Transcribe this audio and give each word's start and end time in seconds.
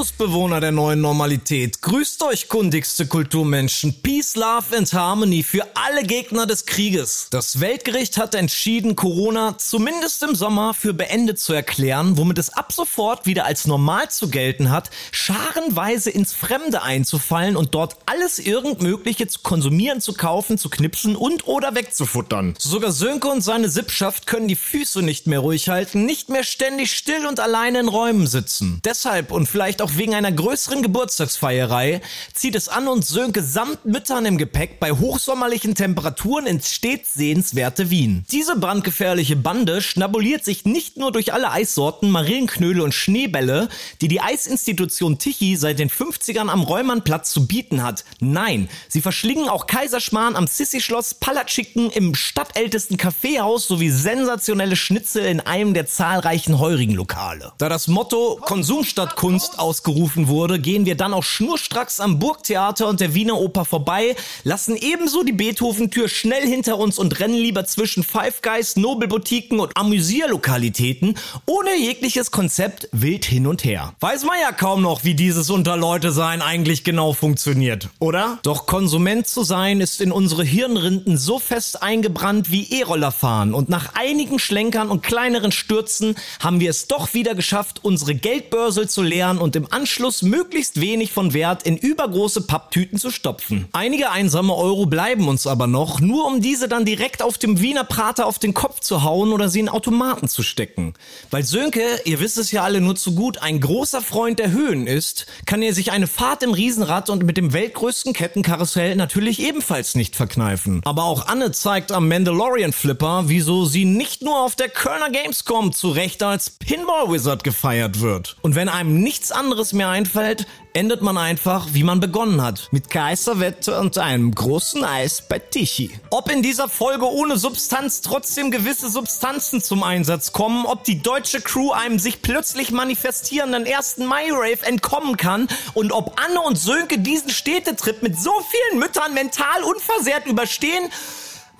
Servus, 0.00 0.12
Bewohner 0.12 0.60
der 0.60 0.72
neuen 0.72 1.02
Normalität. 1.02 1.82
Grüßt 1.82 2.22
euch, 2.22 2.48
kundigste 2.48 3.06
Kulturmenschen. 3.06 4.00
Peace, 4.00 4.34
Love 4.34 4.74
and 4.74 4.90
Harmony 4.94 5.42
für 5.42 5.66
alle 5.74 6.04
Gegner 6.04 6.46
des 6.46 6.64
Krieges. 6.64 7.26
Das 7.30 7.60
Weltgericht 7.60 8.16
hat 8.16 8.34
entschieden, 8.34 8.96
Corona 8.96 9.58
zumindest 9.58 10.22
im 10.22 10.34
Sommer 10.34 10.72
für 10.72 10.94
beendet 10.94 11.38
zu 11.38 11.52
erklären, 11.52 12.16
womit 12.16 12.38
es 12.38 12.48
ab 12.48 12.72
sofort 12.72 13.26
wieder 13.26 13.44
als 13.44 13.66
normal 13.66 14.10
zu 14.10 14.30
gelten 14.30 14.70
hat, 14.70 14.88
scharenweise 15.12 16.08
ins 16.08 16.32
Fremde 16.32 16.80
einzufallen 16.82 17.56
und 17.56 17.74
dort 17.74 17.96
alles 18.06 18.38
irgend 18.38 18.80
Mögliche 18.80 19.26
zu 19.28 19.40
konsumieren, 19.40 20.00
zu 20.00 20.14
kaufen, 20.14 20.56
zu 20.56 20.70
knipsen 20.70 21.14
und 21.14 21.46
oder 21.46 21.74
wegzufuttern. 21.74 22.54
Sogar 22.58 22.92
Sönke 22.92 23.28
und 23.28 23.42
seine 23.42 23.68
Sippschaft 23.68 24.26
können 24.26 24.48
die 24.48 24.56
Füße 24.56 25.02
nicht 25.02 25.26
mehr 25.26 25.40
ruhig 25.40 25.68
halten, 25.68 26.06
nicht 26.06 26.30
mehr 26.30 26.44
ständig 26.44 26.92
still 26.92 27.26
und 27.26 27.38
alleine 27.38 27.80
in 27.80 27.88
Räumen 27.88 28.26
sitzen. 28.26 28.80
Deshalb 28.84 29.30
und 29.30 29.46
vielleicht 29.46 29.82
auch 29.82 29.89
wegen 29.96 30.14
einer 30.14 30.32
größeren 30.32 30.82
Geburtstagsfeierei 30.82 32.00
zieht 32.34 32.54
es 32.54 32.68
an 32.68 32.88
und 32.88 33.04
Sönke 33.04 33.42
samt 33.42 33.84
Müttern 33.84 34.26
im 34.26 34.38
Gepäck 34.38 34.80
bei 34.80 34.92
hochsommerlichen 34.92 35.74
Temperaturen 35.74 36.46
ins 36.46 36.72
stets 36.72 37.14
sehenswerte 37.14 37.90
Wien. 37.90 38.24
Diese 38.30 38.56
brandgefährliche 38.56 39.36
Bande 39.36 39.82
schnabuliert 39.82 40.44
sich 40.44 40.64
nicht 40.64 40.96
nur 40.96 41.12
durch 41.12 41.32
alle 41.32 41.50
Eissorten, 41.50 42.10
Marillenknödel 42.10 42.82
und 42.82 42.94
Schneebälle, 42.94 43.68
die 44.00 44.08
die 44.08 44.20
Eisinstitution 44.20 45.18
Tichy 45.18 45.56
seit 45.56 45.78
den 45.78 45.90
50ern 45.90 46.48
am 46.48 46.62
Räumannplatz 46.62 47.30
zu 47.30 47.46
bieten 47.46 47.82
hat. 47.82 48.04
Nein, 48.20 48.68
sie 48.88 49.00
verschlingen 49.00 49.48
auch 49.48 49.66
Kaiserschmarrn 49.66 50.36
am 50.36 50.46
Sissi-Schloss, 50.46 51.14
Palatschicken 51.14 51.90
im 51.90 52.14
stadtältesten 52.14 52.96
Kaffeehaus 52.96 53.66
sowie 53.66 53.90
sensationelle 53.90 54.76
Schnitzel 54.76 55.24
in 55.24 55.40
einem 55.40 55.74
der 55.74 55.86
zahlreichen 55.86 56.58
heurigen 56.58 56.94
Lokale. 56.94 57.52
Da 57.58 57.68
das 57.68 57.88
Motto 57.88 58.38
Konsum 58.40 58.84
statt 58.84 59.16
Kunst 59.16 59.58
ausgerufen 59.80 60.28
wurde, 60.28 60.58
gehen 60.58 60.84
wir 60.84 60.94
dann 60.94 61.14
auch 61.14 61.22
schnurstracks 61.22 62.00
am 62.00 62.18
Burgtheater 62.18 62.86
und 62.86 63.00
der 63.00 63.14
Wiener 63.14 63.38
Oper 63.38 63.64
vorbei, 63.64 64.14
lassen 64.44 64.76
ebenso 64.76 65.22
die 65.22 65.32
Beethoven-Tür 65.32 66.08
schnell 66.08 66.46
hinter 66.46 66.78
uns 66.78 66.98
und 66.98 67.18
rennen 67.18 67.34
lieber 67.34 67.64
zwischen 67.64 68.02
Five 68.02 68.42
Guys, 68.42 68.76
Nobelboutiquen 68.76 69.58
und 69.58 69.74
Amüsierlokalitäten 69.76 71.16
ohne 71.46 71.76
jegliches 71.78 72.30
Konzept 72.30 72.88
wild 72.92 73.24
hin 73.24 73.46
und 73.46 73.64
her. 73.64 73.94
Weiß 74.00 74.24
man 74.24 74.36
ja 74.42 74.52
kaum 74.52 74.82
noch, 74.82 75.04
wie 75.04 75.14
dieses 75.14 75.48
unter 75.48 75.76
Leute 75.76 76.12
sein 76.12 76.42
eigentlich 76.42 76.84
genau 76.84 77.14
funktioniert, 77.14 77.88
oder? 77.98 78.38
Doch 78.42 78.66
Konsument 78.66 79.26
zu 79.26 79.44
sein 79.44 79.80
ist 79.80 80.00
in 80.00 80.12
unsere 80.12 80.44
Hirnrinden 80.44 81.16
so 81.16 81.38
fest 81.38 81.82
eingebrannt 81.82 82.50
wie 82.50 82.80
E-Roller 82.80 83.12
fahren 83.12 83.54
und 83.54 83.68
nach 83.70 83.94
einigen 83.94 84.38
Schlenkern 84.38 84.90
und 84.90 85.02
kleineren 85.02 85.52
Stürzen 85.52 86.16
haben 86.38 86.60
wir 86.60 86.70
es 86.70 86.86
doch 86.86 87.14
wieder 87.14 87.34
geschafft, 87.34 87.80
unsere 87.82 88.14
Geldbörse 88.14 88.86
zu 88.86 89.02
leeren 89.02 89.38
und 89.38 89.56
im 89.56 89.69
Anschluss 89.72 90.22
möglichst 90.22 90.80
wenig 90.80 91.12
von 91.12 91.32
Wert 91.32 91.62
in 91.62 91.76
übergroße 91.76 92.42
Papptüten 92.42 92.98
zu 92.98 93.10
stopfen. 93.10 93.68
Einige 93.72 94.10
einsame 94.10 94.54
Euro 94.54 94.86
bleiben 94.86 95.28
uns 95.28 95.46
aber 95.46 95.66
noch, 95.66 96.00
nur 96.00 96.26
um 96.26 96.40
diese 96.40 96.68
dann 96.68 96.84
direkt 96.84 97.22
auf 97.22 97.38
dem 97.38 97.60
Wiener 97.60 97.84
Prater 97.84 98.26
auf 98.26 98.38
den 98.38 98.54
Kopf 98.54 98.80
zu 98.80 99.02
hauen 99.02 99.32
oder 99.32 99.48
sie 99.48 99.60
in 99.60 99.68
Automaten 99.68 100.28
zu 100.28 100.42
stecken. 100.42 100.94
Weil 101.30 101.44
Sönke, 101.44 101.82
ihr 102.04 102.20
wisst 102.20 102.38
es 102.38 102.50
ja 102.50 102.64
alle 102.64 102.80
nur 102.80 102.96
zu 102.96 103.14
gut, 103.14 103.38
ein 103.38 103.60
großer 103.60 104.02
Freund 104.02 104.38
der 104.38 104.50
Höhen 104.50 104.86
ist, 104.86 105.26
kann 105.46 105.62
er 105.62 105.74
sich 105.74 105.92
eine 105.92 106.06
Fahrt 106.06 106.42
im 106.42 106.52
Riesenrad 106.52 107.10
und 107.10 107.24
mit 107.24 107.36
dem 107.36 107.52
weltgrößten 107.52 108.12
Kettenkarussell 108.12 108.96
natürlich 108.96 109.40
ebenfalls 109.40 109.94
nicht 109.94 110.16
verkneifen. 110.16 110.80
Aber 110.84 111.04
auch 111.04 111.26
Anne 111.28 111.52
zeigt 111.52 111.92
am 111.92 112.08
Mandalorian 112.08 112.72
Flipper, 112.72 113.24
wieso 113.26 113.66
sie 113.66 113.84
nicht 113.84 114.22
nur 114.22 114.40
auf 114.40 114.56
der 114.56 114.68
Kölner 114.68 115.10
Gamescom 115.10 115.72
zu 115.72 115.90
Recht 115.90 116.22
als 116.22 116.50
Pinball 116.50 117.12
Wizard 117.12 117.44
gefeiert 117.44 118.00
wird. 118.00 118.36
Und 118.42 118.54
wenn 118.54 118.68
einem 118.68 119.00
nichts 119.00 119.30
anderes 119.32 119.49
mehr 119.72 119.88
einfällt, 119.88 120.46
endet 120.72 121.02
man 121.02 121.18
einfach, 121.18 121.68
wie 121.72 121.82
man 121.82 122.00
begonnen 122.00 122.42
hat. 122.42 122.68
Mit 122.70 122.90
Geisterwette 122.90 123.78
und 123.78 123.98
einem 123.98 124.34
großen 124.34 124.84
Eis 124.84 125.22
bei 125.22 125.38
Tichy. 125.38 125.90
Ob 126.10 126.30
in 126.30 126.42
dieser 126.42 126.68
Folge 126.68 127.10
ohne 127.10 127.36
Substanz 127.36 128.00
trotzdem 128.00 128.50
gewisse 128.50 128.88
Substanzen 128.88 129.60
zum 129.60 129.82
Einsatz 129.82 130.32
kommen, 130.32 130.66
ob 130.66 130.84
die 130.84 131.02
deutsche 131.02 131.40
Crew 131.40 131.72
einem 131.72 131.98
sich 131.98 132.22
plötzlich 132.22 132.70
manifestierenden 132.70 133.66
ersten 133.66 134.06
Mai-Rave 134.06 134.64
entkommen 134.66 135.16
kann 135.16 135.48
und 135.74 135.92
ob 135.92 136.20
Anne 136.20 136.40
und 136.40 136.58
Sönke 136.58 136.98
diesen 136.98 137.30
Städtetrip 137.30 138.02
mit 138.02 138.18
so 138.18 138.32
vielen 138.50 138.80
Müttern 138.80 139.14
mental 139.14 139.62
unversehrt 139.64 140.26
überstehen, 140.26 140.90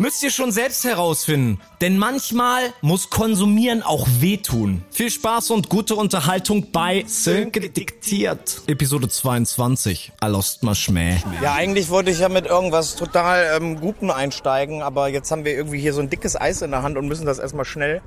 müsst 0.01 0.23
ihr 0.23 0.31
schon 0.31 0.51
selbst 0.51 0.83
herausfinden. 0.85 1.61
Denn 1.81 1.99
manchmal 1.99 2.73
muss 2.81 3.11
Konsumieren 3.11 3.83
auch 3.83 4.09
wehtun. 4.19 4.83
Viel 4.91 5.11
Spaß 5.11 5.51
und 5.51 5.69
gute 5.69 5.95
Unterhaltung 5.95 6.73
bei 6.73 7.05
Sönke 7.07 7.69
diktiert. 7.69 8.63
Episode 8.67 9.09
22. 9.09 10.13
Alost 10.19 10.63
mal 10.63 10.75
Schmäh. 10.75 11.19
Ja, 11.43 11.53
eigentlich 11.53 11.91
wollte 11.91 12.11
ich 12.11 12.21
ja 12.21 12.31
mit 12.31 12.47
irgendwas 12.47 12.97
total 12.97 13.57
ähm, 13.57 13.79
Gutem 13.79 14.11
einsteigen, 14.11 14.83
aber 14.83 15.09
jetzt 15.09 15.31
haben 15.31 15.45
wir 15.45 15.53
irgendwie 15.53 15.79
hier 15.79 15.93
so 15.93 16.01
ein 16.01 16.09
dickes 16.09 16.41
Eis 16.41 16.63
in 16.63 16.71
der 16.71 16.83
Hand 16.83 16.97
und 16.97 17.07
müssen 17.07 17.27
das 17.27 17.39
erstmal 17.39 17.67
schnell. 17.67 18.01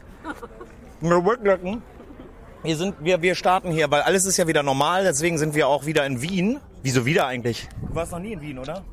Wir, 2.64 2.78
sind, 2.78 2.96
wir, 3.02 3.22
wir 3.22 3.36
starten 3.36 3.72
hier, 3.72 3.92
weil 3.92 4.02
alles 4.02 4.26
ist 4.26 4.38
ja 4.38 4.48
wieder 4.48 4.64
normal, 4.64 5.04
deswegen 5.04 5.38
sind 5.38 5.54
wir 5.54 5.68
auch 5.68 5.86
wieder 5.86 6.06
in 6.06 6.22
Wien. 6.22 6.60
Wieso 6.82 7.06
wieder 7.06 7.28
eigentlich? 7.28 7.68
Du 7.88 7.94
warst 7.94 8.14
noch 8.14 8.20
nie 8.20 8.34
in 8.34 8.42
Wien, 8.42 8.58
oder? 8.58 8.84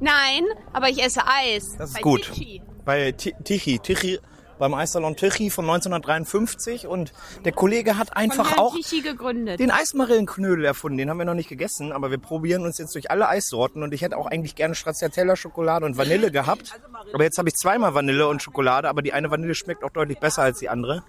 Nein, 0.00 0.44
aber 0.72 0.88
ich 0.88 1.02
esse 1.02 1.20
Eis. 1.26 1.76
Das 1.78 1.90
ist 1.90 1.94
Bei 1.96 2.00
gut. 2.02 2.32
Tichy. 2.32 2.62
Bei 2.84 3.12
Ti- 3.12 3.34
Tichy. 3.42 3.78
Tichy 3.78 4.18
beim 4.56 4.72
Eissalon 4.72 5.16
Tichy 5.16 5.50
von 5.50 5.64
1953 5.64 6.86
und 6.86 7.12
der 7.44 7.50
Kollege 7.50 7.98
hat 7.98 8.16
einfach 8.16 8.56
auch 8.56 8.76
den 9.58 9.70
Eismarillenknödel 9.72 10.64
erfunden. 10.64 10.96
Den 10.98 11.10
haben 11.10 11.18
wir 11.18 11.24
noch 11.24 11.34
nicht 11.34 11.48
gegessen, 11.48 11.90
aber 11.90 12.10
wir 12.12 12.18
probieren 12.18 12.62
uns 12.64 12.78
jetzt 12.78 12.94
durch 12.94 13.10
alle 13.10 13.28
Eissorten 13.28 13.82
und 13.82 13.92
ich 13.92 14.02
hätte 14.02 14.16
auch 14.16 14.26
eigentlich 14.26 14.54
gerne 14.54 14.76
Stracciatella 14.76 15.34
Schokolade 15.34 15.84
und 15.86 15.96
Vanille 15.98 16.30
gehabt. 16.30 16.72
Aber 17.12 17.24
jetzt 17.24 17.36
habe 17.38 17.48
ich 17.48 17.56
zweimal 17.56 17.94
Vanille 17.94 18.28
und 18.28 18.42
Schokolade, 18.42 18.88
aber 18.88 19.02
die 19.02 19.12
eine 19.12 19.28
Vanille 19.30 19.56
schmeckt 19.56 19.82
auch 19.82 19.90
deutlich 19.90 20.18
besser 20.20 20.42
als 20.42 20.60
die 20.60 20.68
andere. 20.68 21.02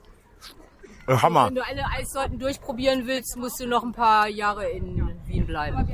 Äh, 1.08 1.18
Hammer. 1.18 1.48
Wenn 1.48 1.56
du 1.56 1.66
alle 1.66 1.86
Eissorten 1.98 2.40
durchprobieren 2.40 3.06
willst, 3.06 3.38
musst 3.38 3.60
du 3.60 3.68
noch 3.68 3.84
ein 3.84 3.92
paar 3.92 4.28
Jahre 4.28 4.70
in 4.70 5.14
Wien 5.26 5.46
bleiben. 5.46 5.88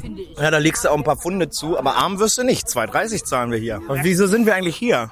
Finde 0.00 0.22
ich. 0.22 0.38
Ja, 0.38 0.50
da 0.50 0.58
legst 0.58 0.84
du 0.84 0.90
auch 0.90 0.96
ein 0.96 1.04
paar 1.04 1.16
Pfunde 1.16 1.48
zu, 1.48 1.78
aber 1.78 1.96
arm 1.96 2.18
wirst 2.18 2.38
du 2.38 2.44
nicht. 2.44 2.66
2,30 2.66 3.24
zahlen 3.24 3.50
wir 3.50 3.58
hier. 3.58 3.80
Und 3.88 4.04
wieso 4.04 4.26
sind 4.26 4.46
wir 4.46 4.54
eigentlich 4.54 4.76
hier? 4.76 5.10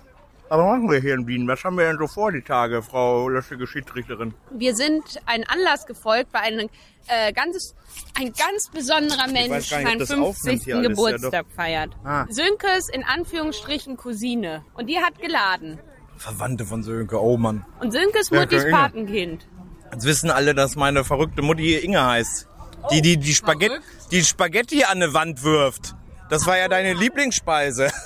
Aber 0.50 0.64
machen 0.66 0.90
wir 0.90 1.00
hier 1.00 1.14
in 1.14 1.26
Wien? 1.26 1.48
Was 1.48 1.64
haben 1.64 1.78
wir 1.78 1.86
denn 1.86 1.96
so 1.98 2.06
vor 2.06 2.30
die 2.30 2.42
Tage, 2.42 2.82
Frau 2.82 3.28
löschige 3.28 3.66
Schiedsrichterin? 3.66 4.34
Wir 4.50 4.74
sind 4.74 5.02
ein 5.26 5.42
Anlass 5.44 5.86
gefolgt, 5.86 6.32
weil 6.32 6.60
ein, 6.60 6.70
äh, 7.08 7.32
ganz, 7.32 7.74
ein 8.18 8.32
ganz 8.32 8.68
besonderer 8.70 9.26
Mensch 9.28 9.68
seinen 9.68 9.98
das 9.98 10.10
50. 10.10 10.18
aufnimmt 10.18 10.62
hier 10.62 10.76
alles, 10.76 10.86
ja, 10.86 10.90
Geburtstag 10.90 11.46
feiert. 11.56 11.90
Ah. 12.04 12.26
Sönkes 12.28 12.88
in 12.90 13.04
Anführungsstrichen 13.04 13.96
Cousine. 13.96 14.64
Und 14.74 14.88
die 14.88 14.98
hat 14.98 15.18
geladen. 15.18 15.78
Verwandte 16.16 16.64
von 16.64 16.82
Sönke, 16.82 17.20
oh 17.22 17.36
Mann. 17.36 17.64
Und 17.80 17.92
Sönkes 17.92 18.30
Ja, 18.30 18.40
Muttis. 18.40 18.64
Patenkind. 18.70 19.46
Jetzt 19.92 20.04
wissen 20.06 20.30
alle, 20.30 20.54
dass 20.54 20.76
meine 20.76 21.04
verrückte 21.04 21.42
Mutti 21.42 21.76
Inge 21.76 22.04
heißt. 22.04 22.48
Die, 22.90 23.00
die, 23.00 23.16
die, 23.16 23.34
Spaghetti, 23.34 23.76
die 24.10 24.24
Spaghetti 24.24 24.84
an 24.84 25.02
eine 25.02 25.14
Wand 25.14 25.42
wirft. 25.42 25.94
Das 26.28 26.46
war 26.46 26.58
ja 26.58 26.68
deine 26.68 26.94
Lieblingsspeise. 26.94 27.90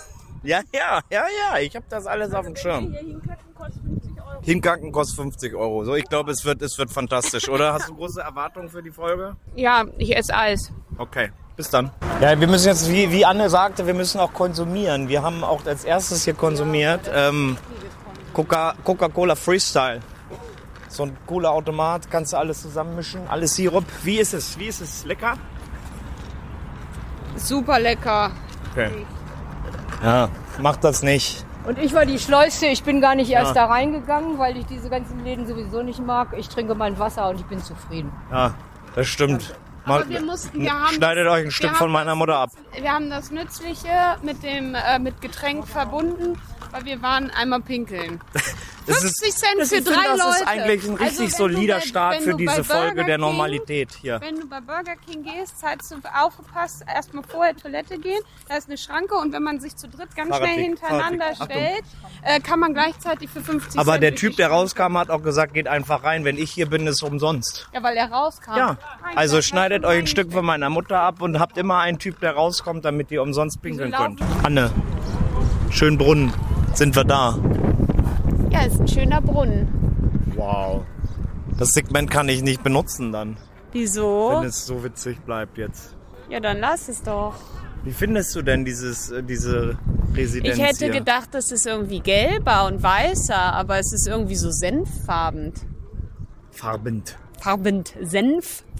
Ja, 0.44 0.60
ja, 0.72 1.00
ja, 1.10 1.24
ja, 1.26 1.58
ich 1.58 1.74
habe 1.74 1.84
das 1.88 2.06
alles 2.06 2.32
auf 2.32 2.46
dem 2.46 2.54
Schirm. 2.54 2.94
Hinkacken 4.42 4.92
kostet 4.92 5.16
50 5.16 5.54
Euro. 5.54 5.84
So, 5.84 5.96
ich 5.96 6.04
glaube, 6.04 6.30
es 6.30 6.44
wird, 6.44 6.62
es 6.62 6.78
wird 6.78 6.90
fantastisch, 6.90 7.48
oder? 7.48 7.72
Hast 7.72 7.88
du 7.88 7.94
große 7.96 8.20
Erwartungen 8.20 8.68
für 8.68 8.82
die 8.82 8.92
Folge? 8.92 9.36
Ja, 9.56 9.84
ich 9.98 10.16
esse 10.16 10.34
Eis. 10.34 10.70
Okay, 10.96 11.30
bis 11.56 11.70
dann. 11.70 11.90
Ja, 12.20 12.38
wir 12.38 12.46
müssen 12.46 12.68
jetzt, 12.68 12.90
wie, 12.90 13.10
wie 13.10 13.24
Anne 13.24 13.50
sagte, 13.50 13.86
wir 13.86 13.94
müssen 13.94 14.20
auch 14.20 14.32
konsumieren. 14.32 15.08
Wir 15.08 15.22
haben 15.22 15.42
auch 15.42 15.66
als 15.66 15.84
erstes 15.84 16.24
hier 16.24 16.34
konsumiert 16.34 17.10
ähm, 17.12 17.56
Coca- 18.38 18.74
Coca-Cola 18.84 19.34
Freestyle. 19.34 19.98
So 20.88 21.02
ein 21.02 21.16
cooler 21.26 21.50
Automat, 21.50 22.08
kannst 22.08 22.32
du 22.32 22.36
alles 22.36 22.62
zusammenmischen, 22.62 23.26
alles 23.28 23.56
Sirup. 23.56 23.84
Wie 24.04 24.18
ist 24.18 24.32
es? 24.32 24.56
Wie 24.58 24.66
ist 24.66 24.80
es? 24.80 25.04
Lecker? 25.04 25.34
Super 27.36 27.80
lecker. 27.80 28.30
Okay. 28.70 28.90
Ja, 30.04 30.28
macht 30.60 30.84
das 30.84 31.02
nicht. 31.02 31.44
Und 31.66 31.78
ich 31.78 31.92
war 31.92 32.06
die 32.06 32.18
Schleuste. 32.20 32.66
Ich 32.66 32.84
bin 32.84 33.00
gar 33.00 33.16
nicht 33.16 33.30
erst 33.30 33.56
Ja. 33.56 33.66
da 33.66 33.72
reingegangen, 33.72 34.38
weil 34.38 34.56
ich 34.56 34.66
diese 34.66 34.88
ganzen 34.88 35.24
Läden 35.24 35.46
sowieso 35.46 35.82
nicht 35.82 35.98
mag. 36.00 36.28
Ich 36.36 36.48
trinke 36.48 36.74
mein 36.76 36.96
Wasser 36.98 37.28
und 37.28 37.40
ich 37.40 37.46
bin 37.46 37.62
zufrieden. 37.62 38.12
Ja, 38.30 38.54
das 38.94 39.08
stimmt. 39.08 39.54
Mal, 39.84 40.02
Aber 40.02 40.08
wir 40.10 40.22
mussten- 40.22 40.60
wir 40.60 40.72
haben 40.72 40.94
schneidet 40.94 41.26
das- 41.26 41.32
euch 41.32 41.38
ein 41.40 41.44
wir 41.46 41.50
Stück 41.50 41.70
haben 41.70 41.76
von 41.76 41.90
meiner 41.90 42.14
Mutter 42.14 42.36
ab. 42.36 42.50
Wir 42.80 42.92
haben 42.92 43.10
das 43.10 43.30
Nützliche 43.30 43.88
mit 44.22 44.42
dem 44.42 44.74
äh, 44.76 44.98
mit 44.98 45.20
Getränk 45.20 45.66
verbunden, 45.66 46.38
weil 46.70 46.84
wir 46.84 47.00
waren 47.02 47.30
einmal 47.30 47.60
pinkeln. 47.60 48.20
Das 48.88 49.00
50 49.02 49.28
ist, 49.28 49.38
Cent 49.38 49.52
für 49.58 49.62
ich 49.64 49.68
finde, 49.84 49.90
drei 49.90 50.02
das 50.16 50.18
Leute. 50.18 50.30
ist 50.38 50.46
eigentlich 50.48 50.82
ein 50.84 50.90
Also, 50.92 51.04
richtig 51.04 51.20
wenn 51.20 51.36
solider 51.36 51.74
bei- 51.74 51.80
Start 51.82 52.16
für 52.22 52.34
diese 52.36 52.64
Folge 52.64 52.86
Burger 52.86 52.94
der 53.04 53.04
King- 53.16 53.20
Normalität 53.20 53.88
hier. 54.00 54.18
Wenn 54.22 54.40
du 54.40 54.48
bei 54.48 54.60
Burger 54.62 54.96
King 55.06 55.24
gehst, 55.24 55.58
zahlst 55.60 55.90
du 55.90 55.96
aufgepasst, 56.18 56.84
erstmal 56.90 57.22
vorher 57.22 57.54
Toilette 57.54 57.98
gehen. 57.98 58.18
Da 58.48 58.56
ist 58.56 58.66
eine 58.66 58.78
Schranke 58.78 59.14
und 59.16 59.34
wenn 59.34 59.42
man 59.42 59.60
sich 59.60 59.76
zu 59.76 59.88
dritt 59.88 60.16
ganz 60.16 60.30
Fahrradweg, 60.30 60.52
schnell 60.54 60.64
hintereinander. 60.64 61.26
Achtung. 61.32 61.46
stellt, 61.50 61.84
äh, 62.22 62.40
kann 62.40 62.60
man 62.60 62.72
gleichzeitig 62.72 63.28
für 63.28 63.42
50 63.42 63.78
Aber 63.78 63.92
Cent 63.92 64.04
der 64.04 64.14
Typ, 64.14 64.36
der 64.36 64.48
rauskam, 64.48 64.96
hat 64.96 65.10
auch 65.10 65.22
gesagt, 65.22 65.52
geht 65.52 65.68
einfach 65.68 66.02
rein. 66.02 66.24
Wenn 66.24 66.38
ich 66.38 66.50
hier 66.50 66.70
bin, 66.70 66.86
ist 66.86 66.94
es 66.94 67.02
umsonst. 67.02 67.68
Ja, 67.74 67.82
weil 67.82 67.94
er 67.94 68.10
rauskam. 68.10 68.56
Ja, 68.56 68.78
also 69.14 69.42
schneidet 69.42 69.84
euch 69.84 69.98
ein 69.98 70.06
Stück 70.06 70.32
von 70.32 70.46
meiner 70.46 70.70
Mutter 70.70 70.98
ab 71.00 71.20
und 71.20 71.38
habt 71.38 71.58
immer 71.58 71.76
einen 71.80 71.98
Typ, 71.98 72.20
der 72.20 72.32
rauskommt, 72.32 72.86
damit 72.86 73.10
ihr 73.10 73.20
umsonst 73.20 73.60
pinkeln 73.60 73.92
könnt. 73.92 74.22
Anne, 74.44 74.70
Schönbrunn, 75.70 76.32
sind 76.78 76.94
wir 76.94 77.02
da. 77.02 77.36
Ja, 78.50 78.62
ist 78.64 78.80
ein 78.80 78.86
schöner 78.86 79.20
Brunnen. 79.20 79.66
Wow. 80.36 80.84
Das 81.58 81.70
Segment 81.70 82.08
kann 82.08 82.28
ich 82.28 82.40
nicht 82.42 82.62
benutzen 82.62 83.10
dann, 83.10 83.36
Wieso? 83.72 84.30
wenn 84.38 84.46
es 84.48 84.64
so 84.64 84.84
witzig 84.84 85.18
bleibt 85.22 85.58
jetzt. 85.58 85.96
Ja, 86.30 86.38
dann 86.38 86.58
lass 86.60 86.88
es 86.88 87.02
doch. 87.02 87.34
Wie 87.82 87.90
findest 87.90 88.32
du 88.36 88.42
denn 88.42 88.64
dieses, 88.64 89.10
äh, 89.10 89.24
diese 89.24 89.76
Residenz 90.14 90.56
Ich 90.56 90.62
hätte 90.62 90.84
hier? 90.84 90.94
gedacht, 91.00 91.30
das 91.32 91.50
ist 91.50 91.66
irgendwie 91.66 91.98
gelber 91.98 92.66
und 92.66 92.80
weißer, 92.80 93.36
aber 93.36 93.78
es 93.78 93.92
ist 93.92 94.06
irgendwie 94.06 94.36
so 94.36 94.50
senffarbend. 94.52 95.66
Farbend. 96.52 97.18
Farbend. 97.40 97.94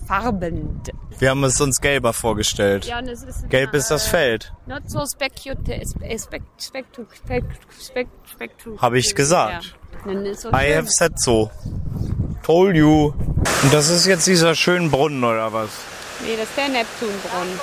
Senffarbend. 0.08 0.90
Wir 1.18 1.30
haben 1.30 1.44
es 1.44 1.60
uns 1.60 1.80
gelber 1.80 2.12
vorgestellt. 2.12 2.86
Ja, 2.86 2.98
und 2.98 3.08
es 3.08 3.22
ist 3.22 3.48
Gelb 3.50 3.74
ist 3.74 3.90
das 3.90 4.06
Feld, 4.06 4.52
Not 4.66 4.82
so 4.90 5.04
specute, 5.06 5.82
spec, 5.86 6.42
spectu, 6.58 7.04
spec, 7.14 7.44
spec, 7.80 8.08
spectu. 8.30 8.78
habe 8.80 8.98
ich 8.98 9.14
gesagt. 9.14 9.74
I 10.06 10.74
have 10.74 10.86
said 10.88 11.20
so. 11.20 11.50
Told 12.42 12.76
you. 12.76 13.12
Und 13.62 13.72
das 13.74 13.90
ist 13.90 14.06
jetzt 14.06 14.26
dieser 14.26 14.54
schöne 14.54 14.88
Brunnen 14.88 15.22
oder 15.24 15.52
was? 15.52 15.70
Nee, 16.22 16.36
das 16.36 16.48
ist 16.48 16.56
der 16.56 16.68
Neptunbrunnen. 16.68 17.60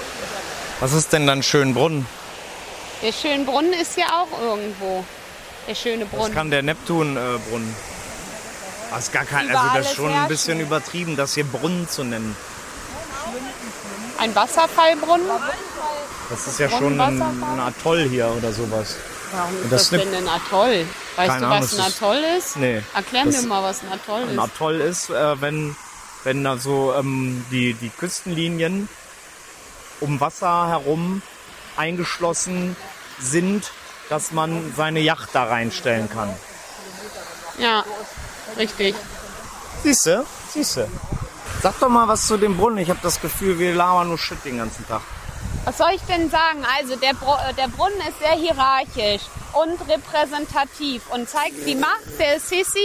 Was 0.79 0.93
ist 0.93 1.13
denn 1.13 1.25
dann 1.25 1.41
Schönbrunn? 1.41 2.05
Der 3.01 3.11
Schönbrunnen 3.11 3.73
ist 3.73 3.97
ja 3.97 4.05
auch 4.21 4.39
irgendwo. 4.41 5.03
Der 5.67 5.75
schöne 5.75 6.05
Das 6.05 6.09
Brunnen. 6.09 6.33
kann 6.33 6.51
der 6.51 6.61
Neptunbrunnen. 6.61 7.75
Das 8.95 9.05
ist 9.05 9.13
gar 9.13 9.25
kein, 9.25 9.53
also 9.55 9.77
das 9.77 9.87
ist 9.87 9.95
schon 9.95 10.13
ein 10.13 10.27
bisschen 10.27 10.59
übertrieben, 10.59 11.15
das 11.15 11.33
hier 11.33 11.43
Brunnen 11.43 11.87
zu 11.89 12.03
nennen. 12.03 12.35
Ein 14.17 14.33
Wasserfallbrunnen? 14.33 15.27
Das 16.29 16.47
ist 16.47 16.59
ja 16.59 16.69
schon 16.69 16.99
ein, 16.99 17.21
ein 17.21 17.59
Atoll 17.59 18.07
hier 18.09 18.27
oder 18.29 18.51
sowas. 18.51 18.95
Warum 19.31 19.55
ist 19.55 19.63
das 19.63 19.69
das, 19.69 19.81
ist 19.81 19.91
denn 20.05 20.15
ein 20.15 20.27
Atoll? 20.29 20.85
Weißt 21.17 21.29
du, 21.29 21.33
Ahnung, 21.45 21.49
was 21.49 21.73
ein 21.73 21.77
das 21.77 21.87
ist- 21.89 21.97
Atoll 22.01 22.17
ist? 22.37 22.57
Nee. 22.57 22.81
Erklär 22.93 23.25
mir 23.25 23.41
mal, 23.43 23.63
was 23.63 23.81
ein 23.83 23.91
Atoll 23.91 24.21
Ein 24.23 24.29
ist. 24.29 24.39
Atoll 24.39 24.75
ist, 24.81 25.09
äh, 25.09 25.41
wenn, 25.41 25.75
wenn 26.23 26.43
da 26.43 26.57
so 26.57 26.93
ähm, 26.97 27.45
die, 27.51 27.73
die 27.73 27.89
Küstenlinien 27.89 28.87
um 29.99 30.19
Wasser 30.19 30.67
herum 30.67 31.21
eingeschlossen 31.75 32.75
sind, 33.19 33.71
dass 34.09 34.31
man 34.31 34.73
seine 34.75 34.99
Yacht 35.01 35.29
da 35.33 35.43
reinstellen 35.45 36.09
kann. 36.09 36.33
Ja, 37.57 37.83
richtig. 38.57 38.95
Siehste, 39.83 40.25
siehste. 40.51 40.87
Sag 41.61 41.79
doch 41.79 41.89
mal 41.89 42.07
was 42.07 42.27
zu 42.27 42.37
dem 42.37 42.57
Brunnen. 42.57 42.77
Ich 42.79 42.89
habe 42.89 42.99
das 43.03 43.19
Gefühl, 43.21 43.57
wir 43.59 43.73
labern 43.73 44.07
nur 44.09 44.17
Shit 44.17 44.43
den 44.45 44.57
ganzen 44.57 44.87
Tag. 44.87 45.01
Was 45.65 45.77
soll 45.77 45.89
ich 45.95 46.01
denn 46.03 46.29
sagen? 46.29 46.63
Also 46.77 46.95
der, 46.95 47.13
Bru 47.13 47.31
äh, 47.33 47.53
der 47.53 47.67
Brunnen 47.69 47.99
ist 48.07 48.19
sehr 48.19 48.33
hierarchisch 48.33 49.23
und 49.53 49.79
repräsentativ 49.89 51.03
und 51.11 51.27
zeigt 51.29 51.65
die 51.65 51.75
Macht 51.75 52.19
der 52.19 52.39
Sissi 52.39 52.79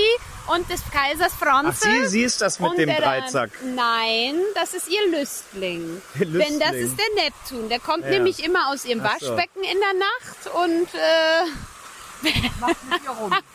und 0.46 0.68
des 0.70 0.80
Kaisers 0.90 1.32
Ach, 1.36 1.38
Franzis. 1.46 1.82
sie, 1.82 2.06
sie 2.08 2.22
ist 2.22 2.40
das 2.40 2.58
mit 2.58 2.76
dem 2.78 2.88
der 2.88 3.00
Dreizack. 3.00 3.50
Nein, 3.76 4.36
das 4.54 4.72
ist 4.74 4.88
ihr 4.88 5.18
Lüstling. 5.18 6.00
Der 6.14 6.26
Denn 6.26 6.58
das 6.58 6.72
Lüstling. 6.72 6.86
ist 6.86 6.98
der 6.98 7.24
Neptun. 7.24 7.68
Der 7.68 7.80
kommt 7.80 8.04
Ja. 8.04 8.10
nämlich 8.12 8.42
immer 8.42 8.70
aus 8.72 8.84
ihrem 8.84 9.02
Ach 9.04 9.16
so. 9.20 9.26
Waschbecken 9.28 9.62
in 9.62 9.78
der 9.78 9.94
Nacht 9.98 10.64
und 10.64 10.94
äh, 10.94 11.44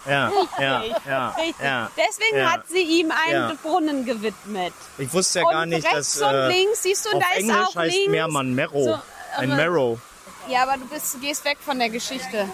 Ja, 0.07 0.31
ja, 0.59 0.83
ja, 1.07 1.29
richtig. 1.29 1.55
ja. 1.65 1.89
Deswegen 1.97 2.37
ja. 2.37 2.51
hat 2.51 2.67
sie 2.67 2.81
ihm 2.81 3.11
einen 3.11 3.49
Ja. 3.49 3.53
Brunnen 3.61 4.05
gewidmet. 4.05 4.73
Ich 4.97 5.11
wusste 5.13 5.39
ja 5.39 5.45
und 5.45 5.51
gar 5.51 5.65
nicht, 5.65 5.85
rechts 5.85 6.19
dass 6.19 6.21
und 6.29 6.35
äh, 6.35 6.47
links 6.49 6.83
siehst 6.83 7.05
du, 7.05 7.09
auf 7.17 7.23
da 7.23 7.35
ist 7.35 7.39
Englisch 7.41 7.67
auch 7.67 7.75
heißt 7.75 7.95
links. 7.95 8.11
Meermann 8.11 8.53
Merrow. 8.53 8.85
So, 8.85 8.99
ein 9.39 9.51
aber- 9.51 9.61
Merrow. 9.61 9.99
Ja, 10.47 10.63
aber 10.63 10.77
du 10.77 10.85
bist, 10.87 11.19
gehst 11.21 11.43
weg 11.45 11.57
von 11.63 11.79
der 11.79 11.89
Geschichte. 11.89 12.47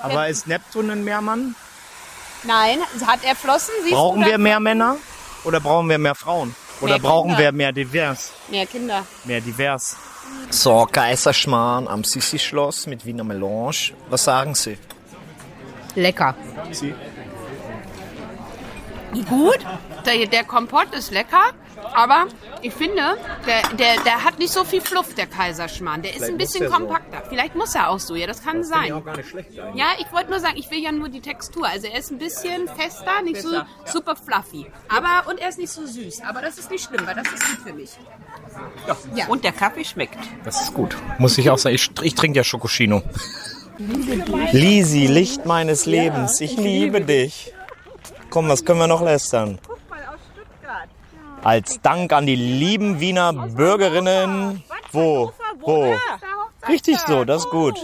Aber 0.00 0.28
ist 0.28 0.46
Neptun 0.46 0.90
ein 0.90 1.04
Meermann? 1.04 1.54
Nein, 2.44 2.78
hat 3.06 3.20
er 3.22 3.36
Flossen? 3.36 3.72
Siehst 3.82 3.94
Brauchen 3.94 4.24
wir 4.24 4.38
mehr 4.38 4.58
Männer 4.60 4.96
oder 5.44 5.60
brauchen 5.60 5.88
wir 5.88 5.98
mehr 5.98 6.14
Frauen? 6.14 6.54
Oder 6.80 6.94
Mehr 6.94 6.98
brauchen 7.02 7.28
Kinder. 7.28 7.38
wir 7.44 7.52
mehr 7.52 7.70
divers? 7.72 8.32
Mehr 8.48 8.66
Kinder. 8.66 9.06
Mehr 9.24 9.40
divers. 9.40 9.96
So, 10.50 10.86
Kaiserschmarrn 10.90 11.86
am 11.86 12.02
Sissi-Schloss 12.02 12.86
mit 12.86 13.04
Wiener 13.06 13.22
Melange. 13.22 13.92
Was 14.08 14.24
sagen 14.24 14.54
Sie? 14.56 14.76
Lecker. 15.94 16.34
Sie? 16.70 16.94
Gut, 19.28 19.58
der, 20.06 20.26
der 20.26 20.44
Kompott 20.44 20.94
ist 20.94 21.10
lecker, 21.10 21.52
aber 21.94 22.26
ich 22.62 22.72
finde, 22.72 23.18
der, 23.46 23.76
der, 23.76 24.02
der 24.04 24.24
hat 24.24 24.38
nicht 24.38 24.52
so 24.52 24.64
viel 24.64 24.80
Fluff, 24.80 25.14
der 25.14 25.26
Kaiserschmarrn. 25.26 26.00
Der 26.00 26.12
ist 26.12 26.18
Vielleicht 26.18 26.32
ein 26.32 26.38
bisschen 26.38 26.60
der 26.60 26.70
so. 26.70 26.76
kompakter. 26.76 27.22
Vielleicht 27.28 27.54
muss 27.54 27.74
er 27.74 27.90
auch 27.90 27.98
so, 27.98 28.14
ja, 28.14 28.26
das 28.26 28.42
kann 28.42 28.64
sein. 28.64 29.04
gar 29.04 29.16
nicht 29.16 29.28
schlecht 29.28 29.58
eigentlich. 29.58 29.74
Ja, 29.80 29.88
ich 29.98 30.10
wollte 30.12 30.30
nur 30.30 30.40
sagen, 30.40 30.54
ich 30.56 30.70
will 30.70 30.78
ja 30.78 30.92
nur 30.92 31.10
die 31.10 31.20
Textur. 31.20 31.66
Also 31.66 31.88
er 31.88 31.98
ist 31.98 32.10
ein 32.10 32.18
bisschen 32.18 32.68
fester, 32.68 33.20
nicht 33.22 33.42
so 33.42 33.50
super 33.84 34.16
fluffy. 34.16 34.66
Aber, 34.88 35.28
und 35.28 35.38
er 35.40 35.50
ist 35.50 35.58
nicht 35.58 35.70
so 35.70 35.84
süß. 35.84 36.22
Aber 36.22 36.40
das 36.40 36.56
ist 36.56 36.70
nicht 36.70 36.84
schlimm, 36.84 37.06
weil 37.06 37.14
das 37.14 37.30
ist 37.32 37.46
gut 37.46 37.66
für 37.66 37.72
mich. 37.74 37.90
Ja. 39.14 39.26
Und 39.26 39.44
der 39.44 39.52
Kaffee 39.52 39.84
schmeckt. 39.84 40.18
Das 40.44 40.62
ist 40.62 40.72
gut. 40.72 40.96
Muss 41.18 41.36
ich 41.36 41.50
auch 41.50 41.58
sagen. 41.58 41.74
Ich, 41.74 41.90
ich 42.02 42.14
trinke 42.14 42.38
ja 42.38 42.44
Schokoschino. 42.44 43.02
Lisi, 44.52 45.06
Licht 45.06 45.46
meines 45.46 45.86
Lebens. 45.86 46.40
Ich 46.40 46.56
liebe 46.56 47.00
dich. 47.00 47.52
Komm, 48.30 48.48
was 48.48 48.64
können 48.64 48.80
wir 48.80 48.86
noch 48.86 49.02
lästern? 49.02 49.58
Als 51.42 51.80
Dank 51.80 52.12
an 52.12 52.26
die 52.26 52.36
lieben 52.36 53.00
Wiener 53.00 53.32
Bürgerinnen. 53.32 54.62
Wo? 54.92 55.32
Wo? 55.60 55.94
Richtig 56.68 56.98
so, 57.00 57.24
das 57.24 57.44
ist 57.44 57.50
gut. 57.50 57.78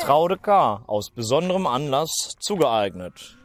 Traude 0.00 0.38
K. 0.38 0.82
Aus 0.86 1.10
besonderem 1.10 1.66
Anlass 1.66 2.36
zugeeignet. 2.38 3.36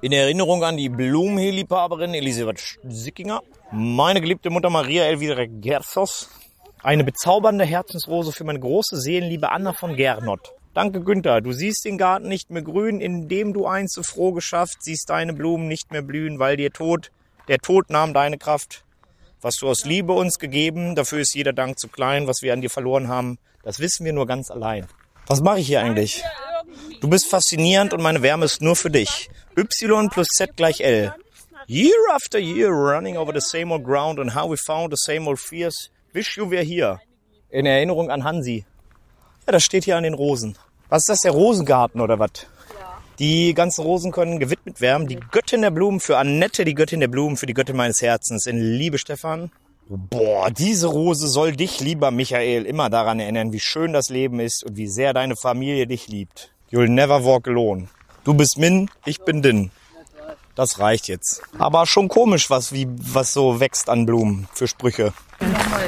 In 0.00 0.12
Erinnerung 0.12 0.64
an 0.64 0.78
die 0.78 0.88
Blumenliebhaberin 0.88 2.14
Elisabeth 2.14 2.78
Sickinger, 2.88 3.42
meine 3.70 4.22
geliebte 4.22 4.48
Mutter 4.48 4.70
Maria 4.70 5.04
Elvira 5.04 5.44
Gersos, 5.46 6.30
eine 6.82 7.04
bezaubernde 7.04 7.66
Herzensrose 7.66 8.32
für 8.32 8.44
meine 8.44 8.60
große 8.60 8.96
Seelenliebe 8.98 9.52
Anna 9.52 9.74
von 9.74 9.96
Gernot. 9.96 10.54
Danke, 10.72 11.00
Günther. 11.00 11.40
Du 11.40 11.52
siehst 11.52 11.84
den 11.84 11.98
Garten 11.98 12.28
nicht 12.28 12.50
mehr 12.50 12.62
grün, 12.62 13.00
indem 13.00 13.52
du 13.52 13.66
einst 13.66 13.98
froh 14.06 14.32
geschafft, 14.32 14.78
siehst 14.80 15.10
deine 15.10 15.32
Blumen 15.32 15.66
nicht 15.66 15.90
mehr 15.90 16.02
blühen, 16.02 16.38
weil 16.38 16.56
dir 16.56 16.70
Tod, 16.70 17.10
der 17.48 17.58
Tod 17.58 17.90
nahm 17.90 18.14
deine 18.14 18.38
Kraft. 18.38 18.84
Was 19.40 19.56
du 19.56 19.68
aus 19.68 19.84
Liebe 19.84 20.12
uns 20.12 20.38
gegeben, 20.38 20.94
dafür 20.94 21.20
ist 21.20 21.34
jeder 21.34 21.52
Dank 21.52 21.78
zu 21.78 21.88
klein, 21.88 22.26
was 22.26 22.42
wir 22.42 22.52
an 22.52 22.60
dir 22.60 22.70
verloren 22.70 23.08
haben, 23.08 23.38
das 23.62 23.80
wissen 23.80 24.04
wir 24.04 24.12
nur 24.12 24.26
ganz 24.26 24.50
allein. 24.50 24.86
Was 25.26 25.40
mache 25.40 25.60
ich 25.60 25.66
hier 25.66 25.80
eigentlich? 25.80 26.22
Du 27.00 27.08
bist 27.08 27.28
faszinierend 27.28 27.92
und 27.92 28.02
meine 28.02 28.22
Wärme 28.22 28.44
ist 28.44 28.62
nur 28.62 28.76
für 28.76 28.90
dich. 28.90 29.28
Y 29.56 30.08
plus 30.08 30.28
Z 30.28 30.56
gleich 30.56 30.80
L. 30.80 31.14
Year 31.66 31.94
after 32.12 32.38
year 32.38 32.70
running 32.70 33.16
over 33.16 33.32
the 33.32 33.40
same 33.40 33.72
old 33.72 33.84
ground 33.84 34.18
and 34.18 34.34
how 34.34 34.50
we 34.50 34.56
found 34.56 34.92
the 34.92 34.96
same 34.96 35.26
old 35.28 35.38
fears. 35.38 35.90
Wish 36.12 36.36
you 36.36 36.48
were 36.48 36.62
here. 36.62 37.00
In 37.50 37.66
Erinnerung 37.66 38.10
an 38.10 38.24
Hansi. 38.24 38.64
Ja, 39.46 39.52
das 39.52 39.62
steht 39.64 39.84
hier 39.84 39.96
an 39.96 40.02
den 40.02 40.14
Rosen. 40.14 40.56
Was 40.88 41.02
ist 41.02 41.08
das, 41.08 41.20
der 41.20 41.32
Rosengarten 41.32 42.00
oder 42.00 42.18
was? 42.18 42.30
Die 43.18 43.52
ganzen 43.52 43.82
Rosen 43.82 44.12
können 44.12 44.38
gewidmet 44.38 44.80
werden. 44.80 45.06
Die 45.06 45.20
Göttin 45.30 45.60
der 45.60 45.70
Blumen 45.70 46.00
für 46.00 46.16
Annette, 46.16 46.64
die 46.64 46.74
Göttin 46.74 47.00
der 47.00 47.08
Blumen 47.08 47.36
für 47.36 47.46
die 47.46 47.52
Göttin 47.52 47.76
meines 47.76 48.00
Herzens. 48.00 48.46
In 48.46 48.58
Liebe, 48.58 48.96
Stefan. 48.96 49.50
Boah, 49.88 50.50
diese 50.50 50.86
Rose 50.86 51.28
soll 51.28 51.54
dich, 51.54 51.80
lieber 51.80 52.10
Michael, 52.12 52.64
immer 52.64 52.88
daran 52.88 53.20
erinnern, 53.20 53.52
wie 53.52 53.60
schön 53.60 53.92
das 53.92 54.08
Leben 54.08 54.40
ist 54.40 54.64
und 54.64 54.76
wie 54.76 54.86
sehr 54.86 55.12
deine 55.12 55.36
Familie 55.36 55.86
dich 55.86 56.08
liebt. 56.08 56.50
You'll 56.70 56.88
never 56.88 57.24
walk 57.24 57.48
alone. 57.48 57.88
Du 58.24 58.32
bist 58.32 58.56
Min, 58.56 58.88
ich 59.04 59.20
bin 59.20 59.42
Din. 59.42 59.70
Das 60.54 60.78
reicht 60.78 61.08
jetzt. 61.08 61.42
Aber 61.58 61.86
schon 61.86 62.08
komisch, 62.08 62.50
was, 62.50 62.72
wie, 62.72 62.86
was 62.88 63.32
so 63.32 63.60
wächst 63.60 63.88
an 63.88 64.06
Blumen 64.06 64.48
für 64.54 64.68
Sprüche. 64.68 65.12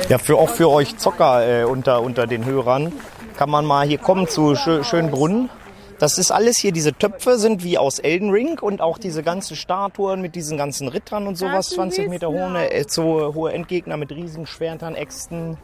Ja, 0.08 0.18
für, 0.18 0.36
auch 0.36 0.50
für 0.50 0.68
euch 0.68 0.98
Zocker 0.98 1.62
äh, 1.62 1.64
unter, 1.64 2.02
unter 2.02 2.26
den 2.26 2.44
Hörern 2.44 2.92
kann 3.36 3.50
man 3.50 3.64
mal 3.64 3.86
hier 3.86 3.98
kommen 3.98 4.28
zu 4.28 4.54
Schö 4.54 4.84
Schönbrunn. 4.84 5.50
Das 5.98 6.18
ist 6.18 6.32
alles 6.32 6.58
hier, 6.58 6.72
diese 6.72 6.92
Töpfe 6.92 7.38
sind 7.38 7.62
wie 7.62 7.78
aus 7.78 8.00
Elden 8.00 8.30
Ring 8.30 8.58
und 8.58 8.80
auch 8.80 8.98
diese 8.98 9.22
ganzen 9.22 9.54
Statuen 9.54 10.20
mit 10.20 10.34
diesen 10.34 10.58
ganzen 10.58 10.88
Rittern 10.88 11.28
und 11.28 11.36
sowas, 11.36 11.68
20 11.70 12.08
Meter 12.08 12.28
hohe, 12.28 12.70
äh, 12.72 12.84
so 12.88 13.34
hohe 13.34 13.52
Endgegner 13.52 13.96
mit 13.96 14.10
riesigen 14.10 14.46
Schwertern, 14.46 14.96
Äxten, 14.96 15.58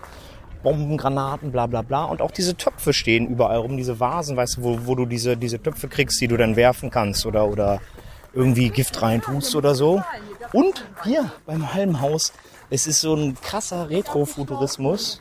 Bomben, 0.63 0.97
Granaten, 0.97 1.51
bla 1.51 1.67
bla 1.67 1.83
bla. 1.83 2.05
Und 2.05 2.23
auch 2.23 2.31
diese 2.31 2.57
Töpfe 2.57 2.93
stehen 2.93 3.27
überall 3.27 3.59
rum, 3.59 3.77
diese 3.77 3.99
Vasen, 3.99 4.37
weißt 4.37 4.59
du, 4.59 4.63
wo, 4.63 4.79
wo 4.85 4.95
du 4.95 5.07
diese, 5.07 5.37
diese 5.37 5.61
Töpfe 5.61 5.89
kriegst, 5.89 6.21
die 6.21 6.29
du 6.29 6.37
dann 6.37 6.55
werfen 6.55 6.91
kannst 6.91 7.27
oder, 7.27 7.49
oder 7.49 7.81
irgendwie 8.33 8.71
Gift 8.71 9.03
reintust 9.03 9.57
oder 9.57 9.75
so. 9.75 10.03
Und 10.53 10.85
hier 11.05 11.33
beim 11.47 11.75
Halmhaus, 11.75 12.33
es 12.71 12.87
ist 12.87 13.01
so 13.01 13.15
ein 13.15 13.37
krasser 13.41 13.91
Retrofuturismus, 13.91 15.21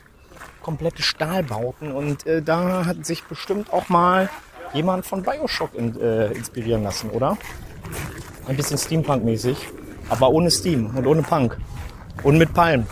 komplette 0.68 1.02
Stahlbauten 1.02 1.92
und 1.92 2.26
äh, 2.26 2.42
da 2.42 2.84
hat 2.84 3.06
sich 3.06 3.24
bestimmt 3.24 3.72
auch 3.72 3.88
mal 3.88 4.28
jemand 4.74 5.06
von 5.06 5.22
Bioshock 5.22 5.74
in, 5.74 5.98
äh, 5.98 6.26
inspirieren 6.32 6.82
lassen, 6.82 7.08
oder? 7.08 7.38
Ein 8.46 8.54
bisschen 8.54 8.76
Steampunk-mäßig, 8.76 9.56
aber 10.10 10.28
ohne 10.28 10.50
Steam 10.50 10.94
und 10.94 11.06
ohne 11.06 11.22
Punk 11.22 11.56
und 12.22 12.36
mit 12.36 12.52
Palmen. 12.52 12.86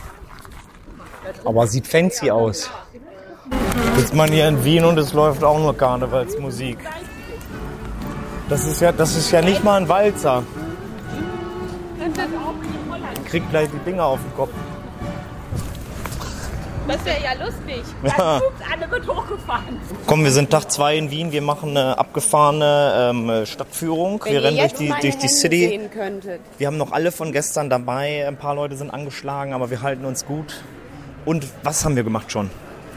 Aber 1.45 1.67
sieht 1.67 1.85
fancy 1.85 2.31
aus. 2.31 2.71
Ist 3.99 4.15
man 4.15 4.31
hier 4.31 4.47
in 4.47 4.65
Wien 4.65 4.83
und 4.83 4.97
es 4.97 5.13
läuft 5.13 5.43
auch 5.43 5.59
nur 5.59 5.77
Karnevalsmusik. 5.77 6.79
Das 8.49 8.65
ist 8.65 8.81
ja, 8.81 8.91
das 8.91 9.15
ist 9.15 9.29
ja 9.29 9.43
nicht 9.43 9.63
mal 9.63 9.79
ein 9.79 9.87
Walzer. 9.87 10.41
Kriegt 13.25 13.51
gleich 13.51 13.69
die 13.69 13.85
Dinger 13.85 14.05
auf 14.05 14.19
den 14.19 14.33
Kopf. 14.35 14.53
Das 16.87 17.03
wäre 17.05 17.23
ja 17.23 17.33
lustig. 17.33 17.83
Ja. 18.03 18.41
Alle 18.71 18.89
wird 18.89 19.07
hochgefahren. 19.07 19.79
Komm, 20.05 20.23
wir 20.23 20.31
sind 20.31 20.49
Tag 20.49 20.71
zwei 20.71 20.97
in 20.97 21.11
Wien. 21.11 21.31
Wir 21.31 21.41
machen 21.41 21.71
eine 21.71 21.97
abgefahrene 21.97 23.11
ähm, 23.11 23.45
Stadtführung. 23.45 24.23
wir 24.23 24.43
rennen 24.43 24.57
durch 24.57 24.73
die, 24.73 24.93
durch 25.01 25.17
die 25.17 25.27
City. 25.27 25.79
Wir 26.57 26.67
haben 26.67 26.77
noch 26.77 26.91
alle 26.91 27.11
von 27.11 27.31
gestern 27.31 27.69
dabei. 27.69 28.25
Ein 28.27 28.37
paar 28.37 28.55
Leute 28.55 28.77
sind 28.77 28.91
angeschlagen, 28.91 29.53
aber 29.53 29.69
wir 29.69 29.81
halten 29.81 30.05
uns 30.05 30.25
gut. 30.25 30.63
Und 31.25 31.45
was 31.63 31.83
haben 31.83 31.95
wir 31.95 32.03
gemacht 32.03 32.31
schon? 32.31 32.49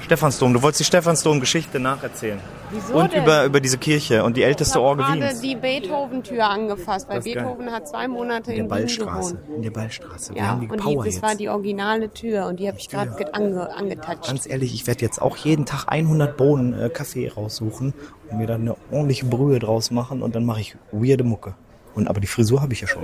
Stephansdom. 0.04 0.54
Du 0.54 0.62
wolltest 0.62 0.80
die 0.80 0.85
Stephansdom-Geschichte 0.85 1.80
nacherzählen. 1.80 2.40
Wieso 2.72 2.94
Und 2.94 3.12
denn? 3.12 3.22
über, 3.24 3.44
über 3.44 3.60
diese 3.60 3.78
Kirche 3.78 4.22
und 4.24 4.36
die 4.36 4.42
Ich 4.42 4.46
älteste 4.46 4.74
habe 4.76 4.86
Orgel 4.86 5.04
gerade 5.06 5.20
Wiens. 5.22 5.40
die 5.40 5.56
Beethoven-Tür 5.56 6.44
angefasst, 6.48 7.08
weil 7.08 7.20
geil. 7.20 7.34
Beethoven 7.34 7.72
hat 7.72 7.88
zwei 7.88 8.06
Monate 8.08 8.52
In 8.52 8.60
in, 8.64 8.68
der 8.68 8.78
Wien 8.78 8.82
Ballstraße. 8.86 9.34
gewohnt. 9.36 9.56
In 9.56 9.62
der 9.62 9.70
Ballstraße. 9.70 10.34
wir 10.34 10.40
Ja, 10.42 10.48
haben 10.48 10.60
die 10.60 10.68
und 10.68 10.80
Power 10.80 11.04
die, 11.04 11.10
das 11.10 11.22
war 11.22 11.30
jetzt. 11.30 11.40
die 11.40 11.48
originale 11.48 12.10
Tür 12.12 12.46
und 12.46 12.60
die 12.60 12.68
habe 12.68 12.78
ich 12.78 12.88
gerade 12.88 13.10
ge- 13.16 13.26
ange, 13.32 13.74
angetatscht. 13.74 14.26
Ganz 14.28 14.46
ehrlich, 14.48 14.74
ich 14.74 14.86
werde 14.86 15.00
jetzt 15.04 15.20
auch 15.20 15.36
jeden 15.38 15.66
Tag 15.66 15.84
100 15.88 16.36
Bohnen 16.36 16.78
äh, 16.78 16.88
Kaffee 16.90 17.28
raussuchen 17.28 17.92
und 18.30 18.38
mir 18.38 18.46
dann 18.46 18.60
eine 18.62 18.76
ordentliche 18.92 19.26
Brühe 19.26 19.58
draus 19.58 19.90
machen 19.90 20.22
und 20.22 20.34
dann 20.34 20.44
mache 20.44 20.60
ich 20.60 20.76
weirde 20.92 21.24
Mucke. 21.24 21.54
Und 21.94 22.06
aber 22.08 22.20
die 22.20 22.28
Frisur 22.28 22.62
habe 22.62 22.72
ich 22.72 22.80
ja 22.82 22.86
schon. 22.86 23.02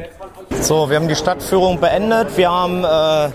So, 0.60 0.88
wir 0.88 0.96
haben 0.96 1.08
die 1.08 1.16
Stadtführung 1.16 1.80
beendet. 1.80 2.36
Wir 2.36 2.48
haben, 2.50 2.84
äh, 2.84 3.32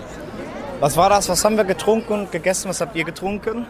was 0.80 0.96
war 0.96 1.10
das? 1.10 1.28
Was 1.28 1.44
haben 1.44 1.58
wir 1.58 1.64
getrunken 1.64 2.12
und 2.14 2.32
gegessen? 2.32 2.70
Was 2.70 2.80
habt 2.80 2.96
ihr 2.96 3.04
getrunken? 3.04 3.66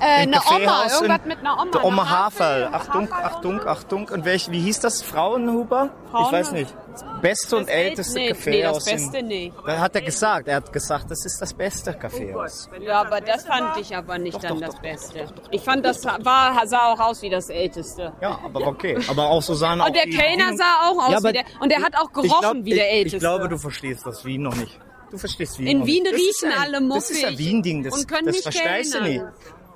Äh, 0.00 0.04
eine 0.22 0.38
Oma, 0.40 0.84
irgendwas 0.92 1.24
mit 1.26 1.38
einer 1.38 1.54
Oma. 1.60 1.70
Der 1.72 1.84
Oma 1.84 2.02
eine 2.02 2.10
Haferl. 2.10 2.68
Achtung, 2.72 3.08
Achtung, 3.12 3.60
Achtung. 3.66 4.08
Und 4.08 4.24
welch, 4.24 4.50
wie 4.50 4.60
hieß 4.60 4.80
das? 4.80 5.02
Frauenhuber? 5.02 5.90
Ich 6.04 6.10
Frauen- 6.10 6.32
weiß 6.32 6.52
nicht. 6.52 6.74
Das 6.92 7.04
beste 7.22 7.56
und 7.56 7.68
älteste 7.68 8.18
nee, 8.18 8.32
Café 8.32 8.50
nee, 8.50 8.62
das 8.62 8.76
aus 8.76 8.84
dem- 8.84 8.96
Beste 8.96 9.22
nicht. 9.22 9.56
Da 9.66 9.78
hat 9.78 9.94
er 9.94 10.02
gesagt. 10.02 10.48
Er 10.48 10.56
hat 10.56 10.72
gesagt, 10.72 11.10
das 11.10 11.24
ist 11.24 11.40
das 11.40 11.52
beste 11.54 11.92
Kaffeehaus. 11.94 12.68
Ja, 12.80 13.00
aber 13.02 13.20
das 13.20 13.44
fand 13.46 13.76
ich 13.76 13.94
aber 13.96 14.18
nicht 14.18 14.34
Doch, 14.36 14.40
dann 14.42 14.54
doch, 14.60 14.66
das 14.66 14.74
doch, 14.74 14.82
Beste. 14.82 15.26
Ich 15.50 15.62
fand, 15.62 15.84
das 15.84 16.04
war, 16.04 16.66
sah 16.66 16.92
auch 16.92 16.98
aus 17.00 17.22
wie 17.22 17.30
das 17.30 17.48
Älteste. 17.50 18.12
Ja, 18.20 18.38
aber 18.44 18.66
okay. 18.66 18.98
Aber 19.08 19.28
auch 19.28 19.42
so 19.42 19.54
sahen 19.54 19.80
auch 19.80 19.86
Und 19.88 19.94
der 19.96 20.04
Kellner 20.04 20.56
sah 20.56 20.88
auch 20.90 21.06
aus 21.06 21.12
Ja, 21.12 21.22
wie 21.28 21.32
der. 21.32 21.44
Und 21.60 21.70
der 21.70 21.82
hat 21.82 21.94
auch 21.96 22.08
Ich 22.08 22.12
gerochen 22.14 22.40
glaub, 22.40 22.64
wie 22.64 22.74
der 22.74 22.88
ich, 22.88 22.94
Älteste. 22.94 23.16
Ich 23.16 23.20
glaube, 23.20 23.48
du 23.48 23.58
verstehst 23.58 24.04
das 24.06 24.24
Wien 24.24 24.42
noch 24.42 24.56
nicht. 24.56 24.78
Du 25.10 25.18
verstehst 25.18 25.58
Wien 25.58 25.66
In 25.68 25.78
noch 25.80 25.86
Wien 25.86 26.02
nicht. 26.02 26.14
Das 26.14 26.20
riechen 26.20 26.58
alle 26.60 26.88
Das 26.88 27.10
ist 27.10 27.22
ja 27.22 27.28
muffig 27.30 27.38
Wien-Ding. 27.38 27.82
Das, 27.84 27.94
und 27.96 28.08
können 28.08 28.26
das 28.26 28.34
nicht 28.36 28.42
verstehst 28.42 28.94
du 28.94 29.02
nicht. 29.02 29.24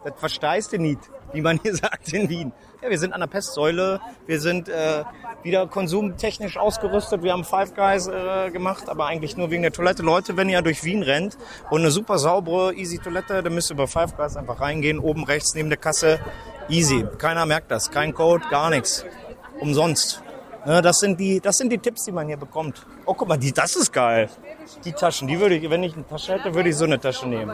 Das 0.05 0.15
verstehst 0.17 0.73
du 0.73 0.79
nicht, 0.79 0.99
wie 1.33 1.41
man 1.41 1.61
hier 1.63 1.75
sagt 1.77 2.13
in 2.13 2.29
Wien. 2.29 2.53
Ja, 2.83 2.91
wir 2.91 2.99
sind 2.99 3.13
an 3.13 3.21
der 3.21 3.29
Pestsäule. 3.29 4.01
Wir 4.27 4.41
sind 4.41 4.69
äh, 4.69 5.05
wieder 5.43 5.67
konsumtechnisch 5.69 6.57
ausgerüstet. 6.57 7.23
Wir 7.23 7.33
haben 7.33 7.45
Five 7.45 7.75
Guys 7.75 8.09
äh, 8.09 8.51
gemacht, 8.51 8.89
aber 8.89 9.07
eigentlich 9.07 9.37
nur 9.37 9.51
wegen 9.51 9.63
der 9.63 9.73
Toilette. 9.73 10.03
Leute, 10.03 10.37
wenn 10.37 10.49
ihr 10.49 10.63
durch 10.63 10.83
Wien 10.83 11.03
rennt 11.03 11.39
und 11.71 11.81
eine 11.81 11.93
super 11.93 12.19
saubere, 12.19 12.75
easy 12.75 12.99
Toilette, 12.99 13.43
dann 13.43 13.55
müsst 13.55 13.71
ihr 13.71 13.77
bei 13.77 13.87
Five 13.87 14.17
Guys 14.17 14.37
einfach 14.37 14.61
reingehen. 14.61 14.99
Oben 14.99 15.25
rechts 15.25 15.55
neben 15.55 15.69
der 15.69 15.79
Kasse. 15.79 16.19
Easy. 16.69 17.07
Keiner 17.19 17.47
merkt 17.47 17.71
das. 17.71 17.91
Kein 17.91 18.15
Code, 18.15 18.45
gar 18.51 18.71
nichts. 18.71 19.05
Umsonst. 19.61 20.23
Ne, 20.65 20.81
das 20.81 21.01
sind 21.01 21.19
die, 21.19 21.41
das 21.41 21.59
sind 21.59 21.71
die 21.71 21.79
Tipps, 21.79 22.05
die 22.05 22.13
man 22.13 22.29
hier 22.29 22.37
bekommt. 22.37 22.87
Oh, 23.05 23.15
guck 23.15 23.27
mal, 23.29 23.37
die, 23.37 23.53
das 23.53 23.75
ist 23.75 23.93
geil. 23.93 24.29
Die 24.85 24.93
Taschen, 24.93 25.27
die 25.27 25.41
würde 25.41 25.57
ich, 25.57 25.69
wenn 25.69 25.83
ich 25.83 25.95
eine 25.95 26.07
Tasche 26.07 26.35
hätte, 26.35 26.55
würde 26.55 26.69
ich 26.69 26.77
so 26.77 26.85
eine 26.85 27.01
Tasche 27.01 27.27
nehmen. 27.27 27.53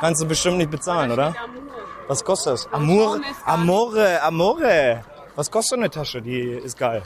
Kannst 0.00 0.22
du 0.22 0.26
bestimmt 0.26 0.56
nicht 0.56 0.70
bezahlen, 0.70 1.10
oder? 1.10 1.34
Was 2.08 2.24
kostet 2.24 2.54
das? 2.54 2.72
Amore, 2.72 3.20
Amore, 3.44 4.22
Amore. 4.22 5.04
Was 5.36 5.50
kostet 5.50 5.70
so 5.70 5.76
eine 5.76 5.90
Tasche? 5.90 6.20
Die 6.22 6.40
ist 6.40 6.76
geil. 6.78 7.02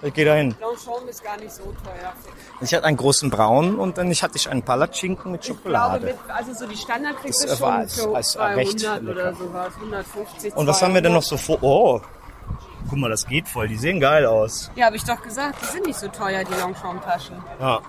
Ich 0.00 0.14
gehe 0.14 0.24
dahin. 0.24 0.54
Longchamp 0.60 1.08
ist 1.08 1.24
gar 1.24 1.36
nicht 1.38 1.50
so 1.52 1.62
teuer. 1.64 2.12
Ich 2.60 2.72
hatte 2.72 2.84
einen 2.86 2.96
großen 2.96 3.30
Braun 3.30 3.76
und 3.78 3.98
dann 3.98 4.10
hatte 4.12 4.36
ich 4.36 4.48
einen 4.48 4.62
Palatschinken 4.62 5.32
mit 5.32 5.40
Ich 5.42 5.46
glaube, 5.48 5.60
Schokolade. 5.62 6.06
mit, 6.06 6.16
also 6.28 6.54
so 6.54 6.66
die 6.66 6.76
Standard 6.76 7.16
kriegst 7.20 7.42
Das 7.44 7.58
du 7.58 7.64
war 7.64 7.72
schon 7.88 8.14
als- 8.14 8.34
für 8.34 8.38
als 8.38 8.56
recht 8.56 8.80
200 8.80 9.02
oder 9.02 9.14
lecker. 9.32 9.34
sowas, 9.36 9.72
150, 9.80 10.56
Und 10.56 10.66
was 10.68 10.82
haben 10.82 10.94
wir 10.94 11.00
denn 11.02 11.12
noch 11.12 11.22
200. 11.24 11.46
so 11.46 11.58
vor? 11.58 11.62
Oh, 11.62 12.00
guck 12.88 12.98
mal, 12.98 13.10
das 13.10 13.26
geht 13.26 13.48
voll. 13.48 13.66
Die 13.68 13.76
sehen 13.76 13.98
geil 13.98 14.24
aus. 14.24 14.70
Ja, 14.76 14.86
habe 14.86 14.96
ich 14.96 15.04
doch 15.04 15.20
gesagt, 15.20 15.58
die 15.62 15.66
sind 15.66 15.86
nicht 15.86 15.98
so 15.98 16.06
teuer, 16.08 16.44
die 16.44 16.54
Longchamp-Taschen. 16.54 17.36
Ja. 17.60 17.80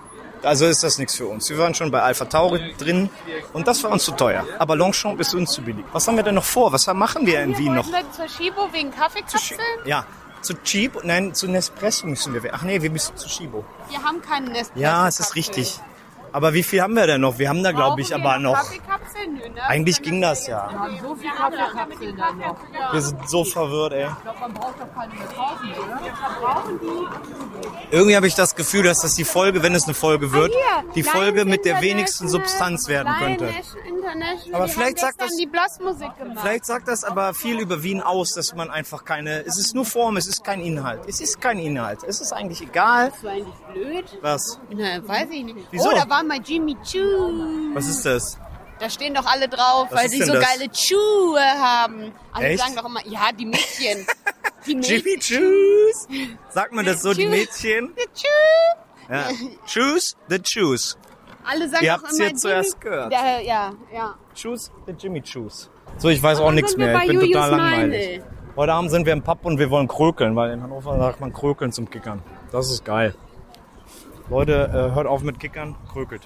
Also 0.43 0.65
ist 0.65 0.83
das 0.83 0.97
nichts 0.97 1.15
für 1.15 1.27
uns. 1.27 1.49
Wir 1.49 1.57
waren 1.57 1.73
schon 1.73 1.91
bei 1.91 2.01
Alpha 2.01 2.25
Tauri 2.25 2.73
drin 2.77 3.09
und 3.53 3.67
das 3.67 3.83
war 3.83 3.91
uns 3.91 4.03
zu 4.03 4.11
teuer. 4.11 4.45
Aber 4.57 4.75
Longchamp 4.75 5.19
ist 5.19 5.33
uns 5.33 5.51
zu 5.51 5.61
billig. 5.61 5.85
Was 5.91 6.07
haben 6.07 6.15
wir 6.15 6.23
denn 6.23 6.35
noch 6.35 6.43
vor? 6.43 6.71
Was 6.71 6.87
machen 6.87 7.25
wir 7.25 7.41
in 7.41 7.57
Wien 7.57 7.73
noch? 7.75 7.87
Wir 7.87 8.03
zur 8.11 8.27
Shibo 8.27 8.71
wegen 8.71 8.91
Kaffeekapseln? 8.91 9.59
Ja, 9.85 10.05
zu 10.41 10.53
Cheap, 10.63 11.03
nein, 11.03 11.33
zu 11.33 11.47
Nespresso 11.47 12.07
müssen 12.07 12.33
wir. 12.33 12.53
Ach 12.53 12.61
nee, 12.61 12.81
wir 12.81 12.89
müssen 12.89 13.15
zu 13.17 13.27
Shibo. 13.27 13.65
Wir 13.89 14.01
haben 14.01 14.21
keinen 14.21 14.51
Nespresso. 14.51 14.79
Ja, 14.79 15.07
es 15.07 15.19
ist 15.19 15.35
richtig. 15.35 15.79
Aber 16.31 16.53
wie 16.53 16.63
viel 16.63 16.81
haben 16.81 16.93
wir 16.95 17.07
denn 17.07 17.21
noch? 17.21 17.39
Wir 17.39 17.49
haben 17.49 17.63
da, 17.63 17.71
glaube 17.71 18.01
ich, 18.01 18.13
aber 18.13 18.37
noch. 18.39 18.53
Kaffeekapseln? 18.55 19.33
Nö, 19.33 19.49
ne? 19.49 19.63
Eigentlich 19.67 20.01
ging 20.01 20.21
das 20.21 20.47
ja. 20.47 20.69
Wir 20.69 20.79
haben 20.79 20.99
so 21.01 21.15
viel 21.15 21.29
Kaffeekapseln 21.31 22.17
dann 22.17 22.37
noch. 22.37 22.93
Wir 22.93 23.01
sind 23.01 23.29
so 23.29 23.43
verwirrt, 23.43 23.93
ey. 23.93 24.07
Man 24.39 24.53
braucht 24.53 24.75
doch 24.79 24.93
keine 24.95 25.13
mehr 25.13 25.27
kaufen, 25.27 25.73
oder? 25.73 25.99
Brauchen 26.41 26.79
die? 26.79 27.95
Irgendwie 27.95 28.15
habe 28.15 28.27
ich 28.27 28.35
das 28.35 28.55
Gefühl, 28.55 28.83
dass 28.83 28.99
das 29.01 29.15
die 29.15 29.23
Folge, 29.25 29.63
wenn 29.63 29.73
es 29.73 29.85
eine 29.85 29.93
Folge 29.93 30.31
wird, 30.31 30.51
Ah, 30.53 30.81
Hier, 30.83 30.93
die 30.93 31.03
Folge 31.03 31.45
mit 31.45 31.65
der 31.65 31.81
wenigsten 31.81 32.27
Substanz 32.29 32.87
werden 32.87 33.11
könnte. 33.19 33.45
Lions 33.45 33.75
International, 33.87 34.55
Aber 34.55 34.65
die 34.65 34.71
vielleicht 34.71 34.97
haben 34.97 35.07
sagt 35.07 35.17
gestern 35.17 35.27
das- 35.29 35.37
die 35.37 35.45
Blasmusik 35.47 36.17
gemacht. 36.17 36.37
Vielleicht 36.41 36.65
sagt 36.65 36.87
das 36.87 37.03
aber 37.03 37.33
viel 37.33 37.59
über 37.59 37.81
Wien 37.83 38.01
aus, 38.01 38.33
dass 38.33 38.53
man 38.55 38.69
einfach 38.69 39.03
keine. 39.03 39.43
Es 39.45 39.57
ist 39.57 39.73
nur 39.75 39.85
Form, 39.85 40.17
es 40.17 40.27
ist 40.27 40.43
kein 40.43 40.61
Inhalt. 40.61 41.01
Es 41.07 41.19
ist 41.21 41.41
kein 41.41 41.57
Inhalt. 41.59 41.99
Es 42.07 42.21
ist 42.21 42.31
eigentlich 42.31 42.61
egal. 42.61 43.09
Das 43.11 43.23
war 43.23 43.31
eigentlich 43.31 43.53
blöd. 43.73 44.05
Was? 44.21 44.59
Na, 44.69 45.07
weiß 45.07 45.27
ich 45.31 45.43
nicht. 45.43 45.57
Wieso? 45.71 45.89
Oh, 45.89 45.95
da 45.95 46.09
war 46.09 46.18
mal 46.23 46.39
Jimmy 46.43 46.75
Choo. 46.83 47.73
Was 47.73 47.87
ist 47.87 48.05
das? 48.05 48.37
Da 48.79 48.89
stehen 48.89 49.13
doch 49.13 49.25
alle 49.25 49.49
drauf, 49.49 49.87
Was 49.91 49.99
weil 50.03 50.09
sie 50.09 50.23
so 50.23 50.33
das? 50.33 50.45
geile 50.45 50.69
Schuhe 50.73 51.41
haben. 51.41 52.13
Alle 52.31 52.47
Echt? 52.47 52.59
sagen 52.63 52.75
doch 52.75 52.85
immer, 52.85 53.05
ja, 53.05 53.29
die 53.37 53.45
Mädchen. 53.45 54.07
Die 54.65 54.75
Mädchen. 54.75 55.03
Jimmy 55.03 55.17
Choose. 55.19 56.07
Sagt 56.49 56.71
man 56.73 56.85
das 56.85 57.01
so, 57.01 57.13
die. 57.13 57.27
Mädchen? 57.27 57.93
Die 57.97 58.19
Schuhe. 58.19 58.85
Ja. 59.09 59.25
Choose 59.65 60.15
the 60.29 60.39
Choose. 60.39 60.95
Alle 61.43 61.67
sagen 61.67 61.83
Ihr 61.83 61.93
doch 61.93 62.03
habt's 62.03 62.17
immer 62.17 62.27
jetzt 62.29 62.41
zuerst 62.41 62.79
gehört. 62.79 63.11
Ja, 63.11 63.39
ja, 63.39 63.73
ja. 63.93 64.15
Choose 64.39 64.71
the 64.85 64.93
Jimmy 64.97 65.21
Choose. 65.21 65.67
So, 65.97 66.09
ich 66.09 66.21
weiß 66.21 66.39
auch 66.39 66.51
nichts 66.51 66.77
mehr. 66.77 66.95
Ich 67.01 67.07
bin 67.07 67.19
Julius 67.19 67.33
total 67.33 67.51
langweilig. 67.51 68.19
Meindl. 68.19 68.35
Heute 68.55 68.73
Abend 68.73 68.91
sind 68.91 69.05
wir 69.05 69.13
im 69.13 69.21
Pub 69.23 69.39
und 69.45 69.57
wir 69.57 69.69
wollen 69.69 69.87
krökeln, 69.87 70.35
weil 70.35 70.51
in 70.51 70.61
Hannover 70.61 70.97
sagt 70.97 71.19
man 71.21 71.33
krökeln 71.33 71.71
zum 71.71 71.89
Kickern. 71.89 72.21
Das 72.51 72.69
ist 72.71 72.85
geil. 72.85 73.15
Leute, 74.29 74.69
äh, 74.91 74.95
hört 74.95 75.07
auf 75.07 75.23
mit 75.23 75.39
Kickern, 75.39 75.75
krökelt. 75.91 76.21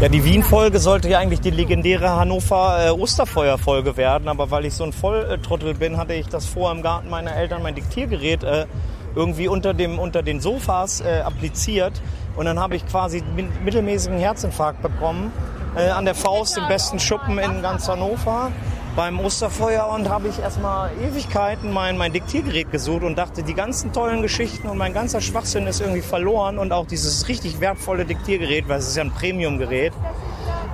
Ja, 0.00 0.08
die 0.08 0.24
Wien-Folge 0.24 0.78
sollte 0.78 1.08
ja 1.08 1.18
eigentlich 1.20 1.40
die 1.40 1.50
legendäre 1.50 2.10
Hannover 2.16 2.86
äh, 2.86 2.90
Osterfeuer-Folge 2.90 3.96
werden, 3.96 4.28
aber 4.28 4.50
weil 4.50 4.64
ich 4.66 4.74
so 4.74 4.84
ein 4.84 4.92
Volltrottel 4.92 5.74
bin, 5.74 5.96
hatte 5.96 6.12
ich 6.14 6.26
das 6.28 6.44
vor 6.44 6.70
im 6.72 6.82
Garten 6.82 7.08
meiner 7.08 7.34
Eltern 7.34 7.62
mein 7.62 7.74
Diktiergerät 7.74 8.42
äh, 8.42 8.66
irgendwie 9.14 9.46
unter, 9.48 9.74
dem, 9.74 9.98
unter 9.98 10.22
den 10.22 10.40
Sofas 10.40 11.00
äh, 11.00 11.20
appliziert 11.20 12.02
und 12.36 12.46
dann 12.46 12.58
habe 12.58 12.74
ich 12.76 12.86
quasi 12.86 13.22
mi- 13.36 13.48
mittelmäßigen 13.64 14.18
Herzinfarkt 14.18 14.82
bekommen 14.82 15.32
äh, 15.76 15.88
an 15.88 16.04
der 16.04 16.14
Faust, 16.14 16.58
im 16.58 16.66
besten 16.66 16.98
Schuppen 16.98 17.38
in 17.38 17.62
ganz 17.62 17.88
Hannover 17.88 18.50
beim 18.96 19.20
Osterfeuer 19.20 19.88
und 19.88 20.08
habe 20.08 20.28
ich 20.28 20.38
erstmal 20.38 20.90
Ewigkeiten 21.02 21.72
mein, 21.72 21.96
mein 21.96 22.12
Diktiergerät 22.12 22.70
gesucht 22.70 23.02
und 23.02 23.16
dachte, 23.16 23.42
die 23.42 23.54
ganzen 23.54 23.92
tollen 23.92 24.22
Geschichten 24.22 24.68
und 24.68 24.76
mein 24.76 24.92
ganzer 24.92 25.20
Schwachsinn 25.20 25.66
ist 25.66 25.80
irgendwie 25.80 26.02
verloren 26.02 26.58
und 26.58 26.72
auch 26.72 26.86
dieses 26.86 27.28
richtig 27.28 27.60
wertvolle 27.60 28.04
Diktiergerät, 28.04 28.68
weil 28.68 28.78
es 28.78 28.88
ist 28.88 28.96
ja 28.96 29.04
ein 29.04 29.12
Premium-Gerät. 29.12 29.92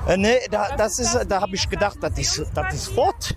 Äh, 0.09 0.17
ne, 0.17 0.39
da, 0.51 0.75
das 0.77 0.99
ist, 0.99 1.27
da 1.29 1.41
habe 1.41 1.55
ich 1.55 1.69
gedacht, 1.69 1.99
das 2.01 2.19
ist, 2.19 2.51
das 2.55 2.75
ist 2.75 2.89
fort. 2.89 3.37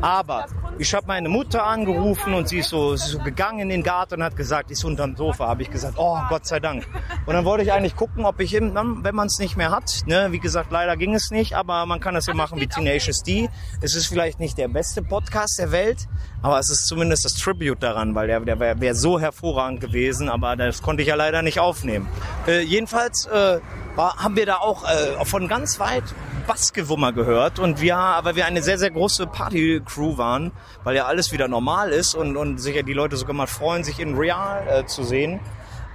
Aber 0.00 0.46
Ich 0.80 0.94
habe 0.94 1.06
meine 1.08 1.28
Mutter 1.28 1.64
angerufen 1.66 2.34
und 2.34 2.48
sie 2.48 2.58
ist 2.58 2.68
so, 2.68 2.94
sie 2.94 3.04
ist 3.04 3.10
so 3.12 3.18
gegangen 3.18 3.58
in 3.60 3.68
den 3.68 3.82
Garten 3.82 4.14
und 4.14 4.22
hat 4.22 4.36
gesagt, 4.36 4.70
ist 4.70 4.84
unterm 4.84 5.16
Sofa. 5.16 5.48
Habe 5.48 5.62
ich 5.62 5.70
gesagt, 5.70 5.94
oh 5.96 6.18
Gott 6.28 6.46
sei 6.46 6.60
Dank. 6.60 6.86
Und 7.26 7.34
dann 7.34 7.44
wollte 7.44 7.64
ich 7.64 7.72
eigentlich 7.72 7.96
gucken, 7.96 8.24
ob 8.24 8.38
ich, 8.40 8.54
eben, 8.54 8.74
dann, 8.74 9.02
wenn 9.02 9.14
man 9.14 9.26
es 9.26 9.38
nicht 9.40 9.56
mehr 9.56 9.72
hat, 9.72 10.02
ne, 10.06 10.28
wie 10.30 10.38
gesagt, 10.38 10.70
leider 10.70 10.96
ging 10.96 11.14
es 11.14 11.30
nicht, 11.32 11.54
aber 11.54 11.84
man 11.86 11.98
kann 11.98 12.14
das 12.14 12.26
ja 12.26 12.34
machen 12.34 12.60
wie 12.60 12.68
Tenacious 12.68 13.24
D. 13.24 13.48
Es 13.80 13.96
ist 13.96 14.06
vielleicht 14.18 14.40
nicht 14.40 14.58
der 14.58 14.66
beste 14.66 15.00
Podcast 15.00 15.60
der 15.60 15.70
Welt, 15.70 16.08
aber 16.42 16.58
es 16.58 16.70
ist 16.70 16.88
zumindest 16.88 17.24
das 17.24 17.34
Tribute 17.34 17.80
daran, 17.80 18.16
weil 18.16 18.26
der, 18.26 18.40
der 18.40 18.58
wäre 18.58 18.80
wär 18.80 18.96
so 18.96 19.20
hervorragend 19.20 19.80
gewesen, 19.80 20.28
aber 20.28 20.56
das 20.56 20.82
konnte 20.82 21.02
ich 21.02 21.08
ja 21.08 21.14
leider 21.14 21.42
nicht 21.42 21.60
aufnehmen. 21.60 22.08
Äh, 22.48 22.62
jedenfalls 22.62 23.26
äh, 23.26 23.60
war, 23.94 24.16
haben 24.16 24.34
wir 24.34 24.44
da 24.44 24.56
auch 24.56 24.82
äh, 24.82 25.24
von 25.24 25.46
ganz 25.46 25.78
weit 25.78 26.02
Bassgewummer 26.48 27.12
gehört 27.12 27.60
und 27.60 27.80
wir, 27.80 27.96
aber 27.96 28.34
wir 28.34 28.46
eine 28.46 28.60
sehr, 28.60 28.76
sehr 28.76 28.90
große 28.90 29.28
Party-Crew 29.28 30.18
waren, 30.18 30.50
weil 30.82 30.96
ja 30.96 31.06
alles 31.06 31.30
wieder 31.30 31.46
normal 31.46 31.92
ist 31.92 32.16
und, 32.16 32.36
und 32.36 32.58
sich 32.58 32.74
ja 32.74 32.82
die 32.82 32.94
Leute 32.94 33.16
sogar 33.16 33.36
mal 33.36 33.46
freuen, 33.46 33.84
sich 33.84 34.00
in 34.00 34.16
Real 34.16 34.66
äh, 34.66 34.84
zu 34.84 35.04
sehen, 35.04 35.38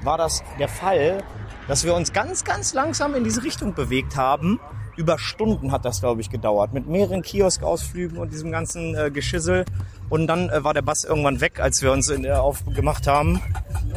war 0.02 0.18
das 0.18 0.46
der 0.60 0.70
Fall, 0.70 1.26
dass 1.68 1.84
wir 1.84 1.94
uns 1.94 2.14
ganz, 2.14 2.46
ganz 2.46 2.74
langsam 2.74 3.16
in 3.16 3.26
diese 3.26 3.44
Richtung 3.44 3.74
bewegt 3.74 4.16
haben. 4.16 4.62
Über 4.96 5.18
Stunden 5.18 5.72
hat 5.72 5.86
das, 5.86 6.02
glaube 6.02 6.22
ich, 6.22 6.30
gedauert, 6.30 6.74
mit 6.74 6.88
mehreren 6.88 7.22
Kioskausflügen 7.24 8.18
und 8.18 8.32
diesem 8.32 8.52
ganzen 8.52 8.96
äh, 8.96 9.10
Geschissel. 9.10 9.66
Und 10.10 10.28
dann 10.28 10.50
äh, 10.50 10.64
war 10.64 10.74
der 10.74 10.84
Bass 10.84 11.04
irgendwann 11.04 11.42
weg, 11.42 11.60
als 11.60 11.82
wir 11.82 11.92
uns 11.92 12.10
in, 12.10 12.26
äh, 12.26 12.32
aufgemacht 12.32 13.08
haben. 13.08 13.42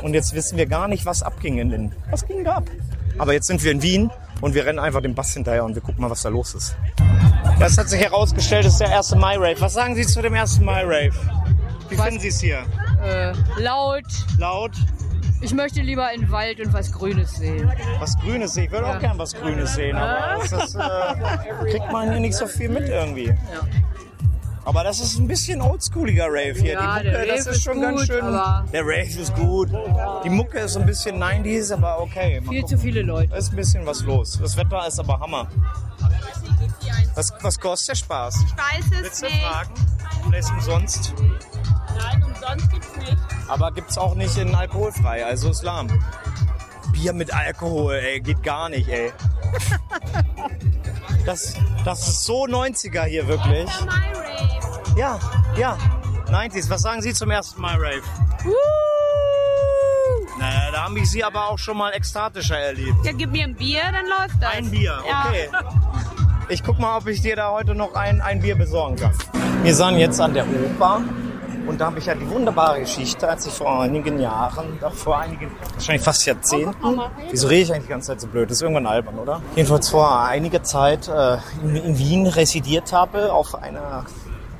Und 0.02 0.14
jetzt 0.14 0.34
wissen 0.34 0.56
wir 0.56 0.66
gar 0.66 0.88
nicht, 0.88 1.04
was 1.04 1.22
abging 1.22 1.58
in 1.58 1.70
den. 1.70 1.92
Was 2.10 2.26
ging 2.26 2.44
da 2.44 2.56
ab? 2.56 2.70
Aber 3.18 3.32
jetzt 3.32 3.46
sind 3.46 3.62
wir 3.62 3.72
in 3.72 3.82
Wien 3.82 4.10
und 4.40 4.54
wir 4.54 4.64
rennen 4.64 4.78
einfach 4.78 5.02
dem 5.02 5.14
Bass 5.14 5.32
hinterher 5.34 5.64
und 5.64 5.74
wir 5.74 5.82
gucken 5.82 6.00
mal, 6.00 6.10
was 6.10 6.22
da 6.22 6.28
los 6.28 6.54
ist. 6.54 6.76
Das 7.58 7.78
hat 7.78 7.88
sich 7.88 8.00
herausgestellt, 8.00 8.64
das 8.64 8.74
ist 8.74 8.80
der 8.80 8.90
erste 8.90 9.16
My 9.16 9.36
Rave. 9.36 9.56
Was 9.60 9.74
sagen 9.74 9.94
Sie 9.94 10.06
zu 10.06 10.20
dem 10.22 10.34
ersten 10.34 10.64
My 10.64 10.82
Rave? 10.82 11.12
Wie 11.88 11.96
finden 11.96 12.20
Sie 12.20 12.28
es 12.28 12.40
hier? 12.40 12.64
Äh, 13.02 13.32
laut. 13.60 14.04
Laut? 14.38 14.72
Ich 15.40 15.52
möchte 15.54 15.80
lieber 15.82 16.12
in 16.12 16.22
den 16.22 16.30
Wald 16.30 16.60
und 16.60 16.72
was 16.72 16.90
Grünes 16.92 17.34
sehen. 17.36 17.70
Was 18.00 18.16
Grünes 18.18 18.54
sehen? 18.54 18.64
Ich 18.64 18.70
würde 18.70 18.86
auch 18.88 18.98
gern 18.98 19.18
was 19.18 19.34
Grünes 19.34 19.74
sehen, 19.74 19.96
aber 19.96 20.38
das 20.48 20.52
ist, 20.52 20.74
äh, 20.74 21.70
kriegt 21.70 21.92
man 21.92 22.10
hier 22.10 22.20
nicht 22.20 22.34
so 22.36 22.46
viel 22.46 22.68
mit 22.68 22.88
irgendwie. 22.88 23.32
Aber 24.64 24.82
das 24.82 24.98
ist 24.98 25.16
ein 25.18 25.28
bisschen 25.28 25.60
oldschooliger 25.60 26.26
Rave 26.26 26.54
hier. 26.54 26.72
Ja, 26.72 26.98
die 26.98 27.06
Mucke, 27.06 27.10
der 27.24 27.26
das 27.36 27.46
Rave 27.46 27.50
ist 27.54 27.62
schon 27.62 27.76
ist 27.76 27.82
ganz 27.82 28.00
gut, 28.00 28.06
schön. 28.08 28.24
Der 28.72 28.82
Rave 28.82 29.20
ist 29.20 29.34
gut. 29.36 29.70
Die 30.24 30.30
Mucke 30.30 30.58
ist 30.58 30.76
ein 30.76 30.86
bisschen 30.86 31.22
90s, 31.22 31.72
aber 31.72 32.00
okay. 32.00 32.40
Mal 32.40 32.50
Viel 32.50 32.62
gucken. 32.62 32.76
zu 32.76 32.82
viele 32.82 33.02
Leute. 33.02 33.28
Da 33.28 33.36
ist 33.36 33.52
ein 33.52 33.56
bisschen 33.56 33.86
was 33.86 34.02
los. 34.02 34.38
Das 34.42 34.56
Wetter 34.56 34.84
ist 34.88 34.98
aber 34.98 35.20
Hammer. 35.20 35.46
Was, 37.14 37.32
was 37.42 37.60
kostet 37.60 37.90
der 37.90 37.94
Spaß? 37.94 38.44
Ich 38.44 38.56
weiß 38.56 38.84
es 38.86 39.02
Willst 39.02 39.22
du 39.22 39.26
nicht. 39.26 39.42
fragen? 39.44 39.74
Vielleicht 40.28 40.50
umsonst. 40.50 41.14
Nein, 41.96 42.24
umsonst 42.24 42.70
gibt's 42.72 42.96
nicht. 42.96 43.16
Aber 43.48 43.70
gibt's 43.72 43.96
auch 43.98 44.14
nicht 44.14 44.36
in 44.38 44.54
alkoholfrei, 44.54 45.24
also 45.24 45.50
Islam. 45.50 45.88
Bier 46.92 47.12
mit 47.12 47.32
Alkohol, 47.34 47.94
ey, 47.94 48.20
geht 48.20 48.42
gar 48.42 48.68
nicht, 48.68 48.88
ey. 48.88 49.12
Das, 51.24 51.54
das 51.84 52.06
ist 52.06 52.24
so 52.24 52.44
90er 52.44 53.02
hier 53.02 53.26
wirklich. 53.26 53.68
Ja, 54.96 55.18
ja. 55.58 55.76
90s. 56.30 56.70
Was 56.70 56.82
sagen 56.82 57.02
Sie 57.02 57.12
zum 57.14 57.32
ersten 57.32 57.60
Mal, 57.60 57.74
Rave? 57.74 58.02
Naja, 60.38 60.70
da 60.70 60.84
haben 60.84 60.96
ich 60.96 61.10
Sie 61.10 61.24
aber 61.24 61.48
auch 61.48 61.58
schon 61.58 61.76
mal 61.78 61.90
ekstatischer 61.92 62.58
erlebt. 62.58 62.94
Ja, 63.04 63.10
gib 63.12 63.32
mir 63.32 63.44
ein 63.44 63.56
Bier, 63.56 63.80
dann 63.82 64.06
läuft 64.06 64.40
das. 64.40 64.52
Ein 64.52 64.70
Bier, 64.70 65.02
Ja. 65.08 65.24
okay. 65.28 65.48
Ich 66.48 66.62
guck 66.62 66.78
mal, 66.78 66.96
ob 66.98 67.08
ich 67.08 67.22
dir 67.22 67.34
da 67.34 67.50
heute 67.50 67.74
noch 67.74 67.94
ein, 67.94 68.20
ein 68.20 68.40
Bier 68.40 68.54
besorgen 68.56 68.94
kann. 68.94 69.12
Wir 69.64 69.74
sind 69.74 69.98
jetzt 69.98 70.20
an 70.20 70.32
der 70.32 70.44
Oper 70.46 71.00
und 71.66 71.80
da 71.80 71.86
habe 71.86 71.98
ich 71.98 72.06
ja 72.06 72.14
die 72.14 72.28
wunderbare 72.28 72.80
Geschichte, 72.80 73.28
als 73.28 73.46
ich 73.46 73.52
vor 73.52 73.80
einigen 73.80 74.18
Jahren, 74.18 74.78
doch 74.80 74.94
vor 74.94 75.18
einigen, 75.18 75.50
wahrscheinlich 75.74 76.04
fast 76.04 76.26
Jahrzehnten, 76.26 77.00
wieso 77.30 77.48
rede 77.48 77.62
ich 77.62 77.72
eigentlich 77.72 77.84
die 77.84 77.90
ganze 77.90 78.08
Zeit 78.08 78.20
so 78.20 78.26
blöd? 78.26 78.50
Das 78.50 78.58
ist 78.58 78.62
irgendwann 78.62 78.86
albern, 78.86 79.18
oder? 79.18 79.42
Jedenfalls 79.54 79.88
vor 79.88 80.20
einiger 80.20 80.62
Zeit 80.62 81.08
äh, 81.08 81.38
in, 81.62 81.76
in 81.76 81.98
Wien 81.98 82.26
residiert 82.26 82.92
habe 82.92 83.32
auf 83.32 83.54
einer 83.54 84.04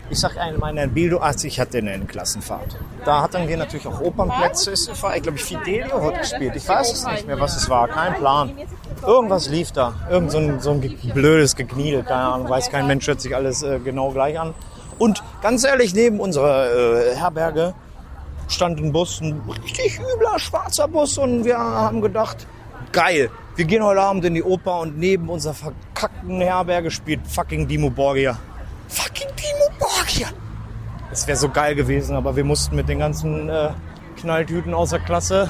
ich 0.09 0.21
sag 0.21 0.37
eine 0.39 0.57
meiner 0.57 0.87
Bildung, 0.87 1.21
also 1.21 1.49
ich 1.49 1.59
hatte 1.59 1.79
eine 1.79 1.99
Klassenfahrt. 2.05 2.77
Da 3.05 3.23
hatten 3.23 3.49
wir 3.49 3.57
natürlich 3.57 3.87
auch 3.87 4.01
Opernplätze. 4.01 4.71
Es 4.71 5.03
war, 5.03 5.19
glaube 5.19 5.37
ich, 5.37 5.45
Fidelio 5.45 6.01
hat 6.01 6.21
gespielt. 6.21 6.55
Ich 6.55 6.69
weiß 6.69 6.93
es 6.93 7.07
nicht 7.07 7.27
mehr, 7.27 7.41
was 7.41 7.57
es 7.57 7.69
war. 7.69 7.89
Kein 7.89 8.15
Plan. 8.15 8.53
Irgendwas 9.05 9.49
lief 9.49 9.73
da. 9.73 9.95
Irgend 10.09 10.31
so 10.31 10.39
ein, 10.39 10.61
so 10.61 10.71
ein 10.71 10.81
blödes 11.13 11.57
Gekniedel. 11.57 12.05
Keine 12.05 12.23
Ahnung, 12.23 12.49
weiß 12.49 12.71
kein 12.71 12.87
Mensch, 12.87 13.07
hört 13.09 13.21
sich 13.21 13.35
alles 13.35 13.63
äh, 13.63 13.81
genau 13.81 14.11
gleich 14.11 14.39
an. 14.39 14.55
Und 14.99 15.23
ganz 15.43 15.65
ehrlich, 15.65 15.95
neben 15.95 16.21
unserer 16.21 16.73
äh, 16.73 17.17
Herberge 17.17 17.75
stand 18.49 18.81
ein 18.81 18.93
Bus, 18.93 19.21
ein 19.21 19.41
richtig 19.63 19.99
übler 19.99 20.39
schwarzer 20.39 20.89
Bus 20.89 21.19
und 21.19 21.45
wir 21.45 21.59
haben 21.59 22.01
gedacht, 22.01 22.47
geil, 22.93 23.31
wir 23.57 23.65
gehen 23.65 23.83
heute 23.83 24.01
Abend 24.01 24.25
in 24.25 24.35
die 24.35 24.43
Oper 24.43 24.81
und 24.81 24.99
neben 24.99 25.29
unserer 25.29 25.55
verkackten 25.55 26.41
Herberge 26.41 26.91
spielt 26.91 27.27
fucking 27.27 27.67
Dimo 27.67 27.91
Borgia. 27.91 28.39
Fucking 28.89 29.29
Dimo 29.37 29.79
Borgia! 29.79 30.29
Das 31.11 31.27
wäre 31.27 31.37
so 31.37 31.49
geil 31.49 31.75
gewesen, 31.75 32.15
aber 32.15 32.37
wir 32.37 32.45
mussten 32.45 32.77
mit 32.77 32.89
den 32.89 32.99
ganzen 32.99 33.49
äh, 33.49 33.71
Knalltüten 34.21 34.75
außer 34.75 34.99
Klasse 34.99 35.49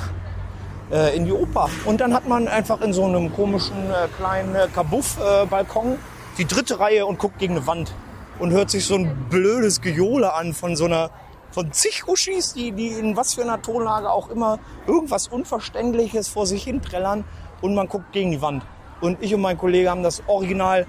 äh, 0.90 1.16
in 1.16 1.24
die 1.24 1.32
Oper. 1.32 1.68
Und 1.84 2.00
dann 2.00 2.14
hat 2.14 2.28
man 2.28 2.48
einfach 2.48 2.80
in 2.80 2.92
so 2.92 3.04
einem 3.04 3.34
komischen 3.34 3.90
äh, 3.90 4.08
kleinen 4.16 4.54
äh, 4.54 4.68
Kabuff-Balkon 4.72 5.98
die 6.38 6.44
dritte 6.44 6.78
Reihe 6.78 7.06
und 7.06 7.18
guckt 7.18 7.38
gegen 7.38 7.56
eine 7.56 7.66
Wand 7.66 7.92
und 8.38 8.52
hört 8.52 8.70
sich 8.70 8.84
so 8.84 8.96
ein 8.96 9.26
blödes 9.30 9.80
Gejohle 9.80 10.32
an 10.34 10.52
von 10.52 10.76
so 10.76 10.84
einer 10.84 11.10
von 11.50 11.72
zig 11.72 12.06
Uschis, 12.06 12.52
die, 12.52 12.72
die 12.72 12.88
in 12.88 13.16
was 13.16 13.34
für 13.34 13.42
einer 13.42 13.62
Tonlage 13.62 14.10
auch 14.10 14.28
immer 14.28 14.58
irgendwas 14.86 15.28
Unverständliches 15.28 16.28
vor 16.28 16.46
sich 16.46 16.64
hin 16.64 16.82
trällern 16.82 17.24
und 17.62 17.74
man 17.74 17.88
guckt 17.88 18.12
gegen 18.12 18.30
die 18.30 18.42
Wand. 18.42 18.62
Und 19.00 19.22
ich 19.22 19.34
und 19.34 19.40
mein 19.40 19.56
Kollege 19.56 19.90
haben 19.90 20.02
das 20.02 20.22
Original, 20.26 20.86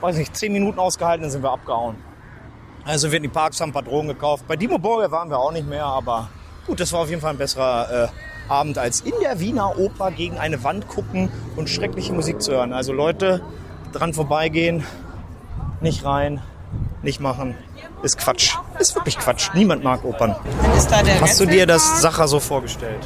weiß 0.00 0.16
nicht, 0.16 0.36
zehn 0.36 0.52
Minuten 0.52 0.78
ausgehalten, 0.78 1.22
dann 1.22 1.30
sind 1.30 1.42
wir 1.42 1.50
abgehauen. 1.50 1.96
Also 2.84 3.10
wir 3.10 3.16
in 3.16 3.24
die 3.24 3.28
Parks, 3.28 3.60
haben 3.60 3.70
ein 3.70 3.72
paar 3.72 3.82
Drogen 3.82 4.08
gekauft. 4.08 4.44
Bei 4.46 4.54
Dimo 4.54 4.78
Borger 4.78 5.10
waren 5.10 5.28
wir 5.28 5.38
auch 5.38 5.50
nicht 5.50 5.68
mehr, 5.68 5.84
aber 5.84 6.28
gut, 6.66 6.78
das 6.78 6.92
war 6.92 7.00
auf 7.00 7.10
jeden 7.10 7.20
Fall 7.20 7.32
ein 7.32 7.38
besserer 7.38 8.04
äh, 8.04 8.08
Abend 8.48 8.78
als 8.78 9.00
in 9.00 9.14
der 9.20 9.40
Wiener 9.40 9.76
Oper 9.76 10.12
gegen 10.12 10.38
eine 10.38 10.62
Wand 10.62 10.86
gucken 10.86 11.30
und 11.56 11.68
schreckliche 11.68 12.12
Musik 12.12 12.40
zu 12.40 12.52
hören. 12.52 12.72
Also 12.72 12.92
Leute, 12.92 13.42
dran 13.92 14.14
vorbeigehen, 14.14 14.84
nicht 15.80 16.04
rein, 16.04 16.42
nicht 17.06 17.20
machen. 17.20 17.54
Ist 18.02 18.18
Quatsch. 18.18 18.54
Ist 18.78 18.94
wirklich 18.94 19.18
Quatsch. 19.18 19.48
Niemand 19.54 19.82
mag 19.82 20.04
Opern. 20.04 20.36
Ist 20.76 20.90
da 20.90 21.02
der 21.02 21.18
Hast 21.22 21.40
du 21.40 21.46
dir 21.46 21.66
das 21.66 22.02
Sacher 22.02 22.28
so 22.28 22.38
vorgestellt? 22.38 23.02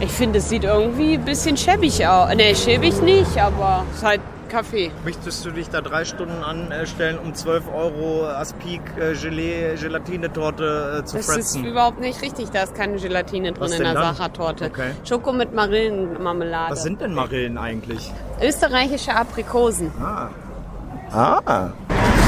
Ich 0.00 0.10
finde, 0.10 0.38
es 0.38 0.48
sieht 0.48 0.64
irgendwie 0.64 1.14
ein 1.14 1.24
bisschen 1.24 1.56
schäbig 1.56 2.06
aus. 2.06 2.34
Ne, 2.34 2.54
schäbig 2.54 3.02
nicht, 3.02 3.36
aber 3.36 3.84
es 3.90 3.98
ist 3.98 4.04
halt 4.04 4.20
Kaffee. 4.48 4.90
Möchtest 5.04 5.44
du 5.44 5.50
dich 5.50 5.68
da 5.68 5.80
drei 5.80 6.04
Stunden 6.04 6.42
anstellen, 6.42 7.18
um 7.18 7.34
12 7.34 7.64
Euro 7.74 8.26
Aspik 8.28 8.80
äh, 8.98 9.14
Gelee, 9.14 9.74
Gelatinetorte 9.74 11.00
äh, 11.00 11.04
zu 11.04 11.16
Das 11.16 11.28
ist 11.28 11.34
fressen? 11.34 11.64
überhaupt 11.64 12.00
nicht 12.00 12.22
richtig, 12.22 12.48
da 12.50 12.62
ist 12.62 12.74
keine 12.74 12.96
Gelatine 12.96 13.52
drin 13.52 13.72
in 13.72 13.82
der? 13.82 13.92
Sachertorte. 13.92 14.66
Okay. 14.66 14.92
Schoko 15.06 15.32
mit 15.32 15.52
Marillenmarmelade. 15.52 16.72
Was 16.72 16.82
sind 16.82 17.00
denn 17.00 17.12
Marillen 17.12 17.58
eigentlich? 17.58 18.10
Österreichische 18.40 19.14
Aprikosen. 19.14 19.90
Ah. 20.00 20.30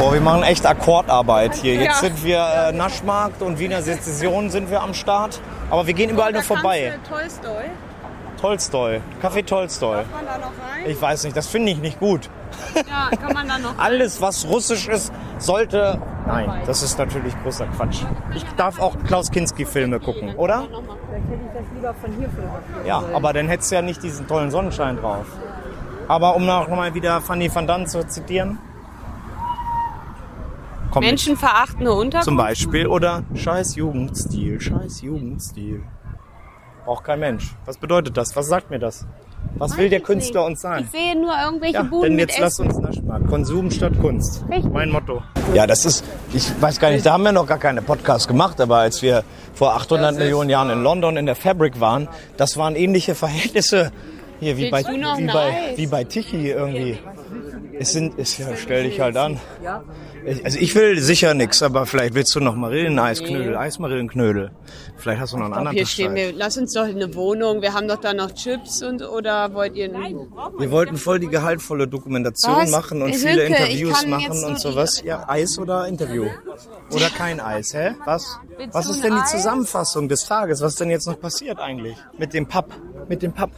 Boah, 0.00 0.14
wir 0.14 0.20
machen 0.22 0.44
echt 0.44 0.64
Akkordarbeit 0.64 1.56
hier. 1.56 1.74
Jetzt 1.74 1.84
Ja. 2.02 2.08
sind 2.08 2.24
wir 2.24 2.38
äh, 2.38 2.72
Naschmarkt 2.72 3.42
und 3.42 3.58
Wiener 3.58 3.82
Sezession 3.82 4.48
sind 4.48 4.70
wir 4.70 4.80
am 4.82 4.94
Start. 4.94 5.38
Aber 5.68 5.86
wir 5.86 5.92
gehen 5.92 6.08
überall 6.08 6.32
nur 6.32 6.40
vorbei. 6.40 6.94
Tolstoi. 7.06 7.64
Tolstoi. 8.40 9.00
Kaffee 9.20 9.42
Tolstoi. 9.42 9.96
Kann 9.96 10.06
man 10.12 10.24
da 10.24 10.38
noch 10.38 10.46
rein? 10.46 10.86
Ich 10.86 11.02
weiß 11.02 11.24
nicht, 11.24 11.36
das 11.36 11.48
finde 11.48 11.72
ich 11.72 11.78
nicht 11.80 12.00
gut. 12.00 12.30
Ja, 12.74 13.14
kann 13.14 13.34
man 13.34 13.46
da 13.46 13.58
noch 13.58 13.74
Alles, 13.78 14.22
was 14.22 14.48
russisch 14.48 14.88
ist, 14.88 15.12
sollte... 15.36 16.00
Nein, 16.26 16.50
das 16.64 16.82
ist 16.82 16.98
natürlich 16.98 17.34
großer 17.42 17.66
Quatsch. 17.66 17.98
Ich 18.34 18.44
darf 18.56 18.80
auch 18.80 18.94
Klaus 19.06 19.30
Kinski-Filme 19.30 20.00
gucken, 20.00 20.34
oder? 20.36 20.62
Vielleicht 21.10 21.26
hätte 21.28 21.40
ich 21.44 21.52
das 21.60 21.74
lieber 21.74 21.92
von 21.92 22.12
hier 22.18 22.30
fotografiert. 22.30 22.86
Ja, 22.86 23.02
aber 23.12 23.34
dann 23.34 23.48
hättest 23.48 23.70
du 23.70 23.74
ja 23.74 23.82
nicht 23.82 24.02
diesen 24.02 24.26
tollen 24.26 24.50
Sonnenschein 24.50 24.96
drauf. 24.96 25.26
Aber 26.08 26.36
um 26.36 26.46
noch 26.46 26.68
mal 26.68 26.94
wieder 26.94 27.20
Fanny 27.20 27.54
van 27.54 27.66
Dan 27.66 27.86
zu 27.86 28.02
zitieren. 28.06 28.58
Komm. 30.90 31.04
Menschenverachtende 31.04 31.92
Unterkunft. 31.92 32.24
Zum 32.24 32.36
Beispiel. 32.36 32.86
Oder 32.86 33.22
scheiß 33.34 33.76
Jugendstil, 33.76 34.60
scheiß 34.60 35.02
Jugendstil. 35.02 35.82
Braucht 36.84 37.04
kein 37.04 37.20
Mensch. 37.20 37.54
Was 37.66 37.76
bedeutet 37.78 38.16
das? 38.16 38.34
Was 38.34 38.48
sagt 38.48 38.70
mir 38.70 38.78
das? 38.78 39.06
Was 39.56 39.76
will 39.76 39.88
der 39.88 40.00
Künstler 40.00 40.44
uns 40.44 40.60
sagen? 40.60 40.84
Ich 40.84 40.90
sehe 40.90 41.18
nur 41.18 41.32
irgendwelche 41.44 41.74
Ja, 41.74 41.82
Buden 41.82 42.02
denn 42.02 42.16
mit 42.16 42.30
jetzt 42.30 42.40
lass 42.40 42.54
Essen. 42.54 42.66
uns 42.68 42.78
Naschmarkt. 42.78 43.26
Konsum 43.28 43.70
statt 43.70 43.92
Kunst. 44.00 44.44
Richtig. 44.50 44.72
Mein 44.72 44.90
Motto. 44.90 45.22
Ja, 45.54 45.66
das 45.66 45.84
ist, 45.84 46.04
ich 46.32 46.50
weiß 46.60 46.78
gar 46.80 46.90
nicht, 46.90 47.04
da 47.06 47.12
haben 47.12 47.22
wir 47.22 47.32
noch 47.32 47.46
gar 47.46 47.58
keine 47.58 47.80
Podcasts 47.82 48.26
gemacht, 48.28 48.60
aber 48.60 48.78
als 48.78 49.02
wir 49.02 49.24
vor 49.54 49.74
800 49.74 50.16
Millionen 50.18 50.50
Jahren 50.50 50.70
in 50.70 50.82
London 50.82 51.16
in 51.16 51.26
der 51.26 51.36
Fabric 51.36 51.80
waren, 51.80 52.08
das 52.36 52.56
waren 52.56 52.74
ähnliche 52.76 53.14
Verhältnisse 53.14 53.92
hier 54.40 54.56
wie 54.56 54.70
bei, 54.70 54.84
Willst 54.84 55.18
wie 55.18 55.26
bei, 55.26 55.52
Eis? 55.70 55.76
wie 55.78 55.86
bei 55.86 56.04
Tichy 56.04 56.50
irgendwie. 56.50 56.98
Es 57.80 57.92
sind, 57.92 58.18
es, 58.18 58.36
ja, 58.36 58.48
stell 58.56 58.82
dich 58.82 59.00
halt 59.00 59.16
an. 59.16 59.40
Ich, 60.26 60.44
also 60.44 60.58
ich 60.58 60.74
will 60.74 61.00
sicher 61.00 61.32
nix, 61.32 61.62
aber 61.62 61.86
vielleicht 61.86 62.12
willst 62.12 62.34
du 62.34 62.40
noch 62.40 62.54
Marilleneis-Knödel, 62.54 63.56
Eismarillenknödel. 63.56 64.50
Vielleicht 64.98 65.18
hast 65.18 65.32
du 65.32 65.38
noch 65.38 65.46
einen 65.46 65.54
anderen 65.54 65.76
Hier 65.78 65.86
stehen 65.86 66.14
wir, 66.14 66.30
lass 66.34 66.58
uns 66.58 66.74
doch 66.74 66.84
eine 66.84 67.14
Wohnung. 67.14 67.62
Wir 67.62 67.72
haben 67.72 67.88
doch 67.88 67.96
da 67.96 68.12
noch 68.12 68.32
Chips 68.32 68.82
und 68.82 69.00
oder 69.00 69.54
wollt 69.54 69.76
ihr 69.76 69.90
Wir 69.90 70.70
wollten 70.70 70.98
voll 70.98 71.20
die 71.20 71.28
gehaltvolle 71.28 71.88
Dokumentation 71.88 72.56
Was? 72.56 72.70
machen 72.70 73.00
und 73.00 73.16
Silke, 73.16 73.46
viele 73.46 73.46
Interviews 73.46 74.06
machen 74.06 74.44
und 74.44 74.60
sowas. 74.60 75.02
Ja, 75.02 75.26
Eis 75.26 75.58
oder 75.58 75.88
Interview? 75.88 76.26
Oder 76.92 77.08
kein 77.08 77.40
Eis, 77.40 77.72
hä? 77.72 77.94
Was? 78.04 78.40
Willst 78.58 78.74
Was 78.74 78.90
ist 78.90 79.02
denn 79.02 79.14
die? 79.14 79.24
Zusammenfassung 79.24 80.06
des 80.06 80.26
Tages? 80.26 80.60
Was 80.60 80.72
ist 80.72 80.80
denn 80.80 80.90
jetzt 80.90 81.06
noch 81.06 81.18
passiert 81.18 81.58
eigentlich? 81.58 81.96
Mit 82.18 82.34
dem 82.34 82.46
Papp? 82.46 82.74
Mit 83.08 83.22
dem 83.22 83.32
Papp? 83.32 83.52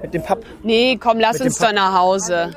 Mit 0.00 0.14
dem 0.14 0.22
Papp? 0.22 0.44
Nee, 0.62 0.96
komm, 0.96 1.18
lass 1.18 1.40
uns 1.42 1.58
doch 1.58 1.72
nach 1.72 1.92
Hause. 1.92 2.54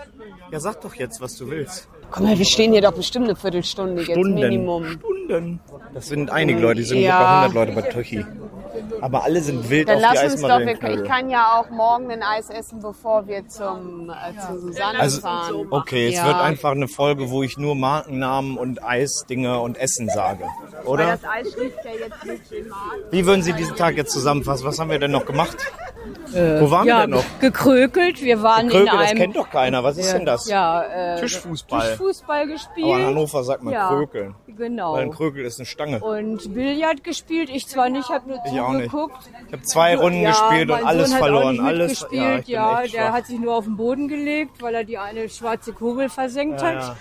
Ja, 0.52 0.60
sag 0.60 0.82
doch 0.82 0.94
jetzt, 0.96 1.22
was 1.22 1.36
du 1.38 1.50
willst. 1.50 1.88
Komm 2.12 2.26
mal, 2.26 2.38
wir 2.38 2.46
stehen 2.46 2.74
hier 2.74 2.82
doch 2.82 2.92
bestimmt 2.94 3.26
eine 3.26 3.36
Viertelstunde 3.38 4.04
Stunden. 4.04 4.38
jetzt 4.38 4.50
Minimum. 4.50 4.86
Stunden. 5.00 5.60
Das 5.94 6.08
sind 6.08 6.30
einige 6.30 6.60
Leute, 6.60 6.82
die 6.82 6.86
sind 6.86 7.00
Ja. 7.00 7.20
locker 7.20 7.32
100 7.32 7.54
Leute 7.54 7.72
bei 7.72 7.82
Tochi. 7.90 8.26
Aber 9.00 9.24
alle 9.24 9.42
sind 9.42 9.70
wild 9.70 9.88
Dann 9.88 9.96
auf 10.04 10.12
die 10.12 10.18
lass 10.18 10.34
uns 10.34 10.42
doch, 10.42 10.60
wir, 10.60 10.74
ich 10.94 11.04
kann 11.06 11.30
ja 11.30 11.58
auch 11.60 11.70
morgen 11.70 12.12
ein 12.12 12.22
Eis 12.22 12.50
essen, 12.50 12.80
bevor 12.82 13.28
wir 13.28 13.48
zum, 13.48 14.10
äh, 14.10 14.38
zu 14.40 14.60
Susanne 14.60 15.00
Also, 15.00 15.22
fahren. 15.22 15.68
okay, 15.72 16.10
es 16.10 16.16
Ja. 16.16 16.26
wird 16.28 16.36
einfach 16.42 16.72
eine 16.72 16.88
Folge, 16.88 17.30
wo 17.30 17.44
ich 17.44 17.58
nur 17.58 17.76
Markennamen 17.76 18.58
und 18.58 18.84
Eisdinge 18.84 19.60
und 19.60 19.78
Essen 19.78 20.10
sage. 20.10 20.44
Oder? 20.86 21.06
Das 21.06 21.24
Eis 21.24 21.52
schmeckt 21.54 21.84
ja 21.86 21.92
jetzt 21.92 22.26
nicht. 22.26 22.66
Wie 23.12 23.26
würden 23.26 23.42
Sie 23.42 23.54
diesen 23.54 23.76
Tag 23.76 23.96
jetzt 23.98 24.12
zusammenfassen? 24.12 24.66
Was 24.66 24.80
haben 24.80 24.90
wir 24.92 25.00
denn 25.00 25.12
noch 25.12 25.26
gemacht? 25.26 25.58
Wo 26.34 26.72
waren 26.72 26.86
wir 26.86 26.94
Ja, 26.94 27.02
denn 27.02 27.10
noch? 27.12 27.24
gekrökelt. 27.40 28.22
Wir 28.22 28.42
waren 28.42 28.68
Krökel, 28.70 28.80
in 28.82 28.86
das 28.86 29.10
einem 29.10 29.18
kennt 29.20 29.36
doch 29.36 29.50
keiner. 29.50 29.84
Was 29.84 29.98
ist 29.98 30.14
denn 30.14 30.26
das? 30.26 30.48
ja, 30.48 30.84
äh, 30.84 31.20
Tischfußball. 31.20 31.90
Tischfußball 31.90 32.48
gespielt. 32.48 32.86
Aber 32.88 33.00
in 33.00 33.06
Hannover 33.06 33.44
sagt 33.44 33.64
man 33.64 33.74
ja, 33.74 33.88
Krökeln. 33.88 34.36
Genau. 34.48 34.94
Weil 34.94 35.04
ein 35.04 35.12
Krökel 35.12 35.46
ist 35.46 35.60
eine 35.60 35.66
Stange. 35.66 36.00
und 36.00 36.54
Billard 36.54 37.04
gespielt. 37.04 37.50
Ich 37.50 37.68
zwar 37.68 37.90
nicht, 37.90 38.10
habe 38.10 38.30
nur 38.30 38.40
Ich 38.46 38.60
auch 38.60 38.72
nicht. 38.74 38.92
zugeguckt. 38.92 39.18
Ich 39.48 39.54
habe 39.54 39.64
zwei 39.64 39.96
Runden 39.96 40.24
gespielt 40.24 40.70
und 40.70 40.86
alles 40.86 41.10
Sohn 41.10 41.20
verloren. 41.20 41.60
Alles. 41.60 42.08
bin 42.10 42.20
ja, 42.20 42.36
echt 42.38 42.48
der 42.48 42.88
schwach. 42.88 43.14
hat 43.14 43.26
sich 43.28 43.40
nur 43.40 43.56
auf 43.56 43.66
den 43.66 43.78
Boden 43.78 44.08
gelegt, 44.08 44.62
weil 44.62 44.76
er 44.76 44.84
die 44.84 44.98
eine 44.98 45.30
schwarze 45.30 45.74
Kugel 45.74 46.10
versenkt 46.10 46.62
ja, 46.62 46.68
hat. 46.68 46.76
ja. 46.76 46.96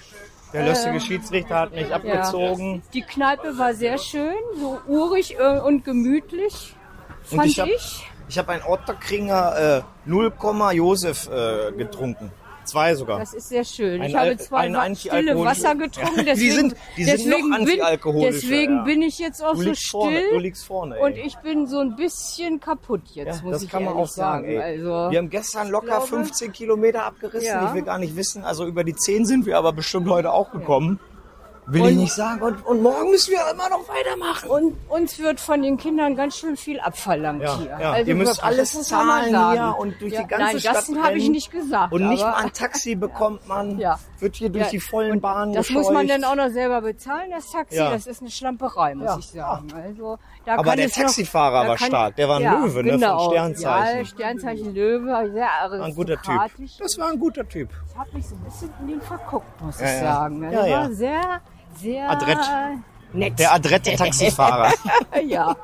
Der 0.53 0.67
lustige 0.67 1.01
Schiedsrichter 1.01 1.55
hat 1.61 1.73
mich 1.73 1.95
abgezogen. 1.95 2.83
Die 2.93 3.03
Kneipe 3.03 3.57
war 3.57 3.73
sehr 3.75 3.99
schön, 3.99 4.35
so 4.59 4.81
urig 4.89 5.37
äh, 5.39 5.61
und 5.61 5.85
gemütlich, 5.85 6.75
fand 7.37 7.47
ich 7.47 7.59
ich. 7.59 7.61
hab- 7.61 7.69
Ich 8.29 8.39
habe 8.39 8.53
ein 8.53 8.63
Otterkringer 8.65 9.83
äh, 10.07 10.09
0, 10.09 10.33
Josef 10.75 11.29
äh, 11.29 11.73
getrunken. 11.73 12.31
Zwei 12.65 12.95
sogar. 12.95 13.19
Das 13.19 13.35
ist 13.35 13.49
sehr 13.49 13.65
schön. 13.65 14.01
Ein 14.01 14.11
ich 14.11 14.15
habe 14.15 14.37
zwei 14.37 14.73
ein 14.79 14.95
stille 14.95 15.37
Wasser 15.41 15.75
getrunken. 15.75 16.19
Ja, 16.19 16.23
die 16.23 16.25
Deswegen, 16.27 16.55
sind- 16.55 16.77
die 16.97 17.05
sind 17.05 17.27
noch 17.27 17.37
deswegen 17.39 17.53
antialkoholischer, 17.55 18.31
Bin, 18.31 18.41
deswegen 18.41 18.77
ja. 18.77 18.83
bin 18.85 19.03
ich 19.03 19.19
jetzt 19.19 19.43
auch 19.43 19.57
so 19.57 19.63
liegst 19.63 19.91
vorne, 19.91 20.17
still. 20.19 20.31
du 20.31 20.39
liegst 20.39 20.65
vorne, 20.67 20.97
ey. 20.97 21.03
Und 21.03 21.17
ich 21.17 21.37
bin 21.39 21.67
so 21.67 21.81
ein 21.81 21.97
bisschen 21.97 22.61
kaputt 22.61 23.01
Ja, 23.15 23.25
jetzt, 23.25 23.43
muss 23.43 23.55
das 23.55 23.63
ich 23.65 23.71
kann 23.71 23.83
man 23.85 23.95
ehrlich 23.95 24.09
auch 24.09 24.13
sagen. 24.15 24.45
Ey. 24.45 24.59
Also, 24.61 25.11
wir 25.11 25.19
haben 25.19 25.31
gestern 25.31 25.69
locker 25.71 25.87
glaube- 25.87 26.07
15 26.07 26.53
Kilometer 26.53 27.07
abgerissen. 27.07 27.49
Ja. 27.49 27.67
Ich 27.67 27.75
will 27.75 27.83
gar 27.83 27.99
nicht 27.99 28.15
wissen. 28.15 28.45
Also 28.45 28.67
über 28.67 28.85
die 28.85 28.95
10 28.95 29.25
sind 29.27 29.47
wir 29.47 29.57
aber 29.59 29.73
bestimmt 29.73 30.09
heute 30.09 30.31
auch 30.31 30.53
gekommen. 30.53 31.01
Will 31.67 31.83
ich 31.83 31.89
Und- 31.89 31.97
nicht 31.99 32.13
sagen. 32.13 32.43
Und, 32.43 32.67
und 32.67 32.83
morgen 32.83 33.11
müssen 33.11 33.31
wir 33.33 33.41
immer 33.53 33.69
noch 33.69 33.87
weitermachen. 33.89 34.49
und 34.51 34.77
uns 34.89 35.19
wird 35.19 35.39
von 35.41 35.63
den 35.63 35.77
Kindern 35.77 36.17
ganz 36.17 36.37
schön 36.37 36.57
viel 36.57 36.81
abverlangt 36.81 37.43
Ja, 37.43 37.59
hier. 37.59 37.77
ja. 37.81 37.93
Also 37.93 38.09
Ihr 38.09 38.15
müsst 38.17 38.43
alles 38.43 38.73
zahlen 38.89 39.29
hier 39.53 39.77
und 39.79 40.01
durch 40.01 40.13
die 40.13 40.27
ganze 40.27 40.37
Nein, 40.39 40.59
Stadt 40.61 40.77
das 40.77 40.93
habe 41.03 41.19
ich 41.19 41.29
nicht 41.29 41.51
gesagt. 41.53 41.93
Und 41.93 42.09
nicht 42.09 42.23
mal 42.23 42.35
ein 42.35 42.53
Taxi 42.53 42.95
bekommt 42.97 43.47
man. 43.47 43.79
Ja. 43.79 43.99
Wird 44.19 44.37
hier 44.37 44.49
durch 44.51 44.65
Ja, 44.67 44.71
die 44.71 44.81
vollen 44.81 45.21
Bahnen 45.21 45.53
Das 45.55 45.71
muss 45.71 45.91
man 45.91 46.07
gescheucht. 46.07 46.23
dann 46.25 46.31
auch 46.31 46.45
noch 46.45 46.53
selber 46.53 46.81
bezahlen, 46.83 47.31
das 47.31 47.51
Taxi. 47.51 47.77
Ja. 47.77 47.91
Das 47.91 48.07
ist 48.07 48.21
eine 48.21 48.31
Schlamperei, 48.31 48.95
muss 48.95 49.07
Ja. 49.07 49.19
ich 49.19 49.27
sagen. 49.29 49.69
Also, 49.73 50.19
da 50.45 50.57
Aber 50.57 50.75
der 50.77 50.87
noch- 50.89 50.95
Taxifahrer 50.95 51.63
da 51.65 51.69
war 51.71 51.79
stark. 51.79 52.17
Der 52.17 52.29
war 52.29 52.37
ein 52.39 52.43
Löwe, 52.43 52.83
ne, 52.83 52.91
von 52.93 53.01
genau. 53.01 53.31
Sternzeichen. 53.31 53.99
Ja, 53.99 54.05
Sternzeichen 54.05 54.75
Löwe, 54.75 55.31
sehr 55.33 55.47
War 55.47 55.85
ein 55.87 55.95
guter 55.95 56.17
Typ. 56.21 56.29
aristokratisch. 56.31 56.77
Das 56.79 56.99
war 56.99 57.11
ein 57.11 57.19
guter 57.19 57.49
Typ. 57.49 57.69
Ich 57.91 57.97
habe 57.99 58.11
mich 58.15 58.27
so 58.27 58.35
ein 58.35 58.41
bisschen 58.45 58.71
in 58.83 58.89
ihn 58.91 59.01
verguckt, 59.01 59.61
muss 59.61 59.81
Ja, 59.81 59.87
ich 59.87 59.93
ja. 59.93 60.01
sagen. 60.01 60.43
Ja, 60.51 60.67
ja. 60.67 60.79
war 60.81 60.93
sehr, 60.93 61.41
sehr 61.77 62.11
Adrett. 62.11 62.39
nett. 63.13 63.39
Der 63.39 63.53
adrette 63.55 63.95
Taxifahrer. 63.97 64.73
ja. 65.27 65.55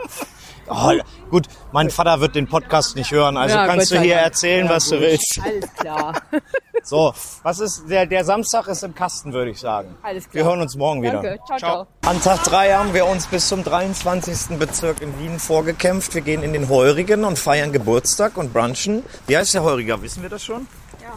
Oh, 0.69 0.93
gut, 1.31 1.47
mein 1.73 1.91
Vater 1.91 2.21
wird 2.21 2.35
den 2.35 2.49
Podcast 2.49 2.97
nicht 2.97 3.11
hören, 3.13 3.37
also 3.37 3.55
Ja, 3.57 3.67
kannst 3.67 3.91
Gott 3.91 3.99
du 3.99 4.03
hier 4.03 4.15
Dank. 4.17 4.27
erzählen, 4.27 4.67
Ja, 4.67 4.73
was 4.73 4.85
du 4.89 4.97
gut. 4.97 5.01
willst. 5.03 5.41
Alles 5.43 5.75
klar. 5.75 6.13
So, 6.83 7.13
was 7.43 7.59
ist 7.59 7.83
der, 7.91 8.07
der 8.07 8.25
Samstag 8.25 8.69
ist 8.69 8.85
im 8.85 8.95
Kasten, 8.95 9.33
würde 9.33 9.51
ich 9.51 9.59
sagen. 9.59 9.97
Alles 10.05 10.23
klar. 10.31 10.35
Wir 10.35 10.45
hören 10.45 10.61
uns 10.61 10.77
morgen 10.77 11.03
wieder. 11.03 11.15
Danke. 11.21 11.39
Ciao, 11.45 11.59
ciao. 11.59 11.87
An 12.07 12.23
Tag 12.23 12.45
3 12.45 12.75
haben 12.75 12.95
wir 12.95 13.07
uns 13.07 13.27
bis 13.27 13.49
zum 13.49 13.65
23. 13.65 14.57
Bezirk 14.57 15.01
in 15.03 15.19
Wien 15.19 15.41
vorgekämpft. 15.41 16.15
Wir 16.15 16.21
gehen 16.21 16.45
in 16.45 16.53
den 16.53 16.69
Heurigen 16.69 17.25
und 17.25 17.41
feiern 17.41 17.73
Geburtstag 17.73 18.37
und 18.37 18.53
brunchen. 18.53 19.03
Wie 19.27 19.37
heißt 19.37 19.55
der 19.55 19.65
Heuriger? 19.65 20.01
Wissen 20.01 20.23
wir 20.23 20.29
das 20.31 20.45
schon? 20.45 20.69
Ja. 21.03 21.15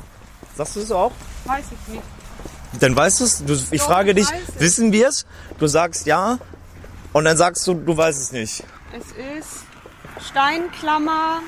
Sagst 0.56 0.76
du 0.78 0.80
es 0.80 0.92
auch? 0.92 1.12
Weiß 1.46 1.66
ich 1.88 1.94
nicht. 1.94 2.04
Dann 2.80 2.96
weißt 2.96 3.22
du's. 3.22 3.44
du 3.46 3.54
Ich 3.70 3.82
frage 3.84 4.10
ich 4.12 4.28
dich, 4.28 4.28
es. 4.56 4.60
wissen 4.60 4.92
wir 4.92 5.10
es? 5.10 5.28
Du 5.60 5.68
sagst 5.68 6.08
ja 6.08 6.40
und 7.14 7.26
dann 7.26 7.38
sagst 7.38 7.68
du, 7.68 7.76
du 7.76 7.96
weißt 7.96 8.20
es 8.20 8.32
nicht. 8.32 8.64
Es 8.92 9.12
ist 9.12 9.66
Steinklammer, 10.20 11.42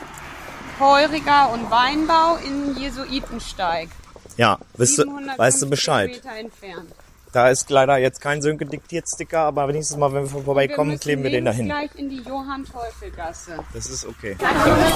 Heuriger 0.79 1.51
und 1.51 1.71
Weinbau 1.71 2.35
in 2.37 2.77
Jesuitensteig. 2.77 3.89
Ja, 4.37 4.59
weißt 4.77 4.99
du, 4.99 5.03
750 5.03 5.39
weißt 5.39 5.61
du 5.61 5.69
Bescheid. 5.69 6.21
Entfernt. 6.37 6.91
Da 7.31 7.47
ist 7.47 7.69
leider 7.69 7.97
jetzt 7.97 8.19
kein 8.19 8.41
Sönke 8.41 8.65
diktiert 8.65 9.05
Sticker, 9.07 9.39
aber 9.39 9.65
nächstes 9.67 9.95
Mal, 9.95 10.11
wenn 10.11 10.23
wir 10.23 10.43
vorbeikommen, 10.43 10.91
müssen 10.91 10.99
kleben 11.01 11.23
wir 11.23 11.31
den 11.31 11.45
dahin. 11.45 11.67
gleich 11.67 11.89
in 11.95 12.09
die 12.09 12.21
Johann-Teufel-Gasse. 12.21 13.53
Das 13.73 13.85
ist 13.89 14.05
okay. 14.05 14.35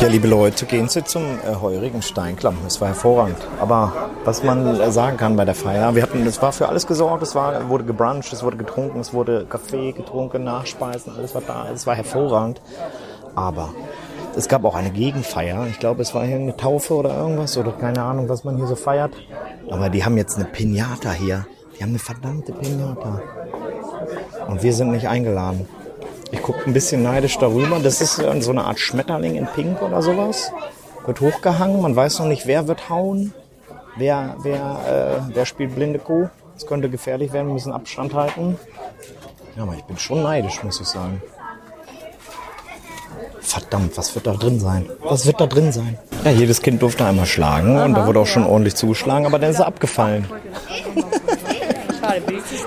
Ja, 0.01 0.07
liebe 0.09 0.27
Leute, 0.27 0.65
gehen 0.65 0.89
Sie 0.89 1.01
zum 1.05 1.23
äh, 1.23 1.55
heurigen 1.61 2.01
Steinklamm. 2.01 2.57
Das 2.65 2.81
war 2.81 2.89
hervorragend. 2.89 3.37
Aber 3.61 4.09
was 4.25 4.43
man 4.43 4.67
äh, 4.67 4.91
sagen 4.91 5.15
kann 5.15 5.37
bei 5.37 5.45
der 5.45 5.55
Feier, 5.55 5.95
wir 5.95 6.03
hatten, 6.03 6.27
es 6.27 6.41
war 6.41 6.51
für 6.51 6.67
alles 6.67 6.87
gesorgt. 6.87 7.23
Es 7.23 7.35
war, 7.35 7.69
wurde 7.69 7.85
gebruncht, 7.85 8.33
es 8.33 8.43
wurde 8.43 8.57
getrunken, 8.57 8.99
es 8.99 9.13
wurde 9.13 9.45
Kaffee 9.45 9.93
getrunken, 9.93 10.43
Nachspeisen, 10.43 11.15
alles 11.15 11.33
war 11.35 11.41
da. 11.41 11.69
Es 11.73 11.87
war 11.87 11.95
hervorragend. 11.95 12.61
Aber 13.33 13.73
es 14.35 14.49
gab 14.49 14.65
auch 14.65 14.75
eine 14.75 14.91
Gegenfeier. 14.91 15.67
Ich 15.67 15.79
glaube, 15.79 16.01
es 16.01 16.13
war 16.13 16.25
hier 16.25 16.35
eine 16.35 16.57
Taufe 16.57 16.95
oder 16.95 17.15
irgendwas 17.17 17.57
oder 17.57 17.71
keine 17.71 18.01
Ahnung, 18.01 18.27
was 18.27 18.43
man 18.43 18.57
hier 18.57 18.67
so 18.67 18.75
feiert. 18.75 19.13
Aber 19.69 19.89
die 19.89 20.03
haben 20.03 20.17
jetzt 20.17 20.35
eine 20.35 20.45
Pinata 20.45 21.13
hier. 21.13 21.47
Die 21.77 21.83
haben 21.83 21.89
eine 21.89 21.99
verdammte 21.99 22.53
Pinata. 22.53 23.21
Und 24.47 24.63
wir 24.63 24.73
sind 24.73 24.91
nicht 24.91 25.07
eingeladen. 25.07 25.67
Ich 26.31 26.41
gucke 26.41 26.65
ein 26.65 26.73
bisschen 26.73 27.03
neidisch 27.03 27.37
darüber. 27.37 27.79
Das 27.79 28.01
ist 28.01 28.19
äh, 28.19 28.41
so 28.41 28.51
eine 28.51 28.65
Art 28.65 28.79
Schmetterling 28.79 29.35
in 29.35 29.47
Pink 29.47 29.81
oder 29.81 30.01
sowas. 30.01 30.51
Wird 31.05 31.21
hochgehangen. 31.21 31.81
Man 31.81 31.95
weiß 31.95 32.19
noch 32.19 32.27
nicht, 32.27 32.47
wer 32.47 32.67
wird 32.67 32.89
hauen. 32.89 33.33
Wer, 33.97 34.35
wer, 34.41 35.21
äh, 35.29 35.33
wer 35.33 35.45
spielt 35.45 35.75
blinde 35.75 35.99
Kuh. 35.99 36.29
Das 36.53 36.65
könnte 36.65 36.89
gefährlich 36.89 37.31
werden. 37.33 37.47
Wir 37.47 37.53
müssen 37.53 37.73
Abstand 37.73 38.13
halten. 38.13 38.57
Ja, 39.55 39.63
aber 39.63 39.73
ich 39.75 39.83
bin 39.83 39.97
schon 39.97 40.23
neidisch, 40.23 40.63
muss 40.63 40.81
ich 40.81 40.87
sagen. 40.87 41.21
Verdammt, 43.39 43.97
was 43.97 44.15
wird 44.15 44.27
da 44.27 44.33
drin 44.33 44.59
sein? 44.59 44.89
Was 45.01 45.25
wird 45.25 45.39
da 45.39 45.45
drin 45.45 45.71
sein? 45.71 45.97
Ja, 46.23 46.31
jedes 46.31 46.61
Kind 46.61 46.81
durfte 46.81 47.05
einmal 47.05 47.25
schlagen 47.25 47.77
und 47.77 47.93
da 47.93 48.07
wurde 48.07 48.19
auch 48.19 48.27
schon 48.27 48.45
ordentlich 48.45 48.75
zugeschlagen, 48.75 49.25
aber 49.25 49.39
dann 49.39 49.51
ist 49.51 49.59
er 49.59 49.67
abgefallen. 49.67 50.27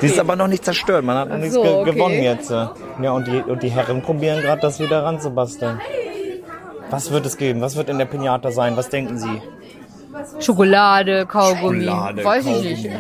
Die 0.01 0.07
ist 0.07 0.19
aber 0.19 0.37
noch 0.37 0.49
nicht 0.49 0.65
zerstört. 0.65 1.05
Man 1.05 1.17
hat 1.17 1.29
noch 1.29 1.39
nichts 1.39 1.55
so, 1.55 1.63
ge 1.63 1.73
okay. 1.73 1.93
gewonnen 1.93 2.23
jetzt. 2.23 2.51
Ja, 2.51 2.73
und 3.13 3.27
die, 3.27 3.41
und 3.43 3.63
die 3.63 3.69
Herren 3.71 4.03
probieren 4.03 4.41
gerade, 4.43 4.61
das 4.61 4.81
wieder 4.81 5.05
ranzubasteln. 5.05 5.81
Was 6.91 7.11
wird 7.11 7.27
es 7.27 7.37
geben? 7.37 7.61
Was 7.61 7.77
wird 7.77 7.89
in 7.89 7.99
der 7.99 8.07
Pinata 8.07 8.51
sein? 8.51 8.77
Was 8.77 8.89
denken 8.89 9.19
Sie? 9.19 9.43
Schokolade, 10.41 11.27
Kaugummi. 11.27 11.85
Schokolade, 11.85 12.25
Weiß 12.25 12.45
Kaugummi. 12.45 12.67
ich 12.67 12.83
nicht. 12.85 12.97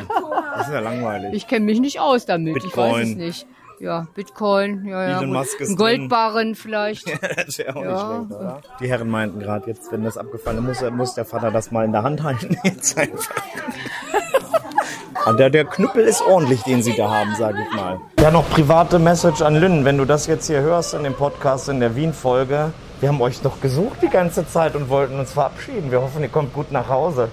Das 0.56 0.66
ist 0.68 0.72
ja 0.74 0.80
langweilig. 0.80 1.32
Ich 1.32 1.46
kenne 1.46 1.64
mich 1.64 1.80
nicht 1.80 2.00
aus 2.00 2.26
damit. 2.26 2.56
Ich 2.58 2.64
weiß 2.76 2.94
Bitcoin. 2.94 3.02
es 3.02 3.16
nicht. 3.16 3.46
Ja, 3.80 4.08
Bitcoin, 4.14 4.86
ja, 4.86 5.08
ja. 5.08 5.18
Ein 5.20 5.76
Goldbarren 5.76 6.56
vielleicht. 6.56 7.06
das 7.46 7.58
wäre 7.58 7.76
auch 7.76 7.82
Ja. 7.84 8.18
nicht 8.18 8.26
schlecht, 8.28 8.40
oder? 8.40 8.60
Die 8.80 8.88
Herren 8.88 9.08
meinten 9.08 9.38
gerade 9.38 9.68
jetzt, 9.68 9.92
wenn 9.92 10.02
das 10.02 10.18
abgefallen 10.18 10.68
ist, 10.68 10.82
muss, 10.82 10.90
muss 10.90 11.14
der 11.14 11.24
Vater 11.24 11.52
das 11.52 11.70
mal 11.70 11.84
in 11.84 11.92
der 11.92 12.02
Hand 12.02 12.22
halten. 12.24 12.56
Jetzt 12.64 12.98
einfach. 12.98 13.34
Und 15.28 15.38
der, 15.38 15.50
der 15.50 15.66
Knüppel 15.66 16.04
ist 16.04 16.22
ordentlich, 16.22 16.62
den 16.62 16.82
sie 16.82 16.96
da 16.96 17.10
haben, 17.10 17.34
sage 17.36 17.58
ich 17.60 17.76
mal. 17.76 18.00
Ja, 18.18 18.30
noch 18.30 18.48
private 18.48 18.98
Message 18.98 19.42
an 19.42 19.56
Lynn. 19.56 19.84
Wenn 19.84 19.98
du 19.98 20.06
das 20.06 20.26
jetzt 20.26 20.46
hier 20.46 20.62
hörst 20.62 20.94
in 20.94 21.02
dem 21.02 21.12
Podcast, 21.12 21.68
in 21.68 21.80
der 21.80 21.94
Wien-Folge, 21.94 22.72
wir 23.00 23.08
haben 23.10 23.20
euch 23.20 23.42
doch 23.42 23.60
gesucht 23.60 23.98
die 24.00 24.08
ganze 24.08 24.48
Zeit 24.48 24.74
und 24.74 24.88
wollten 24.88 25.20
uns 25.20 25.34
verabschieden. 25.34 25.90
Wir 25.90 26.00
hoffen, 26.00 26.22
ihr 26.22 26.30
kommt 26.30 26.54
gut 26.54 26.72
nach 26.72 26.88
Hause. 26.88 27.28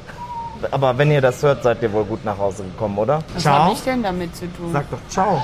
Aber 0.72 0.98
wenn 0.98 1.10
ihr 1.10 1.22
das 1.22 1.42
hört, 1.42 1.64
seid 1.64 1.82
ihr 1.84 1.94
wohl 1.94 2.04
gut 2.04 2.26
nach 2.26 2.38
Hause 2.38 2.64
gekommen, 2.64 2.98
oder? 2.98 3.20
Was 3.34 3.46
habe 3.46 3.72
ich 3.72 3.82
denn 3.84 4.04
damit 4.04 4.36
zu 4.36 4.52
tun? 4.52 4.74
Sag 4.74 4.90
doch 4.92 5.00
ciao. 5.08 5.42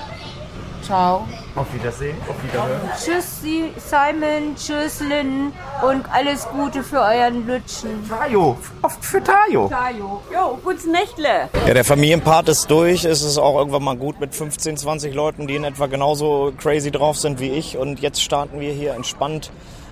Ciao. 0.84 1.28
Auf 1.56 1.74
Wiedersehen, 1.74 2.18
auf 2.30 2.36
Wiederhören. 2.44 2.82
Tschüss, 2.98 3.42
Sie- 3.42 3.72
Simon. 3.78 4.56
Tschüss, 4.56 5.00
Lynn. 5.02 5.54
Und 5.88 6.06
alles 6.12 6.48
Gute 6.50 6.84
für 6.84 7.00
euren 7.00 7.46
Lütschen. 7.48 8.08
Tajo, 8.10 8.58
oft 8.82 9.04
für 9.06 9.24
Tajo. 9.24 9.68
Tajo. 9.70 10.22
Jo, 10.34 10.58
gutes 10.64 10.86
Nächtle. 10.86 11.50
Ja, 11.68 11.74
der 11.74 11.86
Familienpart 11.86 12.50
ist 12.50 12.70
durch. 12.72 13.06
Es 13.06 13.22
ist 13.22 13.38
auch 13.38 13.58
irgendwann 13.58 13.84
mal 13.84 13.96
gut 13.98 14.20
mit 14.20 14.34
15, 14.36 14.78
20 14.78 15.14
Leuten, 15.14 15.48
die 15.48 15.56
in 15.56 15.64
etwa 15.64 15.88
genauso 15.88 16.52
crazy 16.58 16.92
drauf 16.92 17.18
sind 17.18 17.40
wie 17.40 17.50
ich. 17.52 17.78
Und 17.78 18.00
jetzt 18.00 18.22
starten 18.22 18.60
wir 18.60 18.74
hier 18.74 18.94
entspannt 18.94 19.52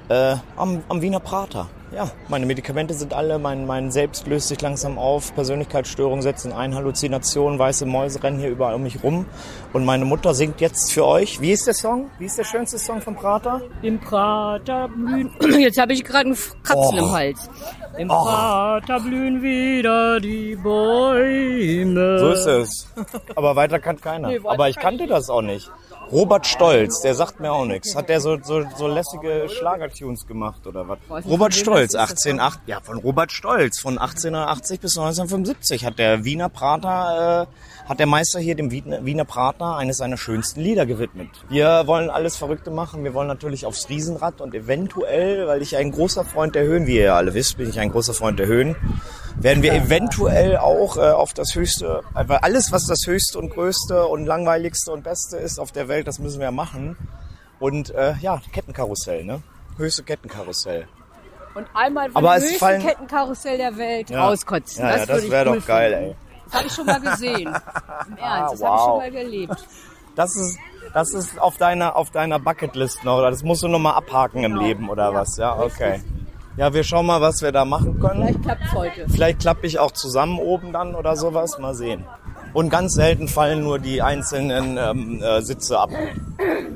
äh, 0.09 0.35
am, 0.57 0.83
am 0.89 1.01
Wiener 1.01 1.19
Prater. 1.19 1.67
Ja, 1.91 2.11
meine 2.27 2.45
Medikamente 2.45 2.93
sind 2.93 3.13
alle, 3.15 3.39
mein, 3.39 3.65
mein 3.65 3.89
Selbst 3.89 4.27
löst 4.27 4.47
sich 4.49 4.61
langsam 4.61 4.99
auf, 4.99 5.33
Persönlichkeitsstörungen 5.33 6.21
setzen 6.21 6.53
ein, 6.53 6.75
Halluzinationen, 6.75 7.57
weiße 7.57 7.87
Mäuse 7.87 8.21
rennen 8.21 8.37
hier 8.39 8.49
überall 8.49 8.75
um 8.75 8.83
mich 8.83 9.03
rum. 9.03 9.25
Und 9.73 9.85
meine 9.85 10.05
Mutter 10.05 10.35
singt 10.35 10.61
jetzt 10.61 10.91
für 10.91 11.05
euch. 11.07 11.41
Wie 11.41 11.51
ist 11.51 11.65
der 11.65 11.73
Song? 11.73 12.11
Wie 12.19 12.25
ist 12.25 12.37
der 12.37 12.43
schönste 12.43 12.77
Song 12.77 13.01
vom 13.01 13.15
Prater? 13.15 13.61
Im 13.81 13.99
Prater 13.99 14.87
blühen. 14.87 15.31
Jetzt 15.59 15.79
habe 15.79 15.93
ich 15.93 16.03
gerade 16.03 16.27
einen 16.27 16.37
Kratzen 16.63 16.99
Oh. 16.99 17.05
im 17.05 17.11
Hals. 17.11 17.49
Im 17.97 18.07
Prater 18.07 18.99
blühen 18.99 19.41
wieder 19.41 20.19
die 20.19 20.55
Bäume. 20.55 22.19
So 22.19 22.29
ist 22.31 22.45
es. 22.45 22.87
Aber 23.35 23.55
weiter 23.55 23.79
kann 23.79 23.99
keiner. 23.99 24.31
Aber 24.45 24.69
ich 24.69 24.75
kannte 24.75 25.07
das 25.07 25.29
auch 25.29 25.41
nicht. 25.41 25.71
Robert 26.11 26.47
Stolz, 26.47 27.01
der 27.01 27.13
sagt 27.13 27.39
mir 27.39 27.51
auch 27.51 27.65
nichts. 27.65 27.95
Hat 27.95 28.09
der 28.09 28.19
so, 28.19 28.37
so, 28.41 28.63
so 28.75 28.87
lässige 28.87 29.47
Schlagertunes 29.47 30.25
gemacht 30.25 30.65
oder 30.65 30.87
was? 30.87 30.97
Robert 31.27 31.53
Stolz, 31.53 31.78
188. 31.87 32.61
Ja, 32.65 32.81
von 32.81 32.97
Robert 32.97 33.31
Stolz. 33.31 33.79
Von 33.79 33.97
1880 33.97 34.79
bis 34.81 34.97
1975 34.97 35.85
hat 35.85 35.97
der 35.97 36.25
Wiener 36.25 36.49
Prater, 36.49 37.47
äh, 37.47 37.89
hat 37.89 37.99
der 37.99 38.05
Meister 38.05 38.39
hier 38.39 38.55
dem 38.55 38.71
Wiener, 38.71 39.25
Prater 39.25 39.77
eines 39.77 39.97
seiner 39.97 40.17
schönsten 40.17 40.61
Lieder 40.61 40.85
gewidmet. 40.85 41.29
Wir 41.49 41.87
wollen 41.87 42.09
alles 42.09 42.35
Verrückte 42.35 42.71
machen. 42.71 43.03
Wir 43.03 43.13
wollen 43.13 43.27
natürlich 43.27 43.65
aufs 43.65 43.89
Riesenrad 43.89 44.41
und 44.41 44.53
eventuell, 44.53 45.47
weil 45.47 45.61
ich 45.61 45.77
ein 45.77 45.91
großer 45.91 46.25
Freund 46.25 46.55
der 46.55 46.63
Höhen, 46.63 46.87
wie 46.87 46.97
ihr 46.97 47.05
ja 47.05 47.15
alle 47.15 47.33
wisst, 47.33 47.57
bin 47.57 47.69
ich 47.69 47.79
ein 47.79 47.91
großer 47.91 48.13
Freund 48.13 48.39
der 48.39 48.47
Höhen, 48.47 48.75
werden 49.35 49.63
wir 49.63 49.73
eventuell 49.73 50.57
auch 50.57 50.97
äh, 50.97 51.11
auf 51.11 51.33
das 51.33 51.55
höchste, 51.55 52.03
weil 52.13 52.37
alles, 52.37 52.71
was 52.71 52.85
das 52.85 52.99
höchste 53.05 53.39
und 53.39 53.51
größte 53.51 54.05
und 54.05 54.25
langweiligste 54.25 54.91
und 54.91 55.03
beste 55.03 55.37
ist 55.37 55.59
auf 55.59 55.71
der 55.71 55.87
Welt, 55.87 56.07
das 56.07 56.19
müssen 56.19 56.41
wir 56.41 56.51
machen. 56.51 56.97
Und 57.59 57.89
äh, 57.91 58.15
ja, 58.21 58.41
Kettenkarussell, 58.53 59.23
ne? 59.23 59.41
Höchste 59.77 60.03
Kettenkarussell. 60.03 60.87
Und 61.55 61.67
einmal 61.73 62.09
Aber 62.13 62.35
das 62.35 62.37
es 62.43 62.43
höchste 62.51 62.59
fallen- 62.59 62.81
Kettenkarussell 62.81 63.57
der 63.57 63.75
Welt 63.77 64.09
Ja. 64.09 64.27
rauskotzen. 64.27 64.83
Ja, 64.85 64.97
ja, 64.97 65.05
das 65.05 65.23
ich 65.23 65.31
wäre 65.31 65.45
doch 65.55 65.65
geil, 65.65 65.93
ey. 65.93 66.15
Das 66.45 66.53
habe 66.55 66.67
ich 66.67 66.73
schon 66.73 66.85
mal 66.85 66.99
gesehen. 67.01 67.47
Im 68.07 68.17
Ernst, 68.17 68.17
das 68.17 68.23
habe 68.23 68.53
ich 68.55 68.61
wow. 68.61 68.79
schon 68.81 68.97
mal 68.97 69.15
erlebt. 69.15 69.67
Das 70.15 70.35
ist, 70.35 70.57
das 70.93 71.13
ist 71.13 71.39
auf 71.39 71.57
deiner, 71.57 71.95
auf 71.95 72.09
deiner 72.11 72.39
Bucketlist 72.39 73.03
noch, 73.03 73.17
oder 73.19 73.29
das 73.31 73.43
musst 73.43 73.63
du 73.63 73.67
noch 73.67 73.79
mal 73.79 73.93
abhaken 73.93 74.43
im 74.43 74.55
Leben, 74.55 74.89
oder 74.89 75.13
was? 75.13 75.37
Ja, 75.37 75.57
okay. 75.59 76.01
Ja, 76.57 76.73
wir 76.73 76.83
schauen 76.83 77.05
mal, 77.05 77.21
was 77.21 77.41
wir 77.41 77.51
da 77.51 77.63
machen 77.63 77.99
können. 77.99 78.21
Vielleicht 78.25 78.43
klappt's 78.43 78.73
heute. 78.73 79.05
Vielleicht 79.09 79.39
klappe 79.39 79.65
ich 79.67 79.79
auch 79.79 79.91
zusammen 79.91 80.39
oben 80.39 80.73
dann 80.73 80.93
oder 80.95 81.15
sowas. 81.15 81.57
Mal 81.59 81.73
sehen. 81.73 82.05
Und 82.53 82.69
ganz 82.69 82.93
selten 82.93 83.27
fallen 83.27 83.63
nur 83.63 83.79
die 83.79 84.01
einzelnen 84.01 84.77
ähm, 84.77 85.21
äh, 85.21 85.41
Sitze 85.41 85.79
ab. 85.79 85.91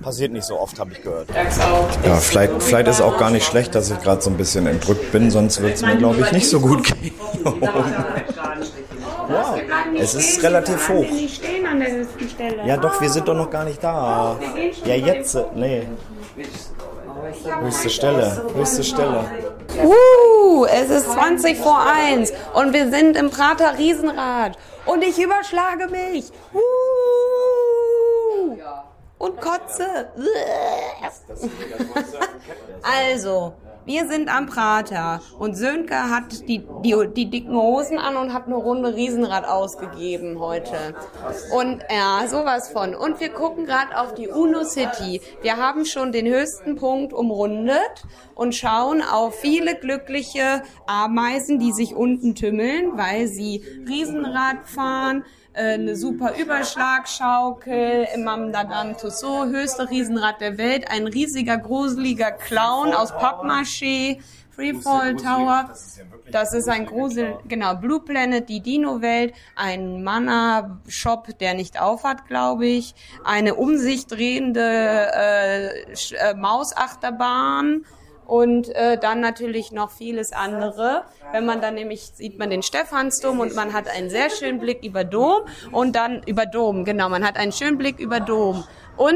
Passiert 0.02 0.32
nicht 0.32 0.46
so 0.46 0.60
oft, 0.60 0.80
habe 0.80 0.92
ich 0.92 1.02
gehört. 1.02 1.30
Ja, 2.06 2.16
vielleicht, 2.16 2.62
vielleicht 2.62 2.88
ist 2.88 3.02
auch 3.02 3.18
gar 3.18 3.32
nicht 3.32 3.46
schlecht, 3.46 3.74
dass 3.74 3.90
ich 3.90 4.00
gerade 4.02 4.22
so 4.22 4.30
ein 4.30 4.38
bisschen 4.38 4.68
entrückt 4.68 5.12
bin, 5.12 5.32
sonst 5.32 5.62
wird 5.62 5.76
es 5.76 5.82
mir, 5.82 5.96
glaube 5.96 6.22
ich, 6.22 6.32
nicht 6.32 6.50
so 6.50 6.60
gut 6.60 6.84
gehen. 6.84 7.14
ja, 9.30 9.56
es 9.98 10.14
ist 10.16 10.44
relativ 10.44 10.90
hoch. 10.90 11.10
nicht 11.10 11.38
stehen 11.38 11.66
an 11.66 11.80
der 11.80 11.92
höchsten 11.92 12.30
Stelle. 12.30 12.68
Ja, 12.68 12.78
doch, 12.78 13.02
wir 13.02 13.10
sind 13.10 13.28
doch 13.28 13.36
noch 13.36 13.50
gar 13.50 13.64
nicht 13.64 13.84
da. 13.84 14.38
Ja, 14.86 14.96
jetzt, 14.96 15.38
nee. 15.56 15.88
Höchste 17.62 17.90
Stelle, 17.90 18.44
höchste 18.56 18.84
Stelle. 18.84 19.26
Uh, 19.82 20.66
es 20.66 20.90
ist 20.90 21.12
20 21.12 21.58
vor 21.58 21.84
1 22.12 22.32
und 22.54 22.74
wir 22.74 22.92
sind 22.92 23.18
im 23.18 23.30
Prater 23.30 23.78
Riesenrad 23.78 24.58
und 24.94 25.02
ich 25.02 25.20
überschlage 25.20 25.88
mich. 25.88 26.32
Uh, 26.54 26.60
und 29.18 29.42
kotze. 29.42 30.12
Also, 32.84 33.54
wir 33.86 34.08
sind 34.08 34.34
am 34.34 34.48
Prater 34.48 35.22
und 35.40 35.56
Sönke 35.56 35.96
hat 35.96 36.48
die, 36.48 36.66
die, 36.84 36.96
die 37.16 37.30
dicken 37.30 37.56
Hosen 37.56 37.98
an 37.98 38.16
und 38.16 38.34
hat 38.34 38.48
eine 38.48 38.56
Runde 38.56 38.96
Riesenrad 38.96 39.46
ausgegeben 39.46 40.40
heute. 40.40 40.96
Und 41.56 41.84
ja, 41.90 42.28
sowas 42.28 42.70
von. 42.70 42.96
Und 42.96 43.20
wir 43.20 43.30
gucken 43.30 43.66
gerade 43.66 43.98
auf 44.00 44.14
die 44.14 44.28
Uno 44.28 44.64
City. 44.64 45.22
Wir 45.42 45.58
haben 45.58 45.86
schon 45.86 46.12
den 46.12 46.28
höchsten 46.28 46.76
Punkt 46.76 47.14
umrundet 47.14 48.04
und 48.36 48.56
schauen 48.56 49.02
auf 49.02 49.36
viele 49.36 49.76
glückliche 49.76 50.64
Ameisen, 50.88 51.60
die 51.60 51.72
sich 51.72 51.96
unten 51.96 52.36
tümmeln, 52.36 52.98
weil 52.98 53.28
sie 53.28 53.64
Riesenrad 53.88 54.66
fahren 54.66 55.24
eine 55.54 55.96
super 55.96 56.36
Überschlagschaukel, 56.36 58.08
im 58.16 58.24
Madame 58.24 58.98
Tussauds, 58.98 59.52
höchste 59.52 59.90
Riesenrad 59.90 60.42
der 60.42 60.58
Welt, 60.58 60.90
ein 60.90 61.08
riesiger, 61.08 61.58
gruseliger 61.58 62.32
Clown 62.32 62.94
aus 62.94 63.14
Pappmaché, 63.14 64.20
Freefall 64.56 65.16
Tower. 65.16 65.74
Das 66.32 66.54
ist 66.54 66.70
ein 66.70 66.86
Grusel, 66.86 67.38
genau, 67.48 67.76
Blue 67.76 68.00
Planet, 68.00 68.48
die 68.50 68.62
Dino-Welt, 68.62 69.34
ein 69.56 70.04
Mana-Shop, 70.04 71.38
der 71.40 71.54
nicht 71.54 71.80
aufhat, 71.80 72.28
glaube 72.28 72.66
ich, 72.66 72.94
eine 73.24 73.56
um 73.56 73.78
sich 73.78 74.08
drehende 74.08 74.62
äh, 74.62 75.92
äh, 75.92 76.34
Mausachterbahn 76.36 77.86
und 78.26 78.70
äh, 78.70 78.98
dann 78.98 79.22
natürlich 79.22 79.72
noch 79.72 79.92
vieles 79.92 80.32
andere. 80.32 81.04
Wenn 81.32 81.46
man 81.46 81.62
dann 81.62 81.76
nämlich 81.76 82.12
sieht 82.14 82.40
man 82.40 82.50
den 82.50 82.64
Stephansdom 82.64 83.40
und 83.40 83.56
man 83.56 83.74
hat 83.74 83.88
einen 83.88 84.10
sehr 84.10 84.30
schönen 84.30 84.60
Blick 84.60 84.84
über 84.84 85.04
Dom 85.04 85.42
und 85.72 85.96
dann 85.96 86.22
über 86.24 86.46
Dom, 86.46 86.86
genau, 86.86 87.10
man 87.10 87.26
hat 87.26 87.38
einen 87.38 87.52
schönen 87.52 87.78
Blick 87.78 88.00
über 88.00 88.20
Dom 88.20 88.64
und 88.98 89.16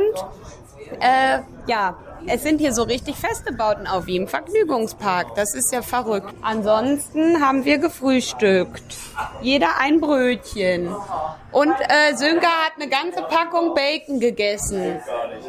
äh, 0.99 1.39
ja, 1.67 1.97
es 2.25 2.43
sind 2.43 2.59
hier 2.59 2.73
so 2.73 2.83
richtig 2.83 3.15
feste 3.15 3.53
Bauten 3.53 3.87
auf 3.87 4.07
wie 4.07 4.17
im 4.17 4.27
Vergnügungspark. 4.27 5.35
Das 5.35 5.53
ist 5.53 5.71
ja 5.71 5.81
verrückt. 5.81 6.33
Ansonsten 6.41 7.41
haben 7.41 7.65
wir 7.65 7.77
gefrühstückt. 7.77 8.83
Jeder 9.41 9.79
ein 9.79 9.99
Brötchen. 9.99 10.93
Und 11.51 11.71
äh, 11.71 12.15
Sönke 12.15 12.45
hat 12.47 12.73
eine 12.75 12.89
ganze 12.89 13.21
Packung 13.23 13.73
Bacon 13.73 14.19
gegessen. 14.19 14.99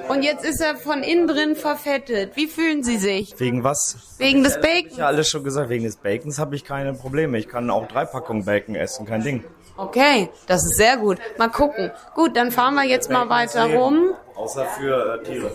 Und 0.08 0.22
jetzt 0.22 0.44
ist 0.44 0.60
er 0.60 0.76
von 0.76 1.02
innen 1.02 1.26
drin 1.26 1.56
verfettet. 1.56 2.36
Wie 2.36 2.46
fühlen 2.46 2.82
Sie 2.82 2.98
sich? 2.98 3.38
Wegen 3.38 3.64
was? 3.64 3.96
Wegen 4.18 4.44
des 4.44 4.60
Bacons? 4.60 4.96
Ja, 4.96 5.06
alles 5.06 5.28
schon 5.28 5.44
gesagt. 5.44 5.68
Wegen 5.68 5.84
des 5.84 5.96
Bacons 5.96 6.38
habe 6.38 6.54
ich 6.54 6.64
keine 6.64 6.94
Probleme. 6.94 7.38
Ich 7.38 7.48
kann 7.48 7.70
auch 7.70 7.88
drei 7.88 8.04
Packungen 8.04 8.44
Bacon 8.44 8.74
essen, 8.74 9.06
kein 9.06 9.22
Ding. 9.22 9.44
Okay, 9.76 10.28
das 10.48 10.64
ist 10.64 10.76
sehr 10.76 10.96
gut. 10.96 11.18
Mal 11.38 11.50
gucken. 11.50 11.92
Gut, 12.14 12.36
dann 12.36 12.50
fahren 12.50 12.74
wir 12.74 12.84
jetzt 12.84 13.10
mal 13.10 13.28
weiter 13.28 13.66
rum. 13.66 14.14
Außer 14.38 14.66
für 14.66 15.20
äh, 15.20 15.24
Tiere. 15.24 15.50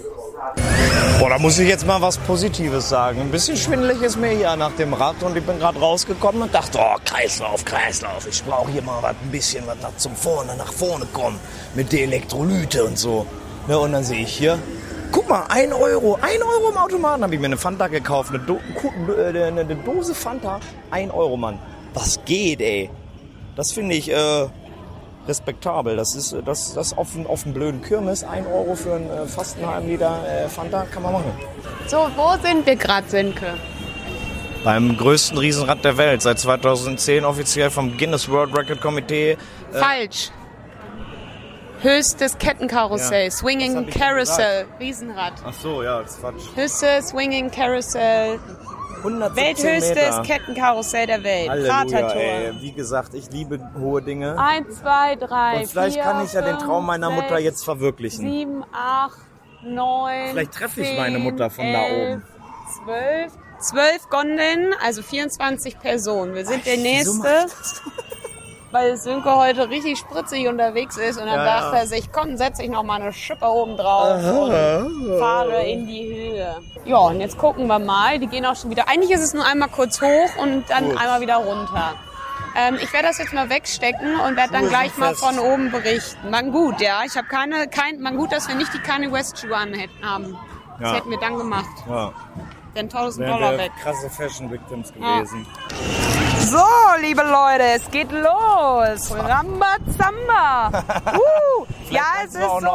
Boah, 1.18 1.30
da 1.30 1.40
muss 1.40 1.58
ich 1.58 1.70
jetzt 1.70 1.88
mal 1.88 2.02
was 2.02 2.18
Positives 2.18 2.90
sagen. 2.90 3.22
Ein 3.22 3.32
bisschen 3.32 3.56
schwindelig 3.56 4.02
ist 4.02 4.18
mir 4.18 4.32
hier 4.32 4.54
nach 4.58 4.74
dem 4.74 4.94
Rad 4.94 5.24
und 5.24 5.38
ich 5.38 5.44
bin 5.44 5.58
gerade 5.58 5.80
rausgekommen 5.80 6.42
und 6.42 6.54
dachte, 6.54 6.80
oh, 6.82 6.98
Kreislauf, 7.06 7.64
Kreislauf. 7.64 8.28
Ich 8.28 8.44
brauche 8.44 8.70
hier 8.70 8.82
mal 8.82 9.02
was, 9.02 9.12
ein 9.12 9.32
bisschen 9.32 9.66
was 9.68 9.78
nach 9.82 9.96
zum 9.96 10.14
Vorne, 10.18 10.58
nach 10.58 10.74
vorne 10.74 11.06
kommen. 11.14 11.40
Mit 11.76 11.94
der 11.94 12.04
Elektrolyte 12.04 12.84
und 12.84 13.00
so. 13.00 13.26
Ja, 13.70 13.78
und 13.78 13.94
dann 13.94 14.04
sehe 14.04 14.20
ich 14.20 14.34
hier, 14.38 14.60
guck 15.14 15.30
mal, 15.30 15.46
ein 15.48 15.72
Euro, 15.72 16.20
ein 16.22 16.44
Euro 16.44 16.72
im 16.72 16.78
Automaten. 16.78 17.24
Habe 17.24 17.36
ich 17.36 17.40
mir 17.40 17.48
eine 17.48 17.58
Fanta 17.58 17.88
gekauft, 17.88 18.32
eine, 18.32 18.40
Do 18.40 18.60
äh, 19.18 19.44
eine, 19.44 19.64
Dose 19.64 20.14
Fanta. 20.14 20.60
Ein 20.92 21.10
Euro, 21.10 21.38
Mann. 21.38 21.58
Was 21.94 22.20
geht, 22.26 22.60
ey? 22.60 22.90
Das 23.56 23.72
finde 23.72 23.96
ich, 23.96 24.12
äh, 24.12 24.48
respektabel. 25.28 25.96
Das 25.96 26.16
ist 26.16 26.34
äh, 26.34 26.42
das, 26.44 26.74
das 26.74 26.98
auf, 26.98 27.16
einen- 27.16 27.28
auf 27.28 27.46
einen 27.46 27.54
blöden 27.54 27.82
Kirmes. 27.82 28.24
Ein 28.24 28.46
Euro 28.48 28.76
für 28.76 28.96
einen, 28.96 29.10
äh, 29.10 29.26
fast 29.28 29.58
einen 29.58 29.68
halben 29.68 29.88
Liter 29.88 30.20
äh, 30.28 30.48
Fanta 30.50 30.86
kann 30.92 31.04
man 31.04 31.14
machen. 31.14 31.32
So, 31.88 32.08
wo 32.16 32.32
sind 32.42 32.66
wir 32.66 32.76
gerade, 32.76 33.08
Sönke? 33.10 33.54
Beim 34.64 34.96
größten 34.96 35.38
Riesenrad 35.38 35.84
der 35.84 35.98
Welt, 35.98 36.22
seit 36.22 36.40
2010 36.40 37.26
offiziell 37.26 37.70
vom 37.70 37.98
Guinness 37.98 38.30
World 38.30 38.56
Record 38.58 38.80
Komitee. 38.82 39.38
Falsch. 39.72 40.32
Höchstes 41.82 42.38
Kettenkarussell, 42.38 43.26
Ja. 43.26 43.32
Swinging 43.32 43.90
Carousel, 43.90 44.66
Riesenrad. 44.80 45.34
Ach 45.46 45.52
so, 45.54 45.84
ja, 45.84 46.02
das 46.02 46.12
ist 46.12 46.22
Quatsch. 46.22 46.42
Höchstes 46.56 47.10
Swinging 47.10 47.52
Carousel, 47.52 48.40
117 48.40 48.73
welthöchstes 49.04 49.90
Meter. 49.90 50.22
Kettenkarussell 50.24 51.08
der 51.08 51.24
Welt, 51.24 51.50
Halleluja, 51.50 51.74
Pratertor. 51.74 52.22
ey. 52.22 52.54
Wie 52.62 52.72
gesagt, 52.72 53.14
ich 53.14 53.30
liebe 53.32 53.60
hohe 53.80 54.02
Dinge. 54.02 54.38
Eins, 54.40 54.80
zwei, 54.80 55.16
drei, 55.16 55.60
Und 55.62 55.68
vielleicht 55.68 55.96
vier, 55.96 56.04
kann 56.04 56.24
ich 56.26 56.34
ja 56.34 56.42
den 56.42 56.52
fünf, 56.56 56.64
Traum 56.64 56.86
meiner 56.86 57.10
Mutter 57.10 57.30
sechs, 57.36 57.44
jetzt 57.44 57.64
verwirklichen. 57.66 58.20
Sieben, 58.30 58.64
acht, 58.74 59.18
neun. 59.64 60.30
Vielleicht 60.32 60.54
treffe 60.54 60.82
ich 60.82 60.88
zehn, 60.88 60.98
meine 60.98 61.20
Mutter 61.20 61.50
von 61.50 61.66
da 61.72 61.84
elf, 61.86 62.14
oben. 62.16 62.24
Zwölf. 62.84 63.34
Zwölf 63.60 64.10
Gondeln, 64.10 64.74
also 64.84 65.02
24 65.02 65.80
Personen. 65.80 66.36
Wir 66.36 66.46
sind 66.46 66.66
der 66.66 66.78
Wieso 66.78 67.14
nächste. 67.14 67.46
weil 68.74 68.98
Sönke 68.98 69.36
heute 69.36 69.70
richtig 69.70 70.00
spritzig 70.00 70.48
unterwegs 70.48 70.98
ist 70.98 71.20
und 71.20 71.28
dann 71.28 71.46
Ja, 71.46 71.62
dachte 71.62 71.78
er 71.78 71.88
sich, 71.88 72.12
komm, 72.12 72.36
setz 72.38 72.58
ich 72.60 72.70
noch 72.70 72.82
mal 72.84 73.00
eine 73.00 73.14
Schippe 73.14 73.46
oben 73.48 73.78
drauf 73.78 74.16
und 74.18 75.20
fahre 75.20 75.64
in 75.64 75.86
die 75.86 76.08
Höhe. 76.08 76.56
Ja, 76.84 76.98
und 76.98 77.22
jetzt 77.22 77.38
gucken 77.38 77.68
wir 77.68 77.78
mal. 77.80 78.18
Die 78.20 78.28
gehen 78.28 78.46
auch 78.46 78.56
schon 78.56 78.72
wieder. 78.72 78.90
Eigentlich 78.90 79.12
ist 79.12 79.22
es 79.22 79.34
nur 79.36 79.46
einmal 79.46 79.70
kurz 79.70 80.02
hoch 80.02 80.30
und 80.42 80.64
dann 80.70 80.90
Gut. 80.90 81.00
einmal 81.00 81.22
wieder 81.22 81.36
runter. 81.38 81.94
Ähm, 82.56 82.76
ich 82.82 82.92
werde 82.94 83.08
das 83.08 83.20
jetzt 83.20 83.34
mal 83.34 83.50
wegstecken 83.50 84.20
und 84.20 84.36
werde 84.36 84.54
dann 84.54 84.68
gleich 84.70 84.98
mal 84.98 85.16
von 85.16 85.38
oben 85.40 85.72
berichten. 85.72 86.30
Man 86.32 86.52
gut, 86.52 86.82
ja. 86.82 87.02
Ich 87.06 87.16
habe 87.16 87.28
keine, 87.28 87.68
kein, 87.68 88.02
man 88.02 88.18
gut, 88.18 88.32
dass 88.32 88.48
wir 88.48 88.56
nicht 88.56 88.74
die 88.74 88.80
Kanye 88.80 89.12
West 89.12 89.40
Schuhe 89.40 89.56
an 89.56 89.74
hätten 89.74 90.04
haben. 90.04 90.38
Das 90.80 90.90
Ja. 90.90 90.98
hätten 90.98 91.12
wir 91.12 91.20
dann 91.20 91.38
gemacht. 91.38 91.70
Ja, 91.88 92.12
Denn 92.76 92.90
1000 92.90 93.28
wären 93.28 93.40
Dollar 93.40 93.58
weg. 93.60 93.72
krasse 93.82 94.10
Fashion 94.10 94.50
Victims 94.52 94.92
Ja. 95.00 95.24
So, 96.54 96.64
liebe 97.02 97.24
Leute, 97.24 97.64
es 97.78 97.90
geht 97.90 98.12
los. 98.12 99.12
Rambazamba. 99.12 100.70
Uh, 101.12 101.66
ja, 101.90 102.04
es 102.24 102.36
ist 102.36 102.44
auch 102.44 102.62
so. 102.62 102.68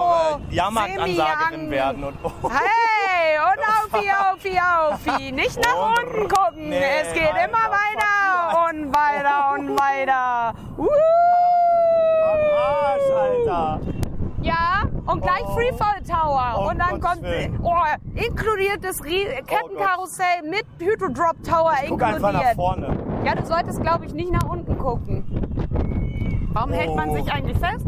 äh, 0.51 0.55
Jahrmarktansagerin 0.57 1.71
werden. 1.71 2.03
Und, 2.03 2.17
oh, 2.25 2.33
Hey, 2.51 3.38
und 3.38 3.95
aufi, 3.95 4.11
aufi, 4.11 4.59
aufi. 4.59 5.31
Nicht 5.31 5.61
nach 5.64 5.91
Und 5.91 6.05
unten 6.09 6.29
gucken. 6.29 6.69
nee, 6.71 7.01
es 7.03 7.12
geht 7.14 7.33
Alter, 7.33 7.45
immer 7.45 7.71
weiter 7.71 8.69
und 8.69 8.93
weiter 8.93 9.53
und 9.53 9.79
weiter. 9.79 10.55
Uh. 10.77 10.88
Arsch, 12.57 13.12
Alter. 13.17 13.81
Ja, 14.43 14.78
und 15.11 15.23
gleich 15.23 15.42
Oh. 15.44 15.55
Freefall 15.55 16.03
Tower. 16.07 16.55
Oh, 16.59 16.68
und 16.71 16.79
dann 16.79 17.01
Gottes 17.01 17.05
kommt 17.11 17.23
Willen. 17.23 17.61
oh, 17.62 17.75
inkludiertes 18.14 19.03
Kettenkarussell 19.03 20.42
mit 20.49 20.64
Hydrodrop 20.79 21.42
Tower 21.42 21.73
Guck 21.88 22.03
einfach 22.03 22.33
nach 22.33 22.40
inkludiert. 22.53 22.55
vorne. 22.55 22.97
Ja, 23.25 23.35
du 23.35 23.44
solltest, 23.47 23.81
glaube 23.83 24.07
ich, 24.07 24.14
nicht 24.14 24.31
nach 24.31 24.49
unten 24.49 24.77
gucken. 24.79 25.25
Warum 26.53 26.73
hält 26.73 26.94
man 26.94 27.11
Oh. 27.11 27.14
sich 27.16 27.31
eigentlich 27.33 27.59
fest? 27.59 27.85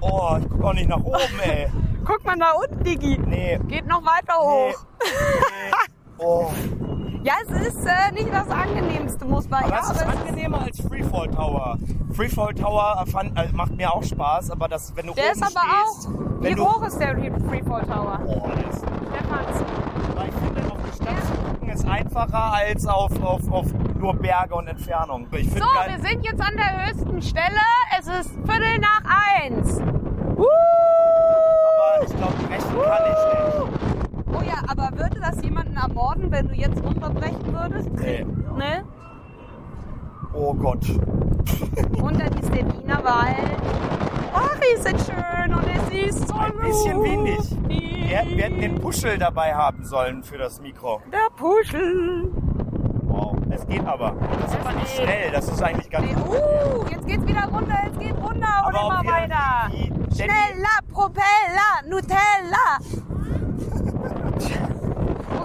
Oh, 0.00 0.36
ich 0.38 0.48
guck 0.48 0.62
auch 0.64 0.74
nicht 0.74 0.88
nach 0.88 1.02
oben, 1.02 1.40
ey. 1.42 1.68
Guck 2.04 2.22
mal 2.26 2.36
nach 2.36 2.54
unten, 2.56 2.84
Digi. 2.84 3.18
Nee. 3.26 3.58
Geht 3.66 3.86
noch 3.86 4.02
weiter 4.04 4.34
Nee. 4.38 4.72
hoch. 4.72 4.86
nee. 5.00 5.72
Oh. 6.18 6.50
Ja, 7.24 7.32
es 7.42 7.68
ist 7.68 7.86
äh, 7.86 8.12
nicht 8.12 8.28
das 8.32 8.50
angenehmste, 8.50 9.24
muss 9.24 9.48
man 9.48 9.64
Aber 9.64 9.72
ja. 9.72 9.80
es 9.80 9.90
ist 9.92 10.02
aber 10.02 10.10
angenehmer 10.20 10.60
als 10.60 10.78
Freefall 10.82 11.28
Tower. 11.28 11.78
Freefall 12.12 12.52
Tower 12.54 13.02
fand, 13.10 13.38
äh, 13.38 13.48
macht 13.52 13.74
mir 13.74 13.90
auch 13.90 14.02
Spaß, 14.02 14.50
aber 14.50 14.68
das, 14.68 14.94
wenn 14.94 15.06
du 15.06 15.14
der 15.14 15.24
oben 15.30 15.32
ist 15.32 15.42
aber 15.42 15.66
stehst, 15.66 16.08
auch. 16.08 16.42
Wie 16.42 16.54
du, 16.54 16.66
hoch 16.66 16.82
ist 16.86 16.98
der 17.00 17.16
Freefall 17.48 17.82
Tower? 17.86 18.20
Oh, 18.26 18.46
der 18.54 18.68
ist, 18.70 18.78
Stefans. 18.80 19.64
aber 20.10 20.24
ich 20.26 20.34
finde, 20.34 20.70
auf 20.70 20.78
die 20.86 21.02
Stadt 21.02 21.24
zu 21.24 21.32
gucken 21.50 21.68
ist 21.70 21.88
einfacher 21.88 22.52
als 22.52 22.86
auf, 22.86 23.10
auf, 23.24 23.50
auf 23.50 23.66
nur 23.98 24.14
Berge 24.14 24.54
und 24.54 24.68
Entfernung. 24.68 25.26
Ich 25.32 25.50
So, 25.50 25.60
geil- 25.60 25.96
wir 25.96 26.06
sind 26.06 26.26
jetzt 26.26 26.42
an 26.42 26.56
der 26.58 26.86
höchsten 26.88 27.22
Stelle. 27.22 27.60
Es 27.98 28.06
ist 28.06 28.32
Viertel 28.44 28.78
nach 28.80 29.00
eins. 29.40 29.78
Uh! 30.36 30.44
aber 31.64 32.04
ich 32.06 32.14
glaube, 32.16 32.34
rechnen 32.50 32.82
kann 32.82 33.02
ich 33.06 33.64
nicht. 33.70 33.73
Ja, 34.46 34.54
aber 34.68 34.90
würde 34.98 35.20
das 35.20 35.42
jemanden 35.42 35.76
ermorden, 35.76 36.30
wenn 36.30 36.48
du 36.48 36.54
jetzt 36.54 36.82
runterbrechen 36.82 37.52
würdest? 37.52 37.90
Nee. 37.92 38.24
Ne? 38.56 38.84
Oh 40.32 40.52
Gott. 40.54 40.84
Und 40.88 42.20
dann 42.20 42.32
ist 42.38 42.52
der 42.54 42.66
Wienerwald. 42.72 43.36
Ach, 44.34 44.58
ist 44.74 44.86
es 44.86 45.06
schön 45.06 45.54
und 45.54 45.64
es 45.66 46.08
ist 46.16 46.28
so 46.28 46.34
Ein 46.34 46.52
bisschen 46.60 47.26
lustig. 47.26 47.58
Wir, 47.68 48.16
hätten- 48.18 48.36
wir 48.36 48.44
hätten 48.44 48.60
den 48.60 48.74
Puschel 48.80 49.16
dabei 49.18 49.54
haben 49.54 49.84
sollen 49.84 50.22
für 50.22 50.38
das 50.38 50.60
Mikro. 50.60 51.00
Der 51.12 51.30
Puschel. 51.36 52.30
Wow. 53.06 53.36
Es 53.50 53.66
geht 53.68 53.86
aber. 53.86 54.14
Das 54.40 54.52
ist 54.52 54.60
aber 54.60 54.72
nicht 54.72 54.96
geht. 54.96 55.04
schnell. 55.04 55.30
Das 55.32 55.48
ist 55.48 55.62
eigentlich 55.62 55.88
ganz 55.90 56.06
Nee, 56.06 56.16
Uh, 56.16 56.84
jetzt 56.90 57.06
geht's 57.06 57.26
wieder 57.26 57.44
runter, 57.44 57.76
es 57.92 57.98
geht 57.98 58.16
runter 58.16 58.64
und 58.66 58.74
Aber 58.76 58.86
immer 58.86 58.98
ob 58.98 59.04
wir 59.04 59.10
weiter. 59.12 59.70
Schneller, 60.14 60.78
Propeller, 60.92 61.88
Nutella. 61.88 62.78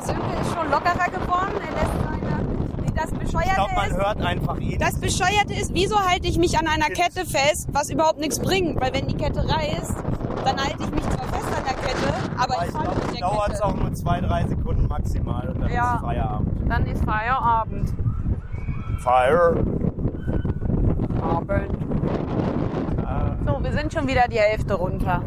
Sönke 0.10 0.42
ist 0.42 0.54
schon 0.54 0.70
lockerer 0.72 1.10
geworden. 1.12 1.54
Er 1.66 1.74
lässt 1.76 1.94
seine... 2.04 2.44
Nee, 2.82 2.92
Das 2.96 3.12
Ich 3.12 3.20
Bescheuerte 3.20 3.56
glaube, 3.56 3.74
man 3.76 3.90
ist... 3.92 3.98
hört 3.98 4.22
einfach 4.22 4.58
eh 4.60 4.64
ihn. 4.74 4.80
Das 4.80 5.00
Bescheuerte 5.00 5.54
ist, 5.54 5.74
wieso 5.74 6.00
halte 6.00 6.28
ich 6.28 6.38
mich 6.38 6.58
an 6.58 6.68
einer 6.68 6.88
Kette 6.88 7.26
fest, 7.26 7.68
was 7.72 7.90
überhaupt 7.90 8.20
nichts 8.20 8.40
bringt? 8.40 8.80
Weil 8.82 8.94
wenn 8.94 9.08
die 9.08 9.16
Kette 9.16 9.40
reißt, 9.40 9.96
dann 10.46 10.58
halte 10.58 10.84
ich 10.84 10.92
mich 10.92 11.04
zwar 11.04 11.28
fest 11.28 11.48
an 11.56 11.64
der 11.66 11.74
Kette, 11.76 12.14
aber 12.38 12.54
Aber 12.56 12.64
ich 12.64 12.70
ich 12.70 12.76
falle 12.76 12.90
mit 12.96 13.06
es 13.06 13.12
der 13.12 13.22
dauert 13.30 13.50
Kette. 13.52 13.66
auch 13.66 13.76
nur 13.76 13.94
zwei, 13.94 14.22
drei 14.22 14.48
Sekunden 14.48 14.88
maximal 14.88 15.50
und 15.50 15.62
dann 15.62 15.72
Ja. 15.72 15.96
ist 15.96 16.02
Feierabend. 16.02 16.72
Dann 16.72 16.86
ist 16.86 17.04
Feierabend. 17.04 17.94
Fire. 19.00 19.64
Abend. 21.22 21.78
So, 23.46 23.64
wir 23.64 23.72
sind 23.74 23.94
schon 23.94 24.08
wieder 24.08 24.28
die 24.30 24.38
Hälfte 24.40 24.74
runter. 24.76 25.22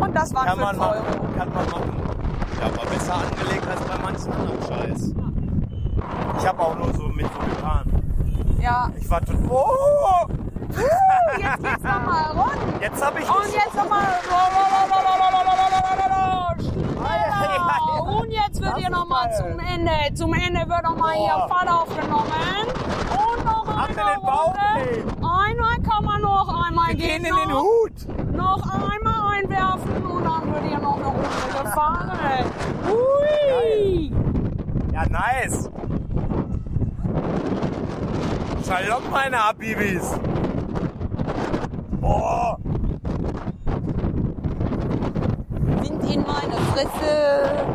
Und 0.00 0.14
das 0.16 0.34
waren 0.34 0.46
Kann 0.46 0.58
5 0.58 0.60
man 0.66 0.76
machen. 0.78 0.98
Euro. 0.98 1.38
Kann 1.38 1.48
man 1.52 1.66
machen. 1.66 2.17
Ja, 2.58 2.66
aber 2.66 2.86
besser 2.90 3.14
angelegt 3.14 3.66
als 3.68 3.80
bei 3.82 3.98
manchen 3.98 4.32
anderen 4.32 4.62
Scheiß. 4.62 5.14
Ich 6.38 6.46
habe 6.46 6.62
auch 6.62 6.76
nur 6.76 6.92
so 6.94 7.08
mit 7.08 7.26
so 7.26 7.38
getan. 7.56 8.02
Ja. 8.60 8.90
Ich 8.98 9.10
war 9.10 9.20
total. 9.20 9.44
Oh! 9.48 10.26
Uh, 10.70 11.38
jetzt 11.38 11.62
geht's 11.62 11.82
nochmal 11.82 12.30
rund. 12.32 12.82
Jetzt 12.82 13.04
habe 13.04 13.20
ich. 13.20 13.28
Und 13.28 13.54
jetzt 13.54 13.74
nochmal. 13.74 14.06
Und 18.18 18.30
jetzt 18.30 18.60
wird 18.60 18.76
hier 18.76 18.90
nochmal 18.90 19.30
zum 19.34 19.58
Ende. 19.60 19.92
Zum 20.14 20.34
Ende 20.34 20.60
wird 20.68 20.82
nochmal 20.82 21.14
hier. 21.14 21.46
Fahrt 21.48 21.68
aufgenommen. 21.68 22.32
Und 23.10 23.44
noch 23.44 23.68
eine 23.68 24.16
Runde. 24.18 25.04
Einmal 25.16 25.80
kann 25.82 26.04
man 26.04 26.20
noch 26.20 26.66
einmal 26.66 26.88
Wir 26.88 26.94
gehen 26.96 27.24
in 27.24 27.34
den 27.34 27.52
Hut. 27.52 28.32
Noch 28.32 28.62
einmal 28.62 29.36
einwerfen 29.36 30.06
und 30.06 30.24
dann 30.24 30.52
wird 30.52 30.64
hier 30.64 30.78
noch 30.78 30.96
eine 30.96 31.57
Gefahren. 31.72 32.44
Hui. 32.86 34.12
Ja, 34.92 35.04
nice. 35.08 35.70
Shalom, 38.66 39.02
meine 39.10 39.36
Habibis. 39.36 40.02
Oh, 42.02 42.56
Wind 45.80 46.04
in 46.12 46.22
meine 46.22 46.54
Fresse. 46.72 47.66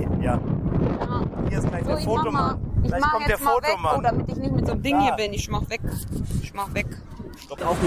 ja. 0.22 0.32
Ja. 0.32 0.40
Hier 1.48 1.58
ist 1.58 1.68
gleich 1.68 1.84
So, 1.84 1.88
der 1.90 1.98
ich 1.98 2.06
mach 2.06 2.14
mal. 2.14 2.22
Fotomann. 2.22 2.58
Ich 2.82 2.88
Gleich 2.88 3.00
mach 3.00 3.10
kommt 3.12 3.24
der 3.26 3.30
jetzt 3.36 3.44
mal 3.44 3.56
weg, 3.56 3.62
oh, 3.62 3.76
Fotomann. 3.88 4.02
damit 4.02 4.28
ich 4.28 4.36
nicht 4.36 4.54
mit 4.54 4.66
so 4.66 4.72
einem 4.72 4.82
Ding 4.82 4.96
Ja. 4.96 5.02
hier 5.02 5.12
bin. 5.16 5.32
Ich 5.32 5.48
mach 5.50 5.68
weg. 5.70 5.80
Ich 6.42 6.54
mach 6.54 6.74
weg. 6.74 6.86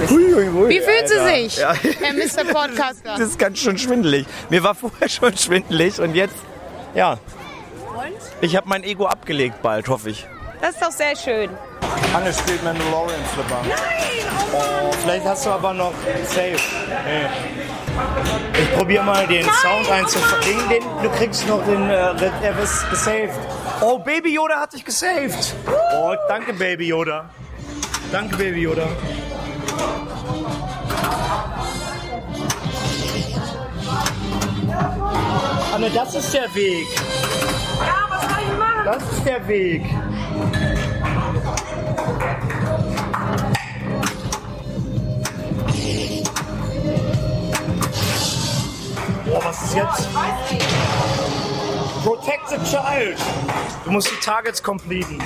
Hui, 0.09 0.33
hui, 0.33 0.47
hui, 0.47 0.69
Wie 0.69 0.79
fühlt 0.79 1.07
sie 1.07 1.19
sich, 1.23 1.57
Ja. 1.57 1.73
Herr 1.73 2.13
Mr. 2.13 2.51
Podcaster? 2.53 3.15
Das 3.17 3.21
ist 3.21 3.39
ganz 3.39 3.59
schön 3.59 3.77
schwindelig. 3.77 4.25
Mir 4.49 4.63
war 4.63 4.75
vorher 4.75 5.09
schon 5.09 5.35
schwindelig 5.37 5.99
und 5.99 6.15
jetzt, 6.15 6.35
ja. 6.95 7.17
Ich 8.41 8.55
habe 8.55 8.69
mein 8.69 8.83
Ego 8.83 9.05
abgelegt 9.07 9.61
bald, 9.61 9.87
hoffe 9.89 10.09
ich. 10.11 10.25
Das 10.61 10.71
ist 10.71 10.81
doch 10.81 10.91
sehr 10.91 11.15
schön. 11.15 11.49
Anne 12.13 12.33
spielt 12.33 12.63
Mandalorian 12.63 13.19
Slipper. 13.33 13.61
Nein! 13.63 13.77
Oh, 14.53 14.91
vielleicht 15.03 15.25
hast 15.25 15.45
du 15.45 15.49
aber 15.51 15.73
noch 15.73 15.93
Safe. 16.25 16.51
Nee. 17.05 18.61
Ich 18.61 18.73
probiere 18.75 19.03
mal 19.03 19.25
den 19.27 19.43
Sound 19.43 19.89
einzufangen. 19.89 20.69
Den, 20.69 20.83
du 21.03 21.09
kriegst 21.17 21.47
noch 21.47 21.63
den, 21.65 21.89
äh, 21.89 22.31
er 22.43 22.59
ist 22.59 22.89
gesaved. 22.89 23.33
Oh, 23.81 23.99
Baby 23.99 24.33
Yoda 24.35 24.59
hat 24.59 24.73
dich 24.73 24.85
gesaved. 24.85 25.55
Oh, 25.95 26.15
danke 26.27 26.53
Baby 26.53 26.87
Yoda. 26.87 27.29
Danke 28.11 28.37
Baby 28.37 28.61
Yoda. 28.61 28.87
Anne, 35.73 35.91
das 35.91 36.15
ist 36.15 36.33
der 36.33 36.53
Weg. 36.55 36.87
Ja, 37.79 38.07
was 38.09 38.21
soll 38.21 38.31
ich 38.41 38.57
machen? 38.57 38.85
Das 38.85 39.03
ist 39.11 39.25
der 39.25 39.47
Weg. 39.47 39.83
Boah, 49.25 49.43
was 49.43 49.63
ist 49.63 49.75
jetzt? 49.75 50.07
Protect 52.03 52.49
the 52.49 52.57
child. 52.69 53.17
Du 53.83 53.91
musst 53.91 54.09
die 54.09 54.25
Targets 54.25 54.63
completen. 54.63 55.19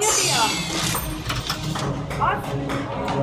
Hier? 0.00 0.42
Was? 2.18 2.38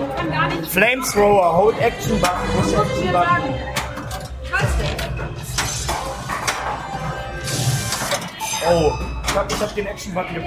Ich 0.10 0.16
kann 0.16 0.32
gar 0.32 0.48
nicht. 0.48 0.72
Flamethrower, 0.72 1.58
hold 1.58 1.80
Action 1.80 2.20
Button. 2.20 2.56
Muss 2.56 2.74
Action 2.74 3.12
Button. 3.12 3.72
Oh, 8.64 8.92
ich 9.26 9.36
hab, 9.36 9.52
ich 9.52 9.60
hab 9.60 9.76
den 9.76 9.88
Action 9.88 10.14
Button 10.14 10.36
ge 10.36 10.44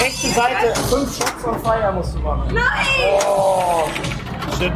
Rechte 0.00 0.28
Seite, 0.28 0.74
5 0.88 1.16
Shots 1.16 1.44
on 1.44 1.60
Fire 1.62 1.92
musst 1.92 2.14
du 2.14 2.18
machen. 2.18 2.52
Nein! 2.52 2.86
Oh, 3.26 3.88
shit. 4.58 4.72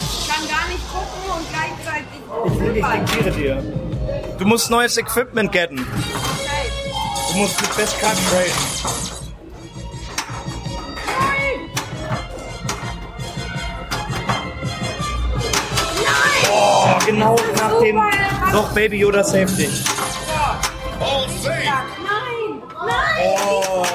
Ich 0.00 0.28
kann 0.28 0.48
gar 0.48 0.66
nicht 0.68 0.84
gucken 0.90 1.22
und 1.30 1.44
gleichzeitig. 1.50 2.20
Ich, 2.46 2.52
ich 2.76 2.84
diktiere 2.84 3.30
dir. 3.30 3.81
Du 4.42 4.48
musst 4.48 4.70
neues 4.70 4.96
Equipment 4.96 5.52
getten. 5.52 5.76
Du 5.76 7.38
musst 7.38 7.60
mit 7.60 7.76
Best 7.76 8.00
Card 8.00 8.16
traden. 8.28 8.50
Oh, 16.50 17.06
genau 17.06 17.36
nach 17.56 17.78
dem. 17.78 18.02
Doch, 18.50 18.68
Baby 18.72 18.98
Yoda 18.98 19.22
saved 19.22 19.56
dich. 19.56 19.84
All 20.98 21.28
safe. 21.40 21.62
Oh. 23.22 23.86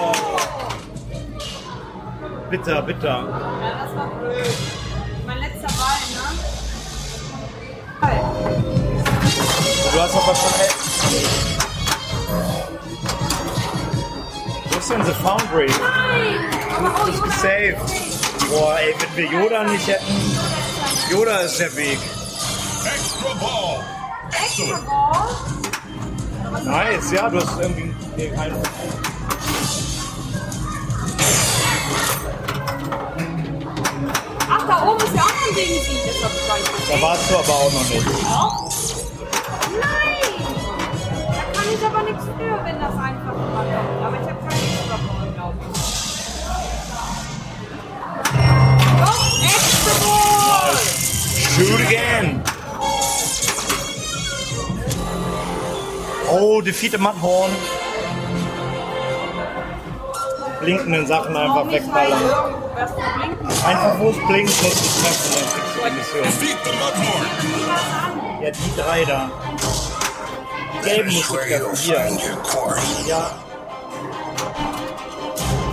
Bitter, 2.50 2.82
bitter. 2.84 3.77
Du 9.98 10.04
hast 10.04 10.16
aber 10.16 10.36
schon. 10.36 10.52
Wo 14.70 14.78
ist 14.78 14.90
denn 14.92 15.04
The 15.04 15.12
Foundry? 15.24 15.66
Du 15.66 17.12
bist 17.12 17.24
gesaved. 17.24 17.78
Boah, 18.48 18.78
ey, 18.78 18.94
wenn 19.00 19.18
wir 19.18 19.42
Yoda 19.42 19.64
nicht 19.64 19.88
hätten. 19.88 20.40
Yoda 21.10 21.40
ist 21.40 21.60
der 21.60 21.76
Weg. 21.76 21.98
Extra 22.86 23.34
ball. 23.40 23.84
Excellent. 24.30 24.86
Nice, 26.64 27.12
ja, 27.12 27.28
du 27.28 27.38
hast 27.40 27.60
irgendwie 27.60 27.96
nee, 28.18 28.30
keinen. 28.30 28.56
Ach, 34.48 34.68
da 34.68 34.88
oben 34.88 35.04
ist 35.04 35.16
ja 35.16 35.24
auch 35.24 35.50
ein 35.50 35.56
Ding, 35.56 35.66
die 35.66 35.74
ich 35.74 36.06
jetzt 36.06 36.22
noch 36.22 36.30
Da 36.88 37.02
warst 37.02 37.32
du 37.32 37.38
aber 37.38 37.50
auch 37.50 37.74
noch 37.74 37.90
nicht. 37.90 38.67
Nein! 39.80 40.34
Da 41.30 41.44
kann 41.54 41.68
ich 41.74 41.86
aber 41.86 42.02
nichts 42.04 42.24
für, 42.24 42.66
wenn 42.66 42.80
das 42.80 42.94
einfach 42.94 43.34
immer 43.34 43.64
kommt. 43.64 44.04
Aber 44.04 44.16
ich 44.16 44.28
habe 44.30 44.40
keine 44.48 44.62
Extra 44.62 44.98
glaube 45.34 45.58
ich. 45.60 45.68
Doch, 49.00 49.26
Extra 49.44 49.94
Ball! 50.06 50.76
Shoot 51.56 51.82
again! 51.88 52.44
Oh, 56.30 56.62
defeat 56.62 56.92
the 56.92 56.98
Mudhorn. 56.98 57.52
Blinkenden 60.60 61.08
Sachen 61.08 61.36
einfach 61.36 61.72
wegballern. 61.72 62.22
Einfach 63.66 64.00
wo 64.00 64.10
es 64.10 64.18
blinkt, 64.28 64.62
musst 64.62 64.84
du 64.84 64.90
treffen, 65.02 65.32
dann 65.34 65.46
kriegst 65.54 65.76
du 65.76 65.80
die 65.86 65.92
Mission. 65.96 66.24
Defeat 66.24 66.58
the 66.66 66.72
Mudhorn. 66.72 67.57
Ja, 68.42 68.52
die 68.52 68.76
drei 68.82 69.06
da. 69.06 69.30
Die 70.74 70.88
gelben 70.90 71.14
musst 71.14 71.30
du. 71.30 71.38
Hier. 71.76 71.96
Ja, 73.08 73.32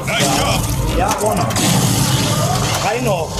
Nice 0.07 0.39
job. 0.39 0.63
ja, 0.99 1.09
one. 1.23 1.47
Drei 2.83 3.01
noch. 3.01 3.31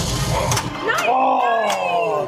Oh! 1.09 2.27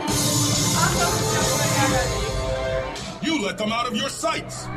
You 3.22 3.42
let 3.44 3.58
them 3.58 3.72
out 3.72 3.86
of 3.86 3.94
your 3.94 4.08
sights. 4.10 4.68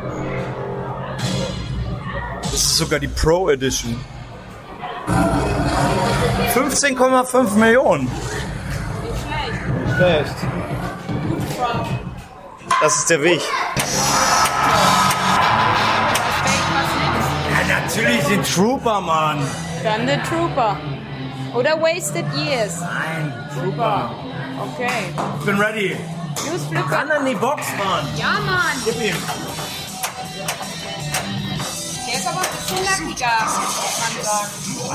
Das 2.41 2.53
ist 2.53 2.78
sogar 2.78 2.99
die 2.99 3.07
Pro 3.07 3.49
Edition. 3.49 3.95
15,5 6.53 7.55
Millionen. 7.55 8.09
Schlecht. 9.95 10.36
Das 12.82 12.96
ist 12.96 13.10
der 13.10 13.22
Weg. 13.22 13.42
Ja, 17.52 17.78
natürlich 17.84 18.24
den 18.24 18.42
Trooper, 18.44 19.02
Mann. 19.02 19.46
Dann 19.84 20.08
The 20.08 20.18
Trooper. 20.30 20.78
Oder 21.54 21.82
Wasted 21.82 22.26
Years. 22.34 22.80
Nein, 22.80 23.34
Trooper. 23.54 24.12
Okay. 24.74 25.14
Ich 25.40 25.46
bin 25.46 25.60
ready. 25.60 25.98
Use 26.54 26.68
Flipper. 26.70 26.96
Ran 26.96 27.12
an 27.12 27.26
die 27.26 27.36
Box, 27.36 27.64
Mann. 27.78 28.08
Ja, 28.16 28.40
Mann. 28.46 28.78
Gib 28.86 28.96
ihm. 28.96 29.16
Der 32.08 32.18
ist 32.18 32.28
aber 32.28 32.40
ein 32.40 32.48
bisschen 32.56 32.86
lackiger, 32.86 33.46
muss 33.46 34.00
man 34.00 34.24
sagen. 34.24 34.52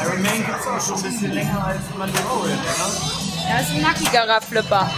Iron 0.07 0.22
Man 0.22 0.37
gibt 0.37 0.61
es 0.61 0.66
auch 0.66 0.80
schon 0.80 0.97
ein 0.97 1.12
bisschen 1.12 1.32
länger 1.32 1.64
als 1.66 1.80
Mandalorian, 1.99 2.59
oder? 2.59 3.47
Der 3.47 3.61
ist 3.61 3.70
ein 3.70 3.82
nackigerer 3.82 4.41
Flipper. 4.41 4.91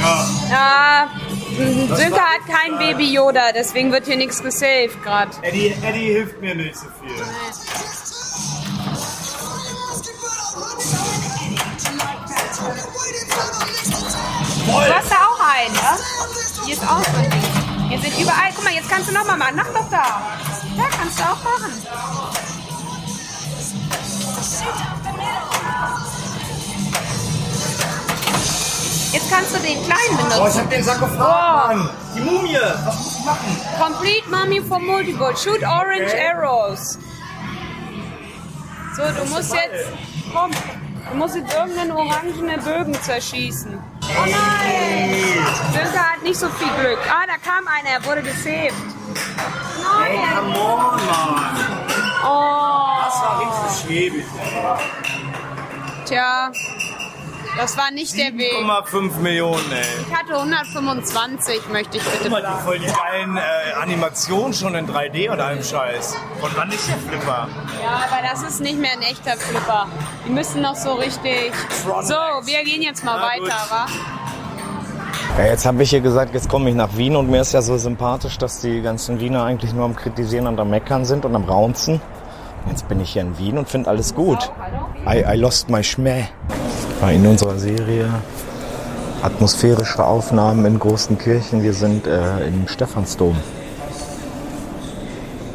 Ja. 0.00 0.26
Ja, 0.50 1.10
Sönke 1.94 2.20
hat 2.20 2.46
kein 2.48 2.78
Baby 2.78 3.12
Yoda, 3.12 3.52
deswegen 3.54 3.92
wird 3.92 4.06
hier 4.06 4.16
nichts 4.16 4.42
gesaved 4.42 5.02
gerade. 5.02 5.30
Eddie, 5.42 5.74
Eddie 5.82 6.12
hilft 6.12 6.40
mir 6.40 6.54
nicht 6.54 6.76
so 6.76 6.86
viel. 7.00 7.16
Du 14.66 14.94
hast 14.94 15.10
da 15.10 15.16
auch 15.16 15.40
einen, 15.40 15.74
ne? 15.74 15.98
Hier 16.64 16.74
ist 16.74 16.82
auch 16.82 17.04
so 17.04 17.16
ein 17.16 17.30
Ding. 17.30 17.88
Hier 17.88 18.00
sind 18.00 18.18
überall, 18.20 18.50
guck 18.54 18.64
mal, 18.64 18.72
jetzt 18.72 18.88
kannst 18.88 19.08
du 19.08 19.12
nochmal 19.12 19.36
machen. 19.36 19.56
Mach 19.56 19.66
doch 19.66 19.90
da. 19.90 20.22
Da 20.76 20.84
kannst 20.96 21.18
du 21.18 21.24
auch 21.24 21.42
machen. 21.42 21.72
Jetzt 29.12 29.30
kannst 29.30 29.54
du 29.54 29.58
den 29.58 29.82
kleinen 29.84 30.10
Oh, 30.10 30.28
ich 30.28 30.34
benutzen. 30.34 30.60
hab 30.60 30.70
den 30.70 30.82
Sarkophag, 30.84 31.68
Mann. 31.76 31.90
Die 32.14 32.20
Mumie. 32.20 32.56
Was 32.84 32.98
muss 32.98 33.18
ich 33.18 33.24
machen? 33.24 33.56
Complete 33.80 34.28
Mummy 34.30 34.60
for 34.62 34.78
Multiple. 34.78 35.36
Shoot 35.36 35.62
orange 35.64 36.12
arrows. 36.14 36.98
So, 38.96 39.02
du 39.02 39.24
musst 39.34 39.52
jetzt. 39.54 39.88
Komm. 40.32 40.50
Du 41.10 41.16
musst 41.16 41.34
jetzt 41.34 41.52
irgendeinen 41.52 41.90
orangene 41.92 42.58
Bögen 42.58 42.94
zerschießen. 43.02 43.78
Oh 44.02 44.26
nein! 44.26 45.14
Sönke 45.72 45.98
hat 45.98 46.22
nicht 46.22 46.38
so 46.38 46.48
viel 46.50 46.68
Glück. 46.80 46.98
Ah, 47.08 47.24
da 47.26 47.34
kam 47.38 47.66
einer, 47.66 47.96
er 47.98 48.04
wurde 48.04 48.22
gesaved. 48.22 48.72
Hey, 50.04 50.18
Nein! 50.18 50.36
come 50.36 50.56
on, 50.56 51.06
Mann. 51.06 51.56
Oh, 52.24 53.04
Das 53.04 53.14
war 53.22 53.40
richtig 53.40 53.88
schäbig. 53.88 54.24
tja. 56.04 56.52
Das 57.60 57.76
war 57.76 57.90
nicht 57.90 58.16
der 58.16 58.32
Weg. 58.38 58.54
7,5 58.54 59.18
Millionen, 59.18 59.70
ey. 59.70 60.06
Ich 60.08 60.16
hatte 60.16 60.34
125, 60.34 61.68
möchte 61.70 61.98
ich 61.98 62.02
bitte 62.04 62.18
Guck 62.22 62.30
mal, 62.30 62.40
die 62.42 62.64
voll 62.64 62.78
die 62.78 62.86
geilen 62.86 63.36
äh, 63.36 63.40
Animationen 63.82 64.54
schon 64.54 64.74
in 64.74 64.88
3D 64.88 65.30
und 65.30 65.38
allem 65.40 65.62
Scheiß. 65.62 66.16
Von 66.40 66.50
wann 66.56 66.70
ist 66.70 66.88
der 66.88 66.96
Flipper? 66.96 67.48
Ja, 67.82 68.00
aber 68.10 68.26
das 68.26 68.42
ist 68.44 68.60
nicht 68.62 68.78
mehr 68.78 68.92
ein 68.92 69.02
echter 69.02 69.36
Flipper. 69.36 69.88
Die 70.26 70.30
müssen 70.30 70.62
noch 70.62 70.74
so 70.74 70.94
richtig. 70.94 71.52
So, 71.84 72.14
wir 72.14 72.64
gehen 72.64 72.80
jetzt 72.80 73.04
mal 73.04 73.18
Na 73.18 73.26
weiter, 73.26 73.58
gut. 73.68 73.70
wa? 73.70 73.86
Ja, 75.36 75.44
jetzt 75.50 75.66
habe 75.66 75.82
ich 75.82 75.90
hier 75.90 76.00
gesagt, 76.00 76.32
jetzt 76.32 76.48
komme 76.48 76.70
ich 76.70 76.76
nach 76.76 76.96
Wien 76.96 77.14
und 77.14 77.28
mir 77.28 77.42
ist 77.42 77.52
ja 77.52 77.60
so 77.60 77.76
sympathisch, 77.76 78.38
dass 78.38 78.62
die 78.62 78.80
ganzen 78.80 79.20
Wiener 79.20 79.44
eigentlich 79.44 79.74
nur 79.74 79.84
am 79.84 79.94
Kritisieren 79.96 80.46
und 80.46 80.58
am 80.58 80.70
Meckern 80.70 81.04
sind 81.04 81.26
und 81.26 81.36
am 81.36 81.44
Raunzen. 81.44 82.00
Jetzt 82.70 82.88
bin 82.88 83.00
ich 83.00 83.12
hier 83.12 83.22
in 83.22 83.36
Wien 83.36 83.58
und 83.58 83.68
finde 83.68 83.90
alles 83.90 84.14
gut. 84.14 84.50
I, 85.06 85.24
I 85.30 85.36
lost 85.36 85.68
my 85.68 85.84
Schmäh. 85.84 86.24
In 87.08 87.26
unserer 87.26 87.58
Serie 87.58 88.08
atmosphärische 89.22 90.04
Aufnahmen 90.04 90.64
in 90.66 90.78
großen 90.78 91.18
Kirchen. 91.18 91.62
Wir 91.62 91.72
sind 91.72 92.06
äh, 92.06 92.46
im 92.46 92.68
Stephansdom. 92.68 93.34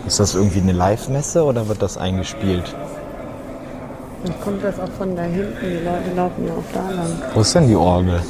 Ist 0.08 0.20
das 0.20 0.36
irgendwie 0.36 0.60
eine 0.60 0.74
Live-Messe 0.74 1.44
oder 1.44 1.68
wird 1.68 1.82
das 1.82 1.98
eingespielt? 1.98 2.76
Dann 4.24 4.42
kommt 4.42 4.64
das 4.64 4.80
auch 4.80 4.90
von 4.98 5.16
da 5.16 5.22
hinten. 5.24 5.56
Die 5.62 5.84
Leute 5.86 6.16
laufen 6.16 6.48
ja 6.48 6.54
auch 6.54 6.74
da 6.74 6.90
lang. 6.90 7.12
Wo 7.34 7.42
ist 7.42 7.56
denn 7.56 7.68
die 7.68 7.76
Orgel? 7.76 8.22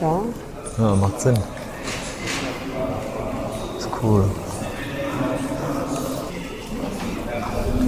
Ja. 0.00 0.20
Ja, 0.78 0.94
macht 0.96 1.20
Sinn. 1.20 1.38
Ist 3.78 3.88
cool. 4.02 4.24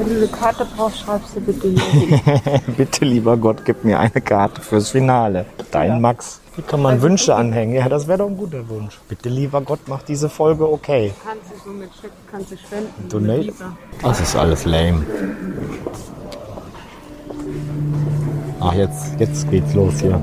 Wenn 0.02 0.14
du 0.14 0.16
eine 0.16 0.26
Karte 0.26 0.66
brauchst, 0.76 0.98
schreibst 0.98 1.36
du 1.36 1.40
bitte 1.40 1.68
hier. 1.68 2.20
Bitte, 2.76 3.04
lieber 3.04 3.36
Gott, 3.36 3.64
gib 3.64 3.84
mir 3.84 4.00
eine 4.00 4.20
Karte 4.20 4.60
fürs 4.60 4.90
Finale. 4.90 5.46
Dein 5.70 6.00
Max. 6.00 6.40
Wie 6.56 6.62
kann 6.62 6.82
man 6.82 7.00
Wünsche 7.00 7.36
anhängen? 7.36 7.76
Ja, 7.76 7.88
das 7.88 8.08
wäre 8.08 8.18
doch 8.18 8.26
ein 8.26 8.36
guter 8.36 8.68
Wunsch. 8.68 8.98
Bitte, 9.08 9.28
lieber 9.28 9.60
Gott, 9.60 9.78
mach 9.86 10.02
diese 10.02 10.28
Folge 10.28 10.68
okay. 10.68 11.12
kannst 11.24 11.52
du 11.52 11.70
so 11.70 11.76
mit 11.76 11.88
Schick, 12.00 12.10
kannst 12.32 12.50
du 12.50 12.56
spenden. 12.56 13.08
Donate. 13.08 13.52
Das 14.02 14.20
ist 14.20 14.34
alles 14.34 14.64
lame. 14.64 15.06
Ach, 18.58 18.74
jetzt, 18.74 19.20
jetzt 19.20 19.48
geht's 19.52 19.72
los 19.72 20.00
hier. 20.00 20.20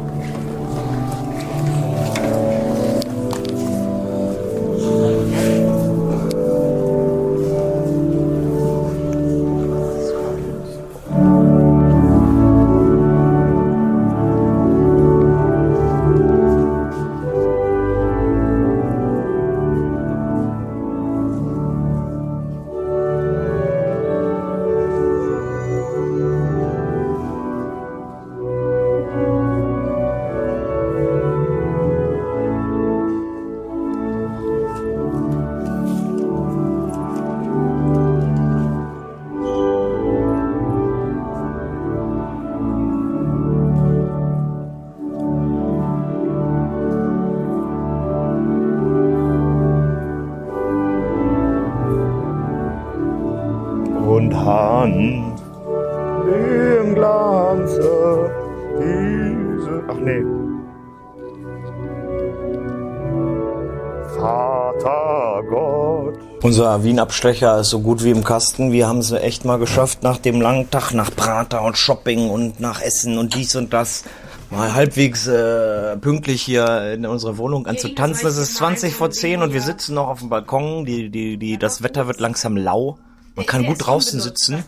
Unser 66.79 66.91
Wien-Abstecher 66.91 67.59
ist 67.59 67.71
so 67.71 67.81
gut 67.81 68.05
wie 68.05 68.11
im 68.11 68.23
Kasten. 68.23 68.71
Wir 68.71 68.87
haben 68.87 68.99
es 68.99 69.11
echt 69.11 69.43
mal 69.43 69.59
geschafft, 69.59 70.01
nach 70.01 70.17
dem 70.17 70.39
langen 70.39 70.71
Tag, 70.71 70.93
nach 70.93 71.13
Prater 71.13 71.61
und 71.63 71.77
Shopping 71.77 72.29
und 72.29 72.61
nach 72.61 72.81
Essen 72.81 73.17
und 73.17 73.35
dies 73.35 73.57
und 73.57 73.73
das, 73.73 74.05
mal 74.49 74.73
halbwegs 74.73 75.27
äh, 75.27 75.97
pünktlich 75.97 76.41
hier 76.41 76.93
in 76.93 77.05
unserer 77.05 77.37
Wohnung 77.37 77.67
anzutanzen. 77.67 78.29
Es 78.29 78.37
ist 78.37 78.55
20 78.55 78.95
vor 78.95 79.11
10 79.11 79.41
und 79.41 79.51
wir 79.51 79.59
sitzen 79.59 79.95
noch 79.95 80.07
auf 80.07 80.19
dem 80.19 80.29
Balkon. 80.29 80.85
Die, 80.85 81.09
die, 81.09 81.35
die, 81.35 81.57
das 81.57 81.83
Wetter 81.83 82.07
wird 82.07 82.21
langsam 82.21 82.55
lau. 82.55 82.97
Man 83.35 83.45
kann 83.45 83.65
gut 83.65 83.85
draußen 83.85 84.21
sitzen. 84.21 84.63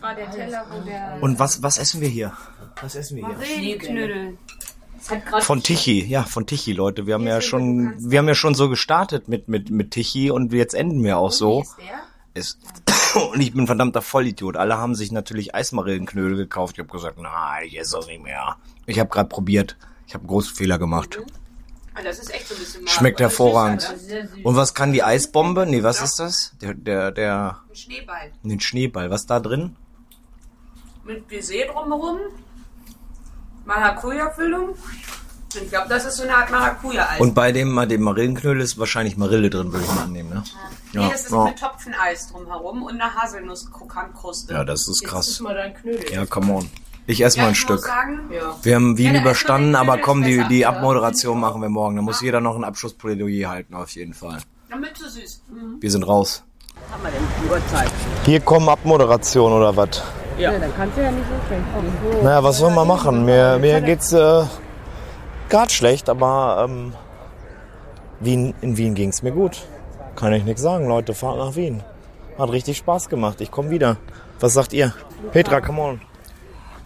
Und 1.22 1.38
was, 1.38 1.62
was 1.62 1.78
essen 1.78 2.02
wir 2.02 2.08
hier? 2.08 2.32
Was 2.82 2.94
essen 2.94 3.16
wir 3.16 3.26
hier? 3.26 3.36
Schneeknödel. 3.56 4.36
Von 5.40 5.62
Tichy, 5.62 6.04
ja, 6.04 6.22
von 6.22 6.46
Tichy, 6.46 6.72
Leute. 6.72 7.06
Wir 7.06 7.14
haben 7.14 7.26
ja 7.26 7.40
schon, 7.40 7.94
wir 7.98 8.18
haben 8.18 8.28
ja 8.28 8.34
schon 8.34 8.54
so 8.54 8.68
gestartet 8.68 9.28
mit, 9.28 9.48
mit, 9.48 9.70
mit 9.70 9.90
Tichy 9.90 10.30
und 10.30 10.52
jetzt 10.52 10.74
enden 10.74 11.02
wir 11.02 11.18
auch 11.18 11.32
so. 11.32 11.64
Ist, 12.34 12.58
und 13.32 13.40
ich 13.40 13.52
bin 13.52 13.62
ein 13.64 13.66
verdammter 13.66 14.00
Vollidiot. 14.00 14.56
Alle 14.56 14.78
haben 14.78 14.94
sich 14.94 15.12
natürlich 15.12 15.54
Eismarillenknödel 15.54 16.36
gekauft. 16.36 16.76
Ich 16.76 16.78
habe 16.84 16.90
gesagt, 16.90 17.18
nein, 17.18 17.64
ich 17.66 17.78
esse 17.78 17.96
das 17.96 18.06
nicht 18.06 18.22
mehr. 18.22 18.56
Ich 18.86 18.98
habe 18.98 19.10
gerade 19.10 19.28
probiert. 19.28 19.76
Ich 20.06 20.14
habe 20.14 20.26
großen 20.26 20.54
Fehler 20.54 20.78
gemacht. 20.78 21.18
Ah, 21.94 22.02
Das 22.02 22.18
ist 22.18 22.32
echt 22.32 22.48
so 22.48 22.54
ein 22.78 22.86
Schmeckt 22.86 23.20
hervorragend. 23.20 23.82
Süß. 23.82 24.44
Und 24.44 24.56
was 24.56 24.72
kann 24.72 24.92
die 24.92 25.02
Eisbombe? 25.02 25.66
Nee, 25.66 25.82
was 25.82 26.00
ist 26.00 26.18
das? 26.18 26.54
Der, 26.62 26.74
der, 26.74 27.10
der, 27.10 27.58
Ein 27.68 27.76
Schneeball. 27.76 28.32
den 28.42 28.60
Schneeball. 28.60 29.10
Was 29.10 29.26
da 29.26 29.40
drin? 29.40 29.76
Mit 31.04 31.28
Baiser 31.28 31.66
drumherum. 31.70 32.18
Maracuja-Füllung. 33.64 34.70
Ich 35.54 35.68
glaube, 35.68 35.88
das 35.88 36.06
ist 36.06 36.16
so 36.16 36.22
eine 36.22 36.34
Art 36.34 36.50
Maracuja-Eis. 36.50 37.20
Und 37.20 37.34
bei 37.34 37.52
dem, 37.52 37.74
bei 37.74 37.84
dem 37.84 38.02
Marillenknödel 38.02 38.62
ist 38.62 38.78
wahrscheinlich 38.78 39.16
Marille 39.18 39.50
drin, 39.50 39.70
würde 39.72 39.84
ich 39.84 39.94
mal 39.94 40.04
annehmen, 40.04 40.30
ne? 40.30 40.42
nee, 40.94 41.08
das 41.10 41.24
ist 41.26 41.30
ja. 41.30 41.44
mit 41.44 41.58
Topfeneis 41.58 42.28
drumherum 42.28 42.82
und 42.82 43.00
eine 43.00 43.14
Haselnuss-Krokantkruste. 43.14 44.54
ja, 44.54 44.64
das 44.64 44.88
ist 44.88 45.04
krass. 45.04 45.40
mal 45.40 45.54
dein 45.54 45.74
Knödel. 45.74 46.10
Ja, 46.10 46.24
come 46.24 46.54
on. 46.54 46.70
Ich 47.06 47.22
esse 47.22 47.36
Ja, 47.36 47.42
mal 47.42 47.48
ein 47.50 47.54
Stück. 47.54 47.80
sagen, 47.80 48.30
ja. 48.30 48.56
Wir 48.62 48.76
haben 48.76 48.96
Wien 48.96 49.14
Ja, 49.14 49.20
überstanden, 49.20 49.74
aber 49.74 49.98
komm, 49.98 50.22
die, 50.22 50.42
die 50.48 50.64
Abmoderation 50.64 51.38
machen 51.38 51.60
wir 51.60 51.68
morgen. 51.68 51.96
Da 51.96 52.02
muss 52.02 52.20
jeder 52.22 52.40
noch 52.40 52.56
ein 52.56 52.64
Abschlussplädoyer 52.64 53.50
halten, 53.50 53.74
auf 53.74 53.90
jeden 53.90 54.14
Fall. 54.14 54.38
Damit 54.70 54.96
zu 54.96 55.10
süß. 55.10 55.42
Mhm. 55.50 55.76
Wir 55.80 55.90
sind 55.90 56.04
raus. 56.04 56.44
Haben 56.90 57.02
wir 57.02 57.10
denn 57.10 57.22
die 57.42 57.50
Uhrzeit? 57.50 57.90
Hier 58.24 58.40
kommen 58.40 58.68
Abmoderation 58.68 59.52
oder 59.52 59.76
was? 59.76 60.02
Ja. 60.38 60.52
dann 60.58 60.74
kannst 60.76 60.96
du 60.96 61.02
ja 61.02 61.10
nicht 61.10 61.26
so 61.26 61.46
schlecht 61.46 61.74
kommen. 61.74 61.92
So. 62.12 62.22
Naja, 62.22 62.42
was 62.42 62.58
sollen 62.58 62.74
wir 62.74 62.84
machen? 62.84 63.24
Mir, 63.24 63.58
mir 63.58 63.80
geht's 63.80 64.12
äh, 64.12 64.44
gerade 65.48 65.70
schlecht, 65.70 66.08
aber 66.08 66.66
ähm, 66.68 66.94
Wien, 68.20 68.54
in 68.60 68.76
Wien 68.76 68.94
ging's 68.94 69.22
mir 69.22 69.32
gut. 69.32 69.62
Kann 70.16 70.32
ich 70.32 70.44
nichts 70.44 70.62
sagen, 70.62 70.88
Leute. 70.88 71.14
Fahrt 71.14 71.38
nach 71.38 71.56
Wien. 71.56 71.82
Hat 72.38 72.50
richtig 72.50 72.78
Spaß 72.78 73.08
gemacht. 73.08 73.40
Ich 73.40 73.50
komme 73.50 73.70
wieder. 73.70 73.96
Was 74.40 74.54
sagt 74.54 74.72
ihr? 74.72 74.92
Petra, 75.32 75.60
come 75.60 75.80
on. 75.80 76.00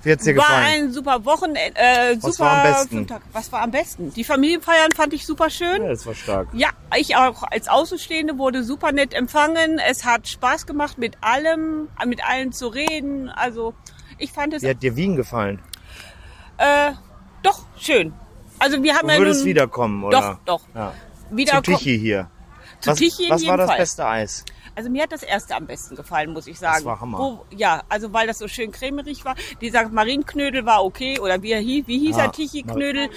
Wie 0.06 0.12
hat's 0.12 0.22
dir 0.22 0.36
War 0.36 0.44
gefallen? 0.46 0.84
ein 0.86 0.92
super 0.92 1.24
Wochenende. 1.24 1.72
Äh, 1.74 2.16
Was 2.20 2.36
super 2.36 2.48
war 2.48 2.56
am 2.64 2.72
besten? 2.72 3.06
Was 3.32 3.50
war 3.50 3.62
am 3.62 3.70
besten? 3.72 4.14
Die 4.14 4.22
Familienfeiern 4.22 4.92
fand 4.94 5.12
ich 5.14 5.26
super 5.26 5.50
schön. 5.50 5.82
Ja, 5.82 5.88
das 5.88 6.06
war 6.06 6.14
stark. 6.14 6.48
Ja, 6.52 6.68
ich 6.96 7.16
auch 7.16 7.42
als 7.42 7.66
Außenstehende 7.68 8.38
wurde 8.38 8.62
super 8.62 8.92
nett 8.92 9.14
empfangen. 9.14 9.80
Es 9.80 10.04
hat 10.04 10.28
Spaß 10.28 10.66
gemacht, 10.66 10.96
mit 10.98 11.16
allem, 11.22 11.88
mit 12.06 12.24
allen 12.24 12.52
zu 12.52 12.68
reden. 12.68 13.28
Also 13.30 13.74
ich 14.18 14.30
fand 14.30 14.54
es 14.54 14.62
Wie 14.62 14.70
hat 14.70 14.80
dir 14.82 14.94
Wien 14.94 15.16
gefallen? 15.16 15.60
äh, 16.58 16.92
doch 17.42 17.66
schön. 17.76 18.14
Also 18.60 18.82
wir 18.84 18.94
haben 18.94 19.08
Du 19.08 19.14
ja 19.14 19.18
würdest 19.18 19.40
nun 19.40 19.48
wiederkommen, 19.48 20.00
doch, 20.02 20.08
oder? 20.08 20.40
doch. 20.44 20.60
Ja. 20.74 20.92
Wieder 21.30 21.54
Zu 21.64 21.72
Tichy 21.72 21.98
hier. 21.98 22.30
Zu 22.86 22.90
was 22.92 22.98
Tichy 22.98 23.24
in 23.24 23.30
was 23.30 23.40
jedem 23.42 23.50
war 23.50 23.56
das 23.58 23.68
Fall. 23.70 23.78
beste 23.78 24.06
Eis? 24.06 24.44
Also 24.74 24.90
mir 24.90 25.02
hat 25.04 25.12
das 25.12 25.22
erste 25.22 25.54
am 25.54 25.66
besten 25.66 25.96
gefallen, 25.96 26.32
muss 26.32 26.46
ich 26.46 26.58
sagen. 26.58 26.84
war 26.84 27.00
Hammer. 27.00 27.18
Wo, 27.18 27.46
ja, 27.50 27.82
also 27.88 28.12
weil 28.12 28.26
das 28.26 28.38
so 28.38 28.48
schön 28.48 28.72
cremerig 28.72 29.24
war. 29.24 29.34
Dieser 29.60 29.88
Marienknödel 29.88 30.66
war 30.66 30.84
okay. 30.84 31.18
Oder 31.18 31.40
wie, 31.42 31.54
hieß- 31.54 31.86
wie 31.86 31.98
hieß 31.98 32.16
Ja, 32.16 32.24
er? 32.24 32.32
Tichy-Knödel? 32.32 33.08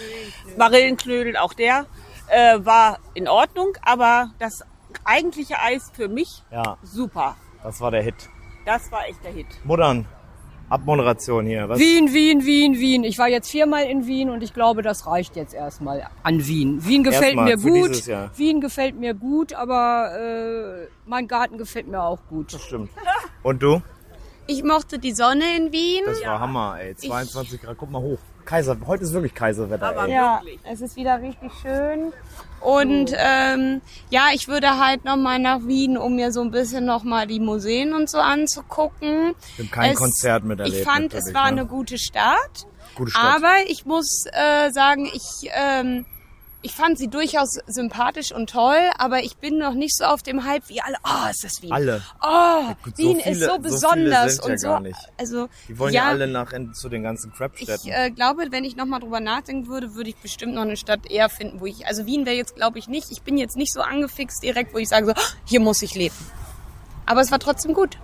Marillenknödel, 0.57 1.37
auch 1.37 1.53
der 1.53 1.85
äh, 2.27 2.57
war 2.63 2.99
in 3.13 3.27
Ordnung. 3.27 3.73
Aber 3.81 4.31
das 4.39 4.63
eigentliche 5.03 5.59
Eis 5.59 5.91
für 5.93 6.07
mich 6.07 6.43
Ja, 6.51 6.77
super. 6.83 7.35
das 7.63 7.79
war 7.81 7.91
der 7.91 8.03
Hit. 8.03 8.29
Das 8.65 8.91
war 8.91 9.05
echt 9.07 9.23
der 9.23 9.31
Hit. 9.31 9.47
Muttern, 9.63 10.05
Abmoderation 10.69 11.45
hier. 11.45 11.67
Was? 11.67 11.79
Wien, 11.79 12.13
Wien, 12.13 12.45
Wien, 12.45 12.79
Wien. 12.79 13.03
Ich 13.03 13.17
war 13.17 13.27
jetzt 13.27 13.49
viermal 13.49 13.85
in 13.85 14.05
Wien 14.05 14.29
und 14.29 14.43
ich 14.43 14.53
glaube, 14.53 14.81
das 14.81 15.07
reicht 15.07 15.35
jetzt 15.35 15.53
erstmal 15.53 16.07
an 16.23 16.45
Wien. 16.45 16.85
Wien 16.85 17.03
gefällt 17.03 17.35
Erstmal 17.37 17.45
mir 17.45 17.57
gut. 17.57 18.07
Wien 18.37 18.61
gefällt 18.61 18.99
mir 18.99 19.13
gut, 19.13 19.53
aber 19.53 20.85
äh, 20.85 20.87
mein 21.05 21.27
Garten 21.27 21.57
gefällt 21.57 21.87
mir 21.87 22.03
auch 22.03 22.19
gut. 22.29 22.51
Stimmt. 22.51 22.89
Und 23.43 23.63
du? 23.63 23.81
Ich 24.47 24.63
mochte 24.63 24.99
die 24.99 25.11
Sonne 25.11 25.57
in 25.57 25.71
Wien. 25.71 26.03
Das 26.05 26.23
war 26.23 26.39
Hammer, 26.39 26.77
ey. 26.79 26.95
22 26.95 27.61
Grad, 27.61 27.77
guck 27.77 27.91
mal 27.91 28.01
hoch. 28.01 28.19
Kaiser, 28.49 28.75
heute 28.87 29.03
ist 29.03 29.13
wirklich 29.13 29.35
Kaiserwetter, 29.35 29.95
ey. 30.05 30.11
Ja, 30.11 30.41
es 30.63 30.81
ist 30.81 30.95
wieder 30.95 31.21
richtig 31.21 31.51
schön. 31.61 32.11
Und 32.61 33.13
ähm, 33.15 33.79
ja, 34.09 34.29
ich 34.33 34.47
würde 34.47 34.79
halt 34.83 35.05
nochmal 35.05 35.37
nach 35.37 35.59
Wien, 35.67 35.99
um 35.99 36.15
mir 36.15 36.31
so 36.31 36.41
ein 36.41 36.49
bisschen 36.49 36.83
nochmal 36.83 37.27
die 37.27 37.39
Museen 37.39 37.93
und 37.93 38.09
so 38.09 38.17
anzugucken. 38.17 39.35
Ich 39.53 39.59
habe 39.59 39.69
kein 39.69 39.91
Es- 39.91 39.99
Konzert 39.99 40.45
miterlebt. 40.45 40.77
Ich 40.77 40.83
fand, 40.83 41.13
es 41.13 41.31
war 41.31 41.51
ne? 41.51 41.61
eine 41.61 41.65
gute 41.67 41.99
Stadt. 41.99 42.65
gute 42.95 43.11
Stadt. 43.11 43.35
Aber 43.35 43.53
ich 43.67 43.85
muss 43.85 44.25
äh, 44.31 44.71
sagen, 44.71 45.05
ich, 45.05 45.49
ähm, 45.53 46.05
ich 46.61 46.73
fand 46.73 46.97
sie 46.97 47.07
durchaus 47.07 47.57
sympathisch 47.67 48.33
und 48.33 48.49
toll, 48.49 48.77
aber 48.97 49.23
ich 49.23 49.37
bin 49.37 49.57
noch 49.57 49.73
nicht 49.73 49.95
so 49.95 50.03
auf 50.05 50.21
dem 50.23 50.43
Hype 50.45 50.67
wie 50.67 50.81
alle. 50.81 50.97
Oh, 51.05 51.29
ist 51.29 51.43
das 51.43 51.61
Wien. 51.61 51.71
Alle. 51.71 52.01
Oh, 52.21 52.73
gut, 52.83 52.97
so 52.97 53.03
Wien 53.03 53.19
viele- 53.21 53.31
ist 53.35 53.39
so 53.45 53.53
so 53.53 53.59
besonders 53.59 54.37
ja 54.37 54.43
und 54.43 54.59
so. 54.59 54.67
gar 54.67 54.79
nicht. 54.81 54.99
Also 55.17 55.47
Die 55.69 55.79
wollen 55.79 55.93
ja, 55.93 56.03
ja 56.03 56.09
alle 56.09 56.27
nach 56.27 56.51
zu 56.73 56.89
den 56.89 57.03
ganzen 57.03 57.31
ich 57.31 57.37
Crap-Städten. 57.37 57.87
äh, 57.89 58.11
glaube, 58.11 58.47
wenn 58.51 58.65
ich 58.65 58.75
nochmal 58.75 58.99
drüber 58.99 59.19
nachdenken 59.21 59.67
würde, 59.67 59.95
würde 59.95 60.09
ich 60.09 60.17
bestimmt 60.17 60.53
noch 60.53 60.63
eine 60.63 60.75
Stadt 60.75 61.09
eher 61.09 61.29
finden, 61.29 61.61
wo 61.61 61.65
ich. 61.65 61.87
Also 61.87 62.05
Wien 62.05 62.25
wäre 62.25 62.35
jetzt, 62.35 62.55
glaube 62.55 62.77
ich, 62.79 62.87
nicht. 62.89 63.09
Ich 63.11 63.21
bin 63.21 63.37
jetzt 63.37 63.55
nicht 63.55 63.71
so 63.71 63.79
angefixt 63.81 64.43
direkt, 64.43 64.73
wo 64.73 64.79
ich 64.79 64.89
sage 64.89 65.05
so, 65.05 65.13
"Oh, 65.15 65.21
hier 65.45 65.61
muss 65.61 65.81
ich 65.81 65.95
leben. 65.95 66.15
Aber 67.05 67.21
es 67.21 67.31
war 67.31 67.39
trotzdem 67.39 67.73
gut. 67.73 67.97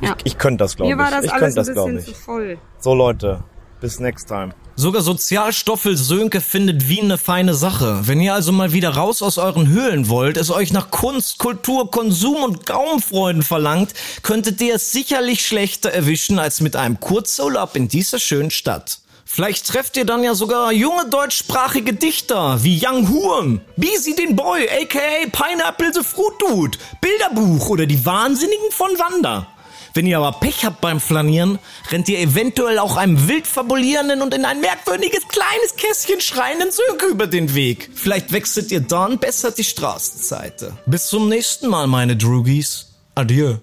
Ja. 0.00 0.16
ich 0.24 0.38
könnte 0.38 0.64
das, 0.64 0.76
glaube 0.76 0.90
ich. 0.90 0.96
Mir 0.96 1.02
war 1.02 1.10
das 1.10 1.24
ich 1.24 1.32
alles 1.32 1.54
könnte 1.54 1.60
ein 1.60 1.66
das, 1.66 1.72
glaube 1.74 1.92
bisschen 1.92 2.10
ich. 2.12 2.16
zu 2.18 2.22
voll. 2.24 2.58
So, 2.80 2.94
Leute. 2.94 3.44
Bis 3.80 4.00
next 4.00 4.28
time. 4.28 4.54
Sogar 4.76 5.02
Sozialstoffel 5.02 5.96
Sönke 5.96 6.40
findet 6.40 6.88
Wien 6.88 7.04
eine 7.04 7.16
feine 7.16 7.54
Sache. 7.54 8.08
Wenn 8.08 8.20
ihr 8.20 8.34
also 8.34 8.50
mal 8.50 8.72
wieder 8.72 8.90
raus 8.90 9.22
aus 9.22 9.38
euren 9.38 9.68
Höhlen 9.68 10.08
wollt, 10.08 10.36
es 10.36 10.50
euch 10.50 10.72
nach 10.72 10.90
Kunst, 10.90 11.38
Kultur, 11.38 11.92
Konsum 11.92 12.42
und 12.42 12.66
Gaumenfreuden 12.66 13.44
verlangt, 13.44 13.94
könntet 14.22 14.60
ihr 14.60 14.74
es 14.74 14.90
sicherlich 14.90 15.46
schlechter 15.46 15.92
erwischen 15.92 16.40
als 16.40 16.60
mit 16.60 16.74
einem 16.74 16.98
Kurzurlaub 16.98 17.76
in 17.76 17.86
dieser 17.86 18.18
schönen 18.18 18.50
Stadt. 18.50 18.98
Vielleicht 19.24 19.68
trefft 19.68 19.96
ihr 19.96 20.06
dann 20.06 20.24
ja 20.24 20.34
sogar 20.34 20.72
junge 20.72 21.08
deutschsprachige 21.08 21.92
Dichter 21.92 22.62
wie 22.64 22.84
Young 22.84 23.08
Huren, 23.08 23.60
Beezy 23.76 24.16
den 24.16 24.34
Boy, 24.34 24.68
aka 24.68 24.98
Pineapple 25.30 25.94
the 25.94 26.02
Fruit 26.02 26.34
Dude, 26.40 26.78
Bilderbuch 27.00 27.68
oder 27.68 27.86
die 27.86 28.04
Wahnsinnigen 28.04 28.72
von 28.72 28.90
Wanda. 28.98 29.53
Wenn 29.94 30.08
ihr 30.08 30.18
aber 30.18 30.40
Pech 30.40 30.64
habt 30.64 30.80
beim 30.80 31.00
Flanieren, 31.00 31.60
rennt 31.90 32.08
ihr 32.08 32.18
eventuell 32.18 32.80
auch 32.80 32.96
einem 32.96 33.28
wild 33.28 33.46
fabulierenden 33.46 34.22
und 34.22 34.34
in 34.34 34.44
ein 34.44 34.60
merkwürdiges 34.60 35.28
kleines 35.28 35.76
Kästchen 35.76 36.20
schreienden 36.20 36.70
Sönke 36.72 37.06
über 37.06 37.28
den 37.28 37.54
Weg. 37.54 37.90
Vielleicht 37.94 38.32
wechselt 38.32 38.72
ihr 38.72 38.80
dann 38.80 39.18
besser 39.18 39.52
die 39.52 39.62
Straßenseite. 39.62 40.76
Bis 40.86 41.06
zum 41.06 41.28
nächsten 41.28 41.68
Mal, 41.68 41.86
meine 41.86 42.16
Droogies. 42.16 42.88
Adieu. 43.14 43.58